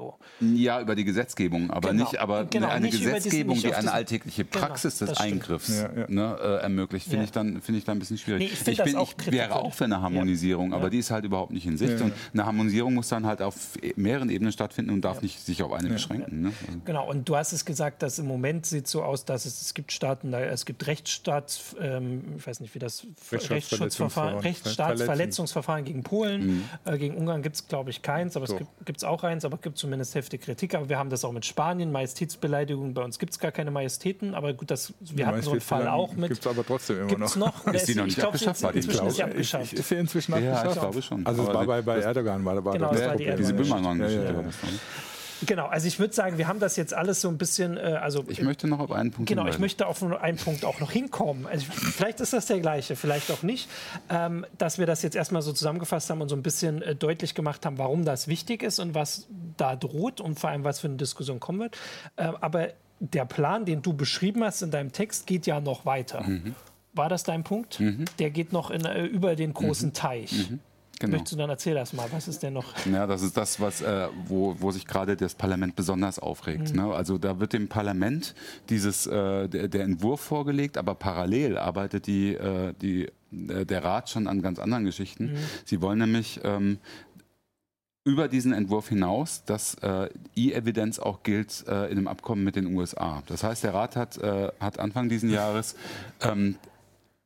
So. 0.00 0.14
Ja, 0.40 0.80
über 0.80 0.94
die 0.94 1.04
Gesetzgebung, 1.04 1.70
aber 1.70 1.90
genau. 1.90 2.04
nicht, 2.04 2.18
aber 2.18 2.46
genau, 2.46 2.68
eine 2.68 2.86
nicht 2.86 3.02
Gesetzgebung, 3.02 3.54
diesen, 3.56 3.68
die 3.68 3.76
eine 3.76 3.92
alltägliche 3.92 4.46
genau, 4.46 4.66
Praxis 4.66 4.98
genau, 4.98 5.10
des 5.10 5.20
Eingriffs 5.20 5.68
ja, 5.68 5.90
ja. 5.94 6.06
Ne, 6.08 6.38
äh, 6.40 6.62
ermöglicht, 6.62 7.04
finde 7.04 7.18
ja. 7.18 7.24
ich, 7.24 7.32
dann, 7.32 7.60
find 7.60 7.76
ich 7.76 7.84
dann 7.84 7.98
ein 7.98 8.00
bisschen 8.00 8.16
schwierig. 8.16 8.40
Nee, 8.40 8.46
ich, 8.46 8.66
ich, 8.66 8.82
bin, 8.82 8.98
ich 8.98 9.30
wäre 9.30 9.56
auch 9.56 9.74
für 9.74 9.84
eine 9.84 10.00
Harmonisierung, 10.00 10.72
aber 10.72 10.88
die 10.88 11.00
ist 11.00 11.10
halt 11.10 11.26
überhaupt 11.26 11.52
nicht 11.52 11.66
in 11.66 11.76
Sicht. 11.76 12.00
Und 12.00 12.14
eine 12.32 12.46
Harmonisierung 12.46 12.94
muss 12.94 13.08
dann 13.08 13.26
halt 13.26 13.42
auf 13.42 13.76
mehreren 13.96 14.30
Ebenen 14.30 14.52
stattfinden 14.52 14.90
und 14.90 15.02
darf 15.02 15.20
nicht 15.20 15.38
sich 15.38 15.62
auf 15.62 15.70
eine 15.72 15.90
beschränken. 15.90 16.40
Ne? 16.40 16.52
Also. 16.66 16.80
Genau, 16.86 17.10
und 17.10 17.28
du 17.28 17.36
hast 17.36 17.52
es 17.52 17.66
gesagt, 17.66 18.02
dass 18.02 18.18
im 18.18 18.26
Moment 18.26 18.64
sieht 18.64 18.86
es 18.86 18.92
so 18.92 19.02
aus, 19.02 19.26
dass 19.26 19.44
es, 19.44 19.60
es 19.60 19.74
gibt 19.74 19.92
Staaten, 19.92 20.32
es 20.32 20.64
gibt 20.64 20.86
Rechtsstaats, 20.86 21.76
ähm, 21.78 22.22
ich 22.38 22.46
weiß 22.46 22.60
nicht, 22.60 22.74
wie 22.74 22.78
das 22.78 23.06
Rechtsschutzverfahren, 23.30 24.38
Rechtsstaatsverletzungsverfahren 24.38 25.84
gegen 25.84 26.02
Polen, 26.04 26.46
mhm. 26.46 26.64
äh, 26.86 26.96
gegen 26.96 27.16
Ungarn 27.16 27.42
gibt 27.42 27.56
es, 27.56 27.68
glaube 27.68 27.90
ich, 27.90 28.00
keins, 28.00 28.34
aber 28.34 28.46
so. 28.46 28.56
es 28.56 28.84
gibt 28.86 28.98
es 28.98 29.04
auch 29.04 29.24
eins, 29.24 29.44
aber 29.44 29.56
es 29.56 29.62
gibt 29.62 29.76
zumindest 29.90 30.14
heftige 30.14 30.44
Kritik 30.44 30.74
aber 30.76 30.88
wir 30.88 30.98
haben 30.98 31.10
das 31.10 31.24
auch 31.24 31.32
mit 31.32 31.44
Spanien, 31.44 31.90
Majestätsbeleidigung. 31.90 32.94
Bei 32.94 33.02
uns 33.02 33.18
gibt 33.18 33.32
es 33.32 33.40
gar 33.40 33.50
keine 33.50 33.72
Majestäten, 33.72 34.36
aber 34.36 34.52
gut, 34.52 34.70
das, 34.70 34.94
wir 35.00 35.26
hatten 35.26 35.42
so 35.42 35.50
einen 35.50 35.60
Fall 35.60 35.88
auch 35.88 36.14
mit. 36.14 36.28
Gibt 36.28 36.40
es 36.40 36.46
aber 36.46 36.64
trotzdem 36.64 37.00
immer 37.00 37.08
gibt's 37.08 37.34
noch. 37.34 37.66
noch? 37.66 37.74
Ist 37.74 37.88
die 37.88 37.96
noch 37.96 38.04
nicht 38.04 38.22
abgeschafft? 38.22 38.62
Ist, 38.62 38.74
inzwischen 38.74 39.06
ist 39.06 39.16
sie 39.16 39.22
abgeschafft. 39.24 39.72
Ist 39.72 39.88
sie 39.88 39.94
inzwischen 39.96 40.34
abgeschafft? 40.34 40.64
Ja, 40.64 40.72
ich 40.72 40.78
glaube 40.78 41.02
schon. 41.02 41.26
Also 41.26 41.42
es 41.42 41.48
war 41.48 41.66
bei, 41.66 41.82
bei 41.82 41.98
Erdogan, 41.98 42.44
war, 42.44 42.64
war 42.64 42.72
genau, 42.74 42.90
das, 42.90 43.00
das 43.00 43.08
war 43.08 43.16
die 43.16 43.34
diese 43.36 43.54
Böhmermann-Geschichte. 43.54 44.24
Ja, 44.24 44.40
ja. 44.40 44.48
Genau, 45.46 45.66
also 45.66 45.86
ich 45.86 45.98
würde 45.98 46.14
sagen, 46.14 46.38
wir 46.38 46.48
haben 46.48 46.60
das 46.60 46.76
jetzt 46.76 46.94
alles 46.94 47.20
so 47.20 47.28
ein 47.28 47.38
bisschen. 47.38 47.76
Äh, 47.76 47.98
also 48.00 48.24
ich 48.28 48.42
möchte 48.42 48.68
noch 48.68 48.78
auf 48.78 48.92
einen 48.92 49.10
Punkt. 49.10 49.28
Genau, 49.28 49.42
hinweisen. 49.42 49.56
ich 49.56 49.60
möchte 49.60 49.86
auf 49.86 50.02
einen 50.02 50.36
Punkt 50.36 50.64
auch 50.64 50.80
noch 50.80 50.90
hinkommen. 50.90 51.46
Also 51.46 51.66
vielleicht 51.70 52.20
ist 52.20 52.32
das 52.32 52.46
der 52.46 52.60
gleiche, 52.60 52.96
vielleicht 52.96 53.30
auch 53.30 53.42
nicht. 53.42 53.68
Ähm, 54.08 54.46
dass 54.58 54.78
wir 54.78 54.86
das 54.86 55.02
jetzt 55.02 55.16
erstmal 55.16 55.42
so 55.42 55.52
zusammengefasst 55.52 56.10
haben 56.10 56.20
und 56.20 56.28
so 56.28 56.36
ein 56.36 56.42
bisschen 56.42 56.82
äh, 56.82 56.94
deutlich 56.94 57.34
gemacht 57.34 57.64
haben, 57.64 57.78
warum 57.78 58.04
das 58.04 58.28
wichtig 58.28 58.62
ist 58.62 58.78
und 58.78 58.94
was 58.94 59.28
da 59.56 59.76
droht 59.76 60.20
und 60.20 60.38
vor 60.38 60.50
allem 60.50 60.64
was 60.64 60.80
für 60.80 60.88
eine 60.88 60.96
Diskussion 60.96 61.40
kommen 61.40 61.60
wird. 61.60 61.76
Äh, 62.16 62.32
aber 62.40 62.68
der 63.00 63.24
Plan, 63.24 63.64
den 63.64 63.82
du 63.82 63.94
beschrieben 63.94 64.44
hast 64.44 64.62
in 64.62 64.70
deinem 64.70 64.92
Text, 64.92 65.26
geht 65.26 65.46
ja 65.46 65.60
noch 65.60 65.86
weiter. 65.86 66.22
Mhm. 66.22 66.54
War 66.92 67.08
das 67.08 67.22
dein 67.22 67.44
Punkt? 67.44 67.80
Mhm. 67.80 68.04
Der 68.18 68.30
geht 68.30 68.52
noch 68.52 68.70
in, 68.70 68.84
äh, 68.84 69.04
über 69.04 69.36
den 69.36 69.54
großen 69.54 69.88
mhm. 69.88 69.94
Teich. 69.94 70.50
Genau. 71.00 71.12
Möchtest 71.12 71.32
du 71.32 71.38
dann 71.38 71.48
erzähl 71.48 71.74
das 71.74 71.94
mal, 71.94 72.06
was 72.12 72.28
ist 72.28 72.42
denn 72.42 72.52
noch? 72.52 72.74
Ja, 72.92 73.06
das 73.06 73.22
ist 73.22 73.36
das, 73.36 73.58
was, 73.58 73.80
äh, 73.80 74.08
wo, 74.26 74.54
wo 74.58 74.70
sich 74.70 74.86
gerade 74.86 75.16
das 75.16 75.34
Parlament 75.34 75.74
besonders 75.74 76.18
aufregt. 76.18 76.74
Mhm. 76.74 76.82
Ne? 76.82 76.94
Also 76.94 77.16
da 77.16 77.40
wird 77.40 77.54
dem 77.54 77.68
Parlament 77.68 78.34
dieses, 78.68 79.06
äh, 79.06 79.48
der, 79.48 79.68
der, 79.68 79.84
Entwurf 79.84 80.20
vorgelegt, 80.20 80.76
aber 80.76 80.94
parallel 80.94 81.56
arbeitet 81.56 82.06
die, 82.06 82.34
äh, 82.34 82.74
die, 82.80 83.06
äh, 83.32 83.64
der 83.64 83.82
Rat 83.82 84.10
schon 84.10 84.26
an 84.26 84.42
ganz 84.42 84.58
anderen 84.58 84.84
Geschichten. 84.84 85.32
Mhm. 85.32 85.36
Sie 85.64 85.80
wollen 85.80 85.98
nämlich 85.98 86.40
ähm, 86.44 86.78
über 88.04 88.28
diesen 88.28 88.52
Entwurf 88.52 88.88
hinaus, 88.88 89.44
dass 89.44 89.74
äh, 89.76 90.10
E-Evidenz 90.34 90.98
auch 90.98 91.22
gilt 91.22 91.64
äh, 91.66 91.86
in 91.86 91.96
dem 91.96 92.08
Abkommen 92.08 92.44
mit 92.44 92.56
den 92.56 92.74
USA. 92.76 93.22
Das 93.26 93.42
heißt, 93.42 93.64
der 93.64 93.72
Rat 93.72 93.96
hat, 93.96 94.18
äh, 94.18 94.48
hat 94.60 94.78
Anfang 94.78 95.08
dieses 95.08 95.30
Jahres 95.32 95.76
ähm, 96.20 96.56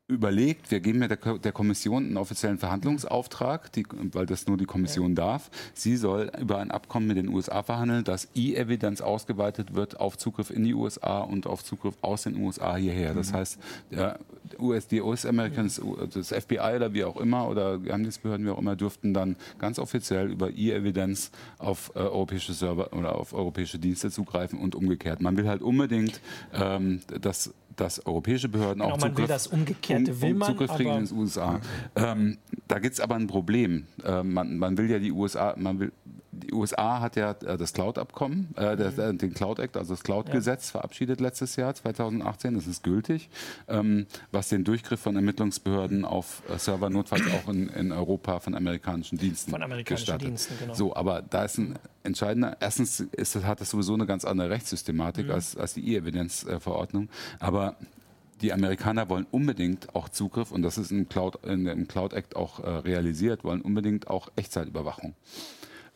überlegt, 0.06 0.70
wir 0.70 0.80
geben 0.80 1.00
ja 1.00 1.08
der, 1.08 1.38
der, 1.38 1.52
Kommission 1.52 2.04
einen 2.04 2.16
offiziellen 2.18 2.58
Verhandlungsauftrag, 2.58 3.72
die, 3.72 3.84
weil 4.12 4.26
das 4.26 4.46
nur 4.46 4.58
die 4.58 4.66
Kommission 4.66 5.10
ja. 5.10 5.14
darf. 5.14 5.50
Sie 5.72 5.96
soll 5.96 6.30
über 6.38 6.58
ein 6.58 6.70
Abkommen 6.70 7.06
mit 7.06 7.16
den 7.16 7.28
USA 7.30 7.62
verhandeln, 7.62 8.04
dass 8.04 8.28
E-Evidenz 8.34 9.00
ausgeweitet 9.00 9.74
wird 9.74 9.98
auf 9.98 10.18
Zugriff 10.18 10.50
in 10.50 10.62
die 10.64 10.74
USA 10.74 11.20
und 11.20 11.46
auf 11.46 11.64
Zugriff 11.64 11.94
aus 12.02 12.24
den 12.24 12.36
USA 12.36 12.76
hierher. 12.76 13.14
Das 13.14 13.32
mhm. 13.32 13.36
heißt, 13.36 13.58
der 13.92 14.18
US, 14.58 14.88
die 14.88 15.00
US-Amerikaner, 15.00 15.70
das 16.12 16.28
FBI 16.28 16.76
oder 16.76 16.92
wie 16.92 17.04
auch 17.04 17.16
immer 17.16 17.48
oder 17.48 17.78
Geheimdienstbehörden 17.78 18.44
wie 18.44 18.50
auch 18.50 18.58
immer 18.58 18.76
dürften 18.76 19.14
dann 19.14 19.36
ganz 19.58 19.78
offiziell 19.78 20.30
über 20.30 20.50
E-Evidenz 20.50 21.30
auf 21.56 21.92
äh, 21.94 22.00
europäische 22.00 22.52
Server 22.52 22.92
oder 22.92 23.16
auf 23.16 23.32
europäische 23.32 23.78
Dienste 23.78 24.10
zugreifen 24.10 24.58
und 24.58 24.74
umgekehrt. 24.74 25.22
Man 25.22 25.38
will 25.38 25.48
halt 25.48 25.62
unbedingt, 25.62 26.20
ähm, 26.52 27.00
dass 27.22 27.54
dass 27.76 28.04
europäische 28.06 28.48
Behörden 28.48 28.82
genau, 28.82 28.94
auch 28.94 28.98
Zugriff, 28.98 29.18
will 29.18 29.26
das 29.26 29.46
Umgekehrte 29.46 30.12
um, 30.12 30.22
will 30.22 30.34
man, 30.34 30.48
Zugriff 30.48 30.72
kriegen 30.72 30.90
in 30.90 31.06
den 31.06 31.16
USA. 31.16 31.60
Ähm, 31.96 32.38
da 32.68 32.78
gibt 32.78 32.94
es 32.94 33.00
aber 33.00 33.14
ein 33.16 33.26
Problem. 33.26 33.86
Äh, 34.04 34.22
man, 34.22 34.56
man, 34.58 34.78
will 34.78 34.90
ja 34.90 34.98
die 34.98 35.12
USA, 35.12 35.54
man 35.56 35.80
will 35.80 35.92
die 36.34 36.52
USA 36.52 37.00
hat 37.00 37.16
ja 37.16 37.32
äh, 37.32 37.56
das 37.56 37.72
Cloud-Abkommen, 37.72 38.54
äh, 38.56 38.76
mhm. 38.76 39.18
den 39.18 39.34
Cloud 39.34 39.58
Act, 39.58 39.76
also 39.76 39.94
das 39.94 40.02
Cloud-Gesetz, 40.02 40.68
ja. 40.68 40.72
verabschiedet 40.72 41.20
letztes 41.20 41.56
Jahr, 41.56 41.74
2018. 41.74 42.54
Das 42.54 42.66
ist 42.66 42.82
gültig, 42.82 43.28
ähm, 43.68 44.06
was 44.32 44.48
den 44.48 44.64
Durchgriff 44.64 45.00
von 45.00 45.16
Ermittlungsbehörden 45.16 46.04
auf 46.04 46.42
äh, 46.48 46.58
Server 46.58 46.90
notfalls 46.90 47.22
auch 47.32 47.48
in, 47.48 47.68
in, 47.68 47.92
Europa 47.92 48.40
von 48.40 48.54
amerikanischen 48.54 49.18
Diensten 49.18 49.50
Von 49.50 49.62
amerikanischen 49.62 50.04
gestattet. 50.04 50.28
Diensten, 50.28 50.54
genau. 50.58 50.74
So, 50.74 50.94
aber 50.96 51.22
da 51.22 51.44
ist 51.44 51.58
ein 51.58 51.76
entscheidender, 52.02 52.56
erstens 52.60 53.00
ist, 53.00 53.34
hat 53.44 53.60
das 53.60 53.70
sowieso 53.70 53.94
eine 53.94 54.06
ganz 54.06 54.24
andere 54.24 54.50
Rechtssystematik 54.50 55.26
mhm. 55.26 55.32
als, 55.32 55.56
als 55.56 55.74
die 55.74 55.92
E-Evidenz-Verordnung, 55.92 57.08
aber 57.40 57.76
die 58.40 58.52
Amerikaner 58.52 59.08
wollen 59.08 59.26
unbedingt 59.30 59.94
auch 59.94 60.08
Zugriff, 60.08 60.50
und 60.50 60.62
das 60.62 60.76
ist 60.76 60.90
im 60.90 61.08
Cloud, 61.08 61.44
im 61.44 61.88
Cloud 61.88 62.12
Act 62.12 62.36
auch 62.36 62.60
äh, 62.60 62.68
realisiert, 62.68 63.44
wollen 63.44 63.62
unbedingt 63.62 64.08
auch 64.08 64.28
Echtzeitüberwachung. 64.36 65.14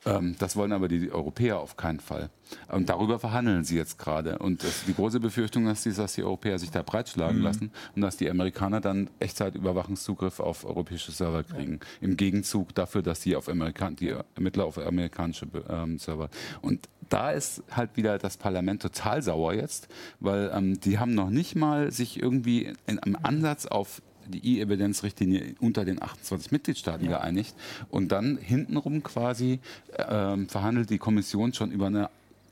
Ähm, 0.05 0.37
das 0.39 0.57
wollen 0.57 0.73
aber 0.73 0.89
die 0.89 1.11
Europäer 1.11 1.59
auf 1.59 1.77
keinen 1.77 2.01
Fall. 2.01 2.31
Und 2.69 2.89
darüber 2.89 3.19
verhandeln 3.19 3.65
sie 3.65 3.77
jetzt 3.77 3.99
gerade. 3.99 4.39
Und 4.39 4.65
die 4.87 4.95
große 4.95 5.21
Befürchtung 5.21 5.67
ist, 5.67 5.87
dass 5.99 6.15
die 6.15 6.23
Europäer 6.23 6.59
sich 6.59 6.71
da 6.71 6.83
breitschlagen 6.83 7.39
mhm. 7.39 7.45
lassen 7.45 7.71
und 7.95 8.03
dass 8.03 8.17
die 8.17 8.31
Amerikaner 8.31 8.81
dann 8.81 9.11
Echtzeitüberwachungszugriff 9.19 10.41
auf 10.41 10.65
europäische 10.65 11.13
Server 11.13 11.43
kriegen. 11.43 11.81
Im 12.01 12.17
Gegenzug 12.17 12.75
dafür, 12.75 13.03
dass 13.03 13.21
die, 13.21 13.37
auf 13.37 13.49
Amerikan 13.49 13.97
die 13.97 14.15
Ermittler 14.35 14.65
auf 14.65 14.79
amerikanische 14.79 15.47
ähm, 15.69 15.99
Server. 15.99 16.31
Und 16.63 16.89
da 17.09 17.31
ist 17.31 17.63
halt 17.71 17.97
wieder 17.97 18.19
das 18.19 18.37
Parlament 18.37 18.83
total 18.83 19.23
sauer 19.23 19.55
jetzt, 19.55 19.89
weil 20.21 20.51
ähm, 20.55 20.79
die 20.81 20.99
haben 20.99 21.15
noch 21.15 21.31
nicht 21.31 21.57
mal 21.57 21.91
sich 21.91 22.21
irgendwie 22.23 22.73
in, 22.87 22.99
im 23.05 23.17
Ansatz 23.23 23.67
auf 23.67 24.03
die 24.29 24.59
E-Evidenz-Richtlinie 24.59 25.55
unter 25.61 25.85
den 25.85 26.03
28 26.03 26.53
Mitgliedstaaten 26.53 27.05
ja. 27.05 27.18
geeinigt. 27.18 27.55
Und 27.91 28.12
dann 28.12 28.37
hintenrum 28.39 29.03
quasi 29.03 29.61
äh, 29.93 30.37
verhandelt 30.47 30.91
die 30.91 30.99
Kommission 30.99 31.53
schon 31.53 31.70
über 31.70 31.87
eine 31.87 32.11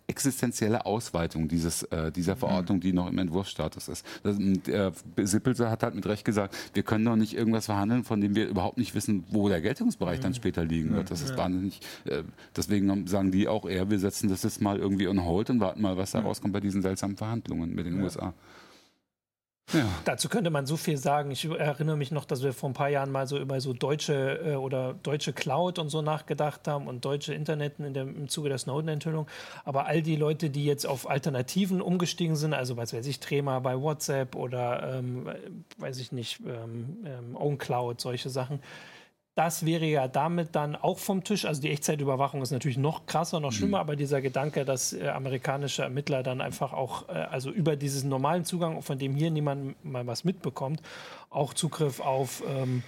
existenzielle 0.09 0.87
Ausweitung 0.87 1.49
dieses, 1.49 1.83
äh, 1.85 2.13
dieser 2.13 2.35
mhm. 2.35 2.39
Verordnung, 2.39 2.81
die 2.81 2.93
noch 2.93 3.09
im 3.09 3.19
Entwurfsstatus 3.19 3.89
ist. 3.89 4.07
Das, 4.23 4.37
der 4.39 4.93
Sippelse 5.23 5.71
hat 5.71 5.83
halt 5.83 5.95
mit 5.95 6.07
Recht 6.07 6.25
gesagt, 6.25 6.55
wir 6.75 6.83
können 6.83 7.05
doch 7.05 7.17
nicht 7.17 7.35
irgendwas 7.35 7.67
verhandeln, 7.67 8.05
von 8.05 8.21
dem 8.21 8.35
wir 8.35 8.47
überhaupt 8.49 8.79
nicht 8.79 8.95
wissen, 8.95 9.25
wo 9.31 9.49
der 9.49 9.61
Geltungsbereich 9.61 10.19
mhm. 10.19 10.23
dann 10.23 10.35
später 10.35 10.65
liegen 10.65 10.95
wird. 10.95 11.11
Das 11.11 11.23
ist 11.23 11.37
wahnsinnig. 11.37 11.81
Äh, 12.05 12.23
deswegen 12.55 13.07
sagen 13.07 13.33
die 13.33 13.49
auch 13.49 13.69
eher, 13.69 13.91
wir 13.91 13.99
setzen 13.99 14.29
das 14.29 14.43
jetzt 14.43 14.61
mal 14.61 14.79
irgendwie 14.79 15.09
on 15.09 15.25
hold 15.25 15.51
und 15.51 15.61
warten 15.61 15.83
mal, 15.83 15.97
was 15.97 16.13
da 16.13 16.21
rauskommt 16.21 16.53
bei 16.53 16.61
diesen 16.61 16.83
seltsamen 16.83 17.17
Verhandlungen 17.17 17.75
mit 17.75 17.87
den 17.87 17.99
ja. 17.99 18.05
USA. 18.05 18.35
Ja. 19.73 19.85
Dazu 20.05 20.29
könnte 20.29 20.51
man 20.51 20.65
so 20.65 20.77
viel 20.77 20.97
sagen. 20.97 21.33
Ich 21.33 21.45
erinnere 21.45 21.97
mich 21.97 22.13
noch, 22.13 22.25
dass 22.25 22.45
wir 22.45 22.53
vor 22.53 22.71
ein 22.71 22.73
paar 22.73 22.89
Jahren 22.89 23.11
mal 23.11 23.27
so 23.27 23.37
über 23.37 23.61
so 23.61 23.73
deutsche 23.73 24.53
äh, 24.53 24.55
oder 24.55 24.95
deutsche 25.03 25.33
Cloud 25.33 25.81
und 25.81 25.89
so 25.89 26.03
nachgedacht 26.03 26.69
haben 26.69 26.87
und 26.87 27.05
deutsche 27.05 27.35
Interneten 27.35 27.85
in 27.85 27.93
dem, 27.93 28.17
im 28.17 28.29
Zuge 28.29 28.49
der 28.49 28.59
Snowden-Enthüllung. 28.59 29.27
Aber 29.65 29.87
all 29.87 30.03
die 30.03 30.15
Leute, 30.15 30.51
die 30.51 30.65
jetzt 30.65 30.87
auf 30.87 31.11
Alternativen 31.11 31.81
umgestiegen 31.81 32.37
sind, 32.37 32.55
also 32.55 32.77
was 32.77 32.93
weiß 32.93 33.07
ich, 33.07 33.19
Trema 33.19 33.59
bei 33.59 33.81
WhatsApp 33.81 34.37
oder 34.37 34.99
ähm, 34.99 35.29
weiß 35.79 35.99
ich 35.99 36.13
nicht, 36.13 36.41
ähm, 36.47 36.99
ähm, 37.05 37.37
OwnCloud, 37.37 38.01
solche 38.01 38.31
Sachen, 38.31 38.61
das 39.37 39.67
wäre 39.67 39.85
ja 39.85 40.09
damit 40.09 40.57
dann 40.57 40.75
auch 40.75 40.99
vom 40.99 41.23
Tisch. 41.23 41.45
Also 41.45 41.61
die 41.61 41.71
Echtzeitüberwachung 41.71 42.41
ist 42.41 42.53
natürlich 42.53 42.79
noch 42.79 43.05
krasser, 43.05 43.39
noch 43.39 43.53
schlimmer, 43.53 43.77
mhm. 43.77 43.83
aber 43.83 43.95
dieser 43.95 44.23
Gedanke, 44.23 44.65
dass 44.65 44.95
äh, 44.95 45.09
amerikanische 45.09 45.83
Ermittler 45.83 46.23
dann 46.23 46.41
einfach 46.41 46.73
auch, 46.73 47.11
äh, 47.11 47.13
also 47.13 47.51
über 47.51 47.77
diesen 47.77 48.09
normalen 48.09 48.47
Zugang, 48.47 48.81
von 48.81 48.99
dem 48.99 49.15
hier 49.15 49.31
niemand 49.31 49.85
mal 49.85 50.07
was 50.07 50.25
mitbekommt, 50.25 50.81
auch 51.29 51.53
Zugriff 51.53 52.01
auf, 52.01 52.43
ähm, 52.49 52.83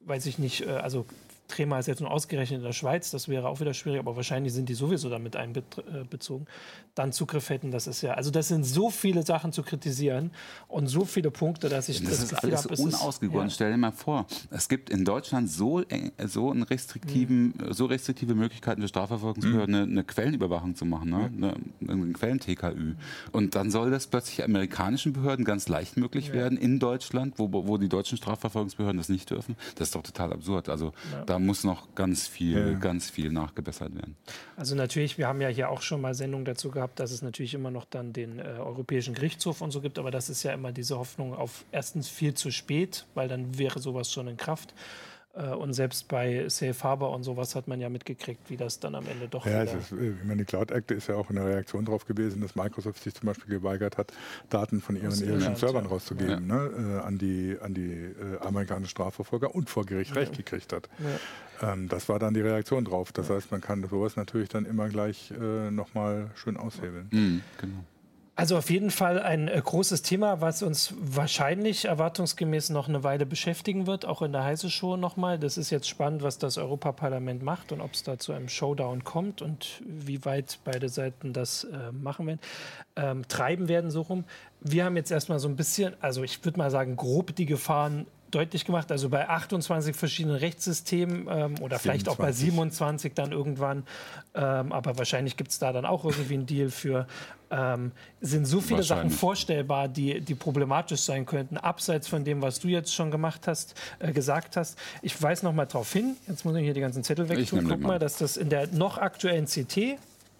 weiß 0.00 0.26
ich 0.26 0.38
nicht, 0.38 0.66
äh, 0.66 0.70
also 0.72 1.06
Trema 1.48 1.78
ist 1.78 1.86
jetzt 1.86 2.00
nur 2.00 2.10
ausgerechnet 2.10 2.58
in 2.58 2.64
der 2.64 2.72
Schweiz, 2.72 3.10
das 3.10 3.28
wäre 3.28 3.48
auch 3.48 3.60
wieder 3.60 3.74
schwierig, 3.74 4.00
aber 4.00 4.16
wahrscheinlich 4.16 4.52
sind 4.52 4.68
die 4.68 4.74
sowieso 4.74 5.08
damit 5.08 5.36
einbezogen, 5.36 6.46
dann 6.94 7.12
Zugriff 7.12 7.50
hätten. 7.50 7.70
Das 7.70 7.86
ist 7.86 8.02
ja, 8.02 8.14
also 8.14 8.30
das 8.30 8.48
sind 8.48 8.64
so 8.64 8.90
viele 8.90 9.24
Sachen 9.24 9.52
zu 9.52 9.62
kritisieren 9.62 10.30
und 10.68 10.88
so 10.88 11.04
viele 11.04 11.30
Punkte, 11.30 11.68
dass 11.68 11.88
ich 11.88 12.00
das, 12.02 12.10
das 12.10 12.22
ist 12.24 12.34
alles 12.34 12.64
habe, 12.64 12.82
unausgegoren. 12.82 13.48
Ja. 13.48 13.50
Stell 13.50 13.70
dir 13.70 13.78
mal 13.78 13.92
vor, 13.92 14.26
es 14.50 14.68
gibt 14.68 14.90
in 14.90 15.04
Deutschland 15.04 15.50
so, 15.50 15.82
so, 16.24 16.50
einen 16.50 16.62
restriktiven, 16.62 17.54
mhm. 17.56 17.72
so 17.72 17.86
restriktive 17.86 18.34
Möglichkeiten 18.34 18.82
für 18.82 18.88
Strafverfolgungsbehörden, 18.88 19.74
mhm. 19.74 19.82
eine, 19.82 19.90
eine, 19.90 20.04
Quellenüberwachung 20.04 20.74
zu 20.74 20.84
machen, 20.84 21.10
ne? 21.10 21.30
Mhm. 21.30 21.44
eine, 21.44 21.92
eine 21.92 22.12
Quellen-TKÜ. 22.12 22.94
Und 23.32 23.54
dann 23.54 23.70
soll 23.70 23.90
das 23.90 24.06
plötzlich 24.06 24.42
amerikanischen 24.44 25.12
Behörden 25.12 25.44
ganz 25.44 25.68
leicht 25.68 25.96
möglich 25.96 26.28
ja. 26.28 26.34
werden 26.34 26.58
in 26.58 26.78
Deutschland, 26.78 27.38
wo, 27.38 27.50
wo 27.52 27.78
die 27.78 27.88
deutschen 27.88 28.18
Strafverfolgungsbehörden 28.18 28.98
das 28.98 29.08
nicht 29.08 29.30
dürfen. 29.30 29.56
Das 29.76 29.88
ist 29.88 29.94
doch 29.94 30.02
total 30.02 30.32
absurd. 30.32 30.68
Also 30.68 30.92
ja. 31.12 31.24
da 31.24 31.35
muss 31.38 31.64
noch 31.64 31.94
ganz 31.94 32.26
viel, 32.26 32.72
ja. 32.72 32.78
ganz 32.78 33.10
viel 33.10 33.30
nachgebessert 33.30 33.94
werden. 33.94 34.16
Also 34.56 34.74
natürlich, 34.74 35.18
wir 35.18 35.28
haben 35.28 35.40
ja 35.40 35.48
hier 35.48 35.70
auch 35.70 35.82
schon 35.82 36.00
mal 36.00 36.14
Sendungen 36.14 36.44
dazu 36.44 36.70
gehabt, 36.70 37.00
dass 37.00 37.10
es 37.10 37.22
natürlich 37.22 37.54
immer 37.54 37.70
noch 37.70 37.84
dann 37.84 38.12
den 38.12 38.38
äh, 38.38 38.42
Europäischen 38.42 39.14
Gerichtshof 39.14 39.60
und 39.60 39.70
so 39.70 39.80
gibt, 39.80 39.98
aber 39.98 40.10
das 40.10 40.28
ist 40.28 40.42
ja 40.42 40.52
immer 40.52 40.72
diese 40.72 40.98
Hoffnung 40.98 41.34
auf 41.34 41.64
erstens 41.72 42.08
viel 42.08 42.34
zu 42.34 42.50
spät, 42.50 43.06
weil 43.14 43.28
dann 43.28 43.58
wäre 43.58 43.80
sowas 43.80 44.10
schon 44.10 44.28
in 44.28 44.36
Kraft. 44.36 44.74
Äh, 45.36 45.50
und 45.50 45.72
selbst 45.74 46.08
bei 46.08 46.48
Safe 46.48 46.82
Harbor 46.82 47.14
und 47.14 47.22
sowas 47.22 47.54
hat 47.54 47.68
man 47.68 47.80
ja 47.80 47.88
mitgekriegt, 47.88 48.48
wie 48.48 48.56
das 48.56 48.80
dann 48.80 48.94
am 48.94 49.06
Ende 49.06 49.28
doch. 49.28 49.44
Ja, 49.44 49.62
ist, 49.62 49.92
äh, 49.92 50.10
ich 50.10 50.24
meine, 50.24 50.38
die 50.38 50.44
Cloud 50.44 50.70
Act 50.70 50.90
ist 50.90 51.08
ja 51.08 51.16
auch 51.16 51.30
eine 51.30 51.44
Reaktion 51.44 51.84
darauf 51.84 52.06
gewesen, 52.06 52.40
dass 52.40 52.56
Microsoft 52.56 53.02
sich 53.02 53.14
zum 53.14 53.26
Beispiel 53.26 53.58
geweigert 53.58 53.98
hat, 53.98 54.12
Daten 54.48 54.80
von 54.80 54.96
ihren 54.96 55.18
irischen 55.20 55.56
Servern 55.56 55.84
ja. 55.84 55.90
rauszugeben, 55.90 56.48
ja. 56.48 56.56
ne, 56.56 57.00
äh, 57.00 57.06
an 57.06 57.18
die, 57.18 57.56
an 57.60 57.74
die 57.74 57.92
äh, 57.92 58.38
amerikanischen 58.40 58.90
Strafverfolger 58.90 59.54
und 59.54 59.68
vor 59.68 59.84
Gericht 59.84 60.14
ja. 60.14 60.22
Recht 60.22 60.36
gekriegt 60.36 60.72
hat. 60.72 60.88
Ähm, 61.62 61.88
das 61.88 62.08
war 62.08 62.18
dann 62.18 62.34
die 62.34 62.40
Reaktion 62.40 62.84
drauf. 62.84 63.12
Das 63.12 63.30
heißt, 63.30 63.50
man 63.50 63.60
kann 63.60 63.86
sowas 63.88 64.16
natürlich 64.16 64.48
dann 64.48 64.64
immer 64.64 64.88
gleich 64.88 65.30
äh, 65.30 65.70
nochmal 65.70 66.30
schön 66.34 66.56
aushebeln. 66.56 67.08
Mhm, 67.10 67.42
genau. 67.60 67.84
Also 68.38 68.58
auf 68.58 68.68
jeden 68.68 68.90
Fall 68.90 69.18
ein 69.18 69.48
äh, 69.48 69.58
großes 69.64 70.02
Thema, 70.02 70.42
was 70.42 70.62
uns 70.62 70.92
wahrscheinlich 71.00 71.86
erwartungsgemäß 71.86 72.68
noch 72.68 72.86
eine 72.86 73.02
Weile 73.02 73.24
beschäftigen 73.24 73.86
wird, 73.86 74.04
auch 74.04 74.20
in 74.20 74.32
der 74.32 74.44
heiße 74.44 74.68
Show 74.68 74.98
nochmal. 74.98 75.38
Das 75.38 75.56
ist 75.56 75.70
jetzt 75.70 75.88
spannend, 75.88 76.22
was 76.22 76.36
das 76.36 76.58
Europaparlament 76.58 77.42
macht 77.42 77.72
und 77.72 77.80
ob 77.80 77.94
es 77.94 78.02
da 78.02 78.18
zu 78.18 78.34
einem 78.34 78.50
Showdown 78.50 79.04
kommt 79.04 79.40
und 79.40 79.82
wie 79.86 80.22
weit 80.26 80.58
beide 80.64 80.90
Seiten 80.90 81.32
das 81.32 81.64
äh, 81.64 81.92
machen 81.92 82.26
werden, 82.26 82.40
ähm, 82.96 83.26
treiben 83.26 83.68
werden 83.68 83.90
so 83.90 84.02
rum. 84.02 84.24
Wir 84.60 84.84
haben 84.84 84.96
jetzt 84.96 85.10
erstmal 85.10 85.38
so 85.38 85.48
ein 85.48 85.56
bisschen, 85.56 85.94
also 86.02 86.22
ich 86.22 86.44
würde 86.44 86.58
mal 86.58 86.70
sagen, 86.70 86.96
grob 86.96 87.34
die 87.34 87.46
Gefahren 87.46 88.06
deutlich 88.36 88.64
gemacht. 88.64 88.92
Also 88.92 89.08
bei 89.08 89.28
28 89.28 89.96
verschiedenen 89.96 90.36
Rechtssystemen 90.36 91.26
ähm, 91.28 91.54
oder 91.60 91.78
27. 91.78 91.80
vielleicht 91.82 92.08
auch 92.08 92.16
bei 92.16 92.32
27 92.32 93.14
dann 93.14 93.32
irgendwann, 93.32 93.84
ähm, 94.34 94.72
aber 94.72 94.98
wahrscheinlich 94.98 95.36
gibt 95.36 95.50
es 95.50 95.58
da 95.58 95.72
dann 95.72 95.86
auch 95.86 96.04
irgendwie 96.04 96.34
einen 96.34 96.46
Deal 96.46 96.68
für, 96.68 97.06
ähm, 97.50 97.92
sind 98.20 98.46
so 98.46 98.60
viele 98.60 98.82
Sachen 98.82 99.10
vorstellbar, 99.10 99.88
die, 99.88 100.20
die 100.20 100.34
problematisch 100.34 101.00
sein 101.00 101.24
könnten, 101.26 101.56
abseits 101.56 102.08
von 102.08 102.24
dem, 102.24 102.42
was 102.42 102.60
du 102.60 102.68
jetzt 102.68 102.94
schon 102.94 103.10
gemacht 103.10 103.46
hast, 103.46 103.74
äh, 103.98 104.12
gesagt 104.12 104.56
hast. 104.56 104.78
Ich 105.02 105.20
weise 105.22 105.44
noch 105.44 105.52
mal 105.52 105.66
darauf 105.66 105.92
hin, 105.92 106.16
jetzt 106.28 106.44
muss 106.44 106.54
ich 106.56 106.62
hier 106.62 106.74
die 106.74 106.80
ganzen 106.80 107.04
Zettel 107.04 107.28
weg 107.28 107.46
tun. 107.46 107.66
Guck 107.66 107.80
mal, 107.80 107.98
dass 107.98 108.18
das 108.18 108.36
in 108.36 108.50
der 108.50 108.66
noch 108.68 108.98
aktuellen 108.98 109.46
CT 109.46 109.76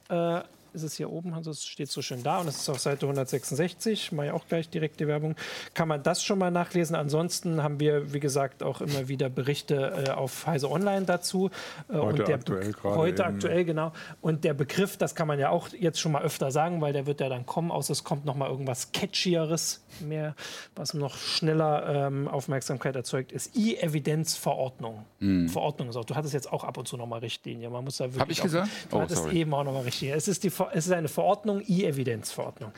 äh, 0.08 0.40
ist 0.76 0.82
es 0.82 0.96
hier 0.96 1.10
oben, 1.10 1.34
also 1.34 1.50
es 1.50 1.64
steht 1.64 1.90
so 1.90 2.02
schön 2.02 2.22
da 2.22 2.38
und 2.38 2.48
es 2.48 2.58
ist 2.58 2.68
auf 2.68 2.78
Seite 2.78 3.06
166, 3.06 4.12
mache 4.12 4.26
ich 4.26 4.32
auch 4.32 4.46
gleich 4.46 4.68
direkt 4.68 5.00
die 5.00 5.08
Werbung, 5.08 5.34
kann 5.74 5.88
man 5.88 6.02
das 6.02 6.22
schon 6.22 6.38
mal 6.38 6.50
nachlesen. 6.50 6.94
Ansonsten 6.94 7.62
haben 7.62 7.80
wir, 7.80 8.12
wie 8.12 8.20
gesagt, 8.20 8.62
auch 8.62 8.80
immer 8.80 9.08
wieder 9.08 9.28
Berichte 9.28 10.04
äh, 10.06 10.10
auf 10.10 10.46
Heise 10.46 10.70
Online 10.70 11.06
dazu. 11.06 11.50
Äh, 11.88 11.94
heute 11.94 12.20
und 12.20 12.28
der 12.28 12.34
aktuell 12.36 12.72
gerade. 12.72 12.96
Heute 12.96 13.22
eben. 13.22 13.34
aktuell, 13.34 13.64
genau. 13.64 13.92
Und 14.20 14.44
der 14.44 14.54
Begriff, 14.54 14.96
das 14.96 15.14
kann 15.14 15.26
man 15.26 15.38
ja 15.38 15.50
auch 15.50 15.70
jetzt 15.70 15.98
schon 15.98 16.12
mal 16.12 16.22
öfter 16.22 16.50
sagen, 16.50 16.80
weil 16.80 16.92
der 16.92 17.06
wird 17.06 17.20
ja 17.20 17.28
dann 17.28 17.46
kommen, 17.46 17.70
außer 17.70 17.92
es 17.92 18.04
kommt 18.04 18.24
noch 18.24 18.36
mal 18.36 18.48
irgendwas 18.48 18.92
Catchieres 18.92 19.82
mehr, 20.00 20.34
was 20.74 20.94
noch 20.94 21.16
schneller 21.16 22.06
ähm, 22.06 22.28
Aufmerksamkeit 22.28 22.94
erzeugt, 22.96 23.32
ist 23.32 23.56
E-Evidenzverordnung. 23.56 25.04
Mm. 25.20 25.48
Verordnung 25.48 25.88
ist 25.88 25.96
auch. 25.96 26.04
Du 26.04 26.14
hattest 26.14 26.34
jetzt 26.34 26.52
auch 26.52 26.64
ab 26.64 26.76
und 26.76 26.86
zu 26.86 26.96
noch 26.96 27.06
mal 27.06 27.20
Richtlinie. 27.20 27.70
Man 27.70 27.84
muss 27.84 27.96
da 27.96 28.04
wirklich. 28.04 28.20
Habe 28.20 28.32
ich 28.32 28.42
gesagt? 28.42 28.68
Du 28.90 28.96
oh, 28.96 29.00
hattest 29.00 29.22
sorry. 29.22 29.38
eben 29.38 29.54
auch 29.54 29.64
noch 29.64 29.72
mal 29.72 29.82
Richtlinie. 29.82 30.14
Es 30.16 30.28
ist 30.28 30.44
die 30.44 30.50
es 30.72 30.86
ist 30.86 30.92
eine 30.92 31.08
Verordnung, 31.08 31.62
E-Evidenzverordnung. 31.66 32.72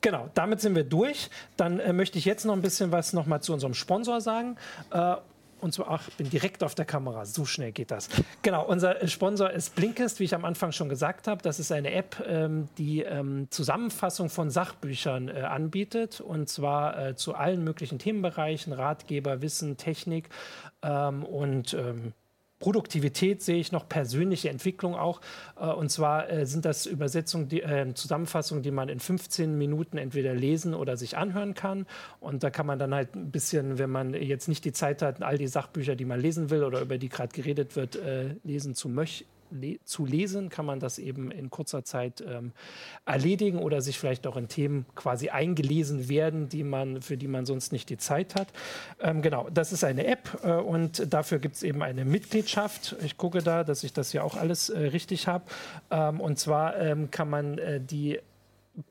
Genau, 0.00 0.28
damit 0.34 0.60
sind 0.60 0.74
wir 0.74 0.84
durch. 0.84 1.30
Dann 1.56 1.80
äh, 1.80 1.92
möchte 1.92 2.18
ich 2.18 2.24
jetzt 2.24 2.44
noch 2.44 2.54
ein 2.54 2.62
bisschen 2.62 2.92
was 2.92 3.12
noch 3.12 3.26
mal 3.26 3.40
zu 3.40 3.52
unserem 3.52 3.74
Sponsor 3.74 4.20
sagen. 4.20 4.56
Äh, 4.90 5.16
und 5.60 5.72
zwar, 5.72 5.90
ach, 5.90 6.08
ich 6.08 6.16
bin 6.16 6.28
direkt 6.28 6.62
auf 6.62 6.74
der 6.74 6.84
Kamera, 6.84 7.24
so 7.24 7.44
schnell 7.44 7.72
geht 7.72 7.90
das. 7.90 8.08
Genau, 8.42 8.66
unser 8.66 9.06
Sponsor 9.08 9.50
ist 9.50 9.74
Blinkist, 9.74 10.20
wie 10.20 10.24
ich 10.24 10.34
am 10.34 10.44
Anfang 10.44 10.70
schon 10.72 10.88
gesagt 10.88 11.28
habe. 11.28 11.42
Das 11.42 11.58
ist 11.58 11.72
eine 11.72 11.92
App, 11.92 12.22
ähm, 12.26 12.68
die 12.76 13.02
ähm, 13.02 13.48
Zusammenfassung 13.50 14.28
von 14.28 14.50
Sachbüchern 14.50 15.28
äh, 15.28 15.40
anbietet. 15.40 16.20
Und 16.20 16.48
zwar 16.48 16.98
äh, 16.98 17.16
zu 17.16 17.34
allen 17.34 17.64
möglichen 17.64 17.98
Themenbereichen, 17.98 18.72
Ratgeber, 18.72 19.40
Wissen, 19.40 19.76
Technik 19.78 20.28
ähm, 20.82 21.24
und 21.24 21.72
ähm, 21.72 22.12
Produktivität 22.58 23.42
sehe 23.42 23.58
ich 23.58 23.70
noch, 23.70 23.88
persönliche 23.88 24.48
Entwicklung 24.48 24.94
auch. 24.94 25.20
Äh, 25.60 25.66
und 25.66 25.90
zwar 25.90 26.30
äh, 26.30 26.46
sind 26.46 26.64
das 26.64 26.86
Übersetzungen, 26.86 27.48
die, 27.48 27.62
äh, 27.62 27.92
Zusammenfassungen, 27.94 28.62
die 28.62 28.70
man 28.70 28.88
in 28.88 28.98
15 28.98 29.58
Minuten 29.58 29.98
entweder 29.98 30.34
lesen 30.34 30.74
oder 30.74 30.96
sich 30.96 31.16
anhören 31.16 31.54
kann. 31.54 31.86
Und 32.18 32.42
da 32.42 32.50
kann 32.50 32.66
man 32.66 32.78
dann 32.78 32.94
halt 32.94 33.14
ein 33.14 33.30
bisschen, 33.30 33.78
wenn 33.78 33.90
man 33.90 34.14
jetzt 34.14 34.48
nicht 34.48 34.64
die 34.64 34.72
Zeit 34.72 35.02
hat, 35.02 35.22
all 35.22 35.36
die 35.36 35.48
Sachbücher, 35.48 35.96
die 35.96 36.06
man 36.06 36.20
lesen 36.20 36.50
will 36.50 36.64
oder 36.64 36.80
über 36.80 36.96
die 36.98 37.08
gerade 37.08 37.34
geredet 37.34 37.76
wird, 37.76 37.98
lesen 38.42 38.74
zu 38.74 38.88
möchten 38.88 39.35
le 39.50 39.78
zu 39.84 40.06
lesen, 40.06 40.48
kann 40.48 40.66
man 40.66 40.80
das 40.80 40.98
eben 40.98 41.30
in 41.30 41.50
kurzer 41.50 41.84
Zeit 41.84 42.22
ähm, 42.26 42.52
erledigen 43.04 43.58
oder 43.58 43.80
sich 43.80 43.98
vielleicht 43.98 44.26
auch 44.26 44.36
in 44.36 44.48
Themen 44.48 44.86
quasi 44.94 45.28
eingelesen 45.28 46.08
werden, 46.08 46.48
die 46.48 46.64
man, 46.64 47.02
für 47.02 47.16
die 47.16 47.28
man 47.28 47.46
sonst 47.46 47.72
nicht 47.72 47.88
die 47.90 47.98
Zeit 47.98 48.34
hat. 48.34 48.48
Ähm, 49.00 49.22
genau, 49.22 49.48
das 49.50 49.72
ist 49.72 49.84
eine 49.84 50.06
App 50.06 50.40
äh, 50.42 50.52
und 50.52 51.12
dafür 51.12 51.38
gibt 51.38 51.56
es 51.56 51.62
eben 51.62 51.82
eine 51.82 52.04
Mitgliedschaft. 52.04 52.96
Ich 53.04 53.16
gucke 53.16 53.42
da, 53.42 53.64
dass 53.64 53.84
ich 53.84 53.92
das 53.92 54.12
ja 54.12 54.22
auch 54.22 54.36
alles 54.36 54.68
äh, 54.68 54.78
richtig 54.78 55.26
habe. 55.26 55.44
Ähm, 55.90 56.20
und 56.20 56.38
zwar 56.38 56.76
ähm, 56.78 57.10
kann 57.10 57.30
man 57.30 57.58
äh, 57.58 57.80
die 57.80 58.20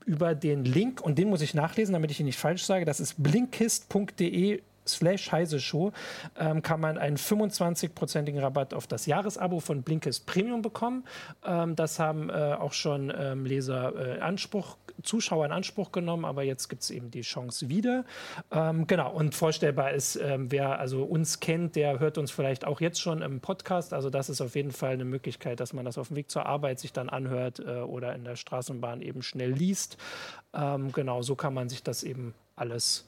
über 0.06 0.34
den 0.34 0.66
Link, 0.66 1.02
und 1.02 1.18
den 1.20 1.30
muss 1.30 1.42
ich 1.42 1.54
nachlesen, 1.54 1.94
damit 1.94 2.10
ich 2.10 2.20
ihn 2.20 2.26
nicht 2.26 2.40
falsch 2.40 2.64
sage, 2.64 2.86
das 2.86 3.00
ist 3.00 3.22
blinkist.de 3.22 4.62
slash 4.88 5.32
heise 5.32 5.60
Show 5.60 5.92
ähm, 6.38 6.62
kann 6.62 6.80
man 6.80 6.98
einen 6.98 7.18
25-prozentigen 7.18 8.40
Rabatt 8.40 8.74
auf 8.74 8.88
das 8.88 9.06
Jahresabo 9.06 9.60
von 9.60 9.84
Blinkist 9.84 10.26
Premium 10.26 10.62
bekommen. 10.62 11.06
Ähm, 11.46 11.76
das 11.76 12.00
haben 12.00 12.30
äh, 12.30 12.34
auch 12.34 12.74
schon 12.74 13.14
ähm, 13.16 13.46
Leser 13.46 14.18
äh, 14.18 14.20
Anspruch, 14.20 14.78
Zuschauer 15.04 15.46
in 15.46 15.52
Anspruch 15.52 15.92
genommen, 15.92 16.26
aber 16.26 16.44
jetzt 16.44 16.70
gibt 16.70 16.84
es 16.84 16.90
eben 16.90 17.12
die 17.12 17.22
Chance 17.22 17.70
wieder. 17.70 18.06
Ähm, 18.52 18.88
genau, 18.88 19.12
und 19.12 19.36
vorstellbar 19.36 19.92
ist, 19.92 20.16
ähm, 20.16 20.52
wer 20.52 20.80
also 20.80 21.04
uns 21.04 21.40
kennt, 21.40 21.76
der 21.76 22.00
hört 22.00 22.18
uns 22.18 22.32
vielleicht 22.32 22.66
auch 22.66 22.82
jetzt 22.82 23.02
schon 23.02 23.22
im 23.22 23.42
Podcast. 23.42 23.94
Also 23.94 24.10
das 24.10 24.30
ist 24.30 24.42
auf 24.42 24.56
jeden 24.56 24.72
Fall 24.72 24.94
eine 24.94 25.06
Möglichkeit, 25.06 25.60
dass 25.60 25.74
man 25.74 25.86
das 25.86 25.98
auf 25.98 26.08
dem 26.08 26.18
Weg 26.18 26.32
zur 26.32 26.46
Arbeit 26.46 26.80
sich 26.80 26.94
dann 26.94 27.10
anhört 27.10 27.60
äh, 27.60 27.80
oder 27.80 28.16
in 28.16 28.24
der 28.24 28.36
Straßenbahn 28.36 29.02
eben 29.02 29.22
schnell 29.22 29.52
liest. 29.52 29.98
Ähm, 30.54 30.92
genau, 30.92 31.22
so 31.22 31.36
kann 31.36 31.54
man 31.54 31.70
sich 31.70 31.84
das 31.84 32.04
eben 32.04 32.34
alles 32.56 33.06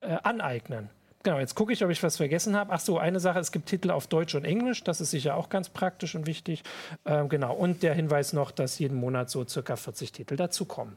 äh, 0.00 0.16
aneignen. 0.22 0.88
Genau, 1.26 1.40
jetzt 1.40 1.56
gucke 1.56 1.72
ich, 1.72 1.84
ob 1.84 1.90
ich 1.90 2.00
was 2.04 2.18
vergessen 2.18 2.54
habe. 2.54 2.72
Ach 2.72 2.78
so, 2.78 3.00
eine 3.00 3.18
Sache, 3.18 3.40
es 3.40 3.50
gibt 3.50 3.66
Titel 3.66 3.90
auf 3.90 4.06
Deutsch 4.06 4.36
und 4.36 4.44
Englisch, 4.44 4.84
das 4.84 5.00
ist 5.00 5.10
sicher 5.10 5.34
auch 5.34 5.48
ganz 5.48 5.68
praktisch 5.68 6.14
und 6.14 6.24
wichtig. 6.28 6.62
Ähm, 7.04 7.28
genau, 7.28 7.52
und 7.52 7.82
der 7.82 7.94
Hinweis 7.94 8.32
noch, 8.32 8.52
dass 8.52 8.78
jeden 8.78 8.96
Monat 8.96 9.28
so 9.28 9.44
circa 9.44 9.74
40 9.74 10.12
Titel 10.12 10.36
dazukommen. 10.36 10.94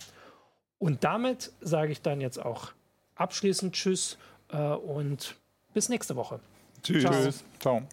Und 0.78 1.04
damit 1.04 1.52
sage 1.62 1.92
ich 1.92 2.04
dann 2.04 2.22
jetzt 2.22 2.38
auch 2.38 2.74
abschließend 3.16 3.74
Tschüss 3.74 4.20
äh, 4.52 4.58
und 4.58 5.34
bis 5.74 5.90
nächste 5.90 6.16
Woche. 6.16 6.40
Tschüss. 6.84 7.02
Ciao. 7.02 7.32
Ciao. 7.60 7.88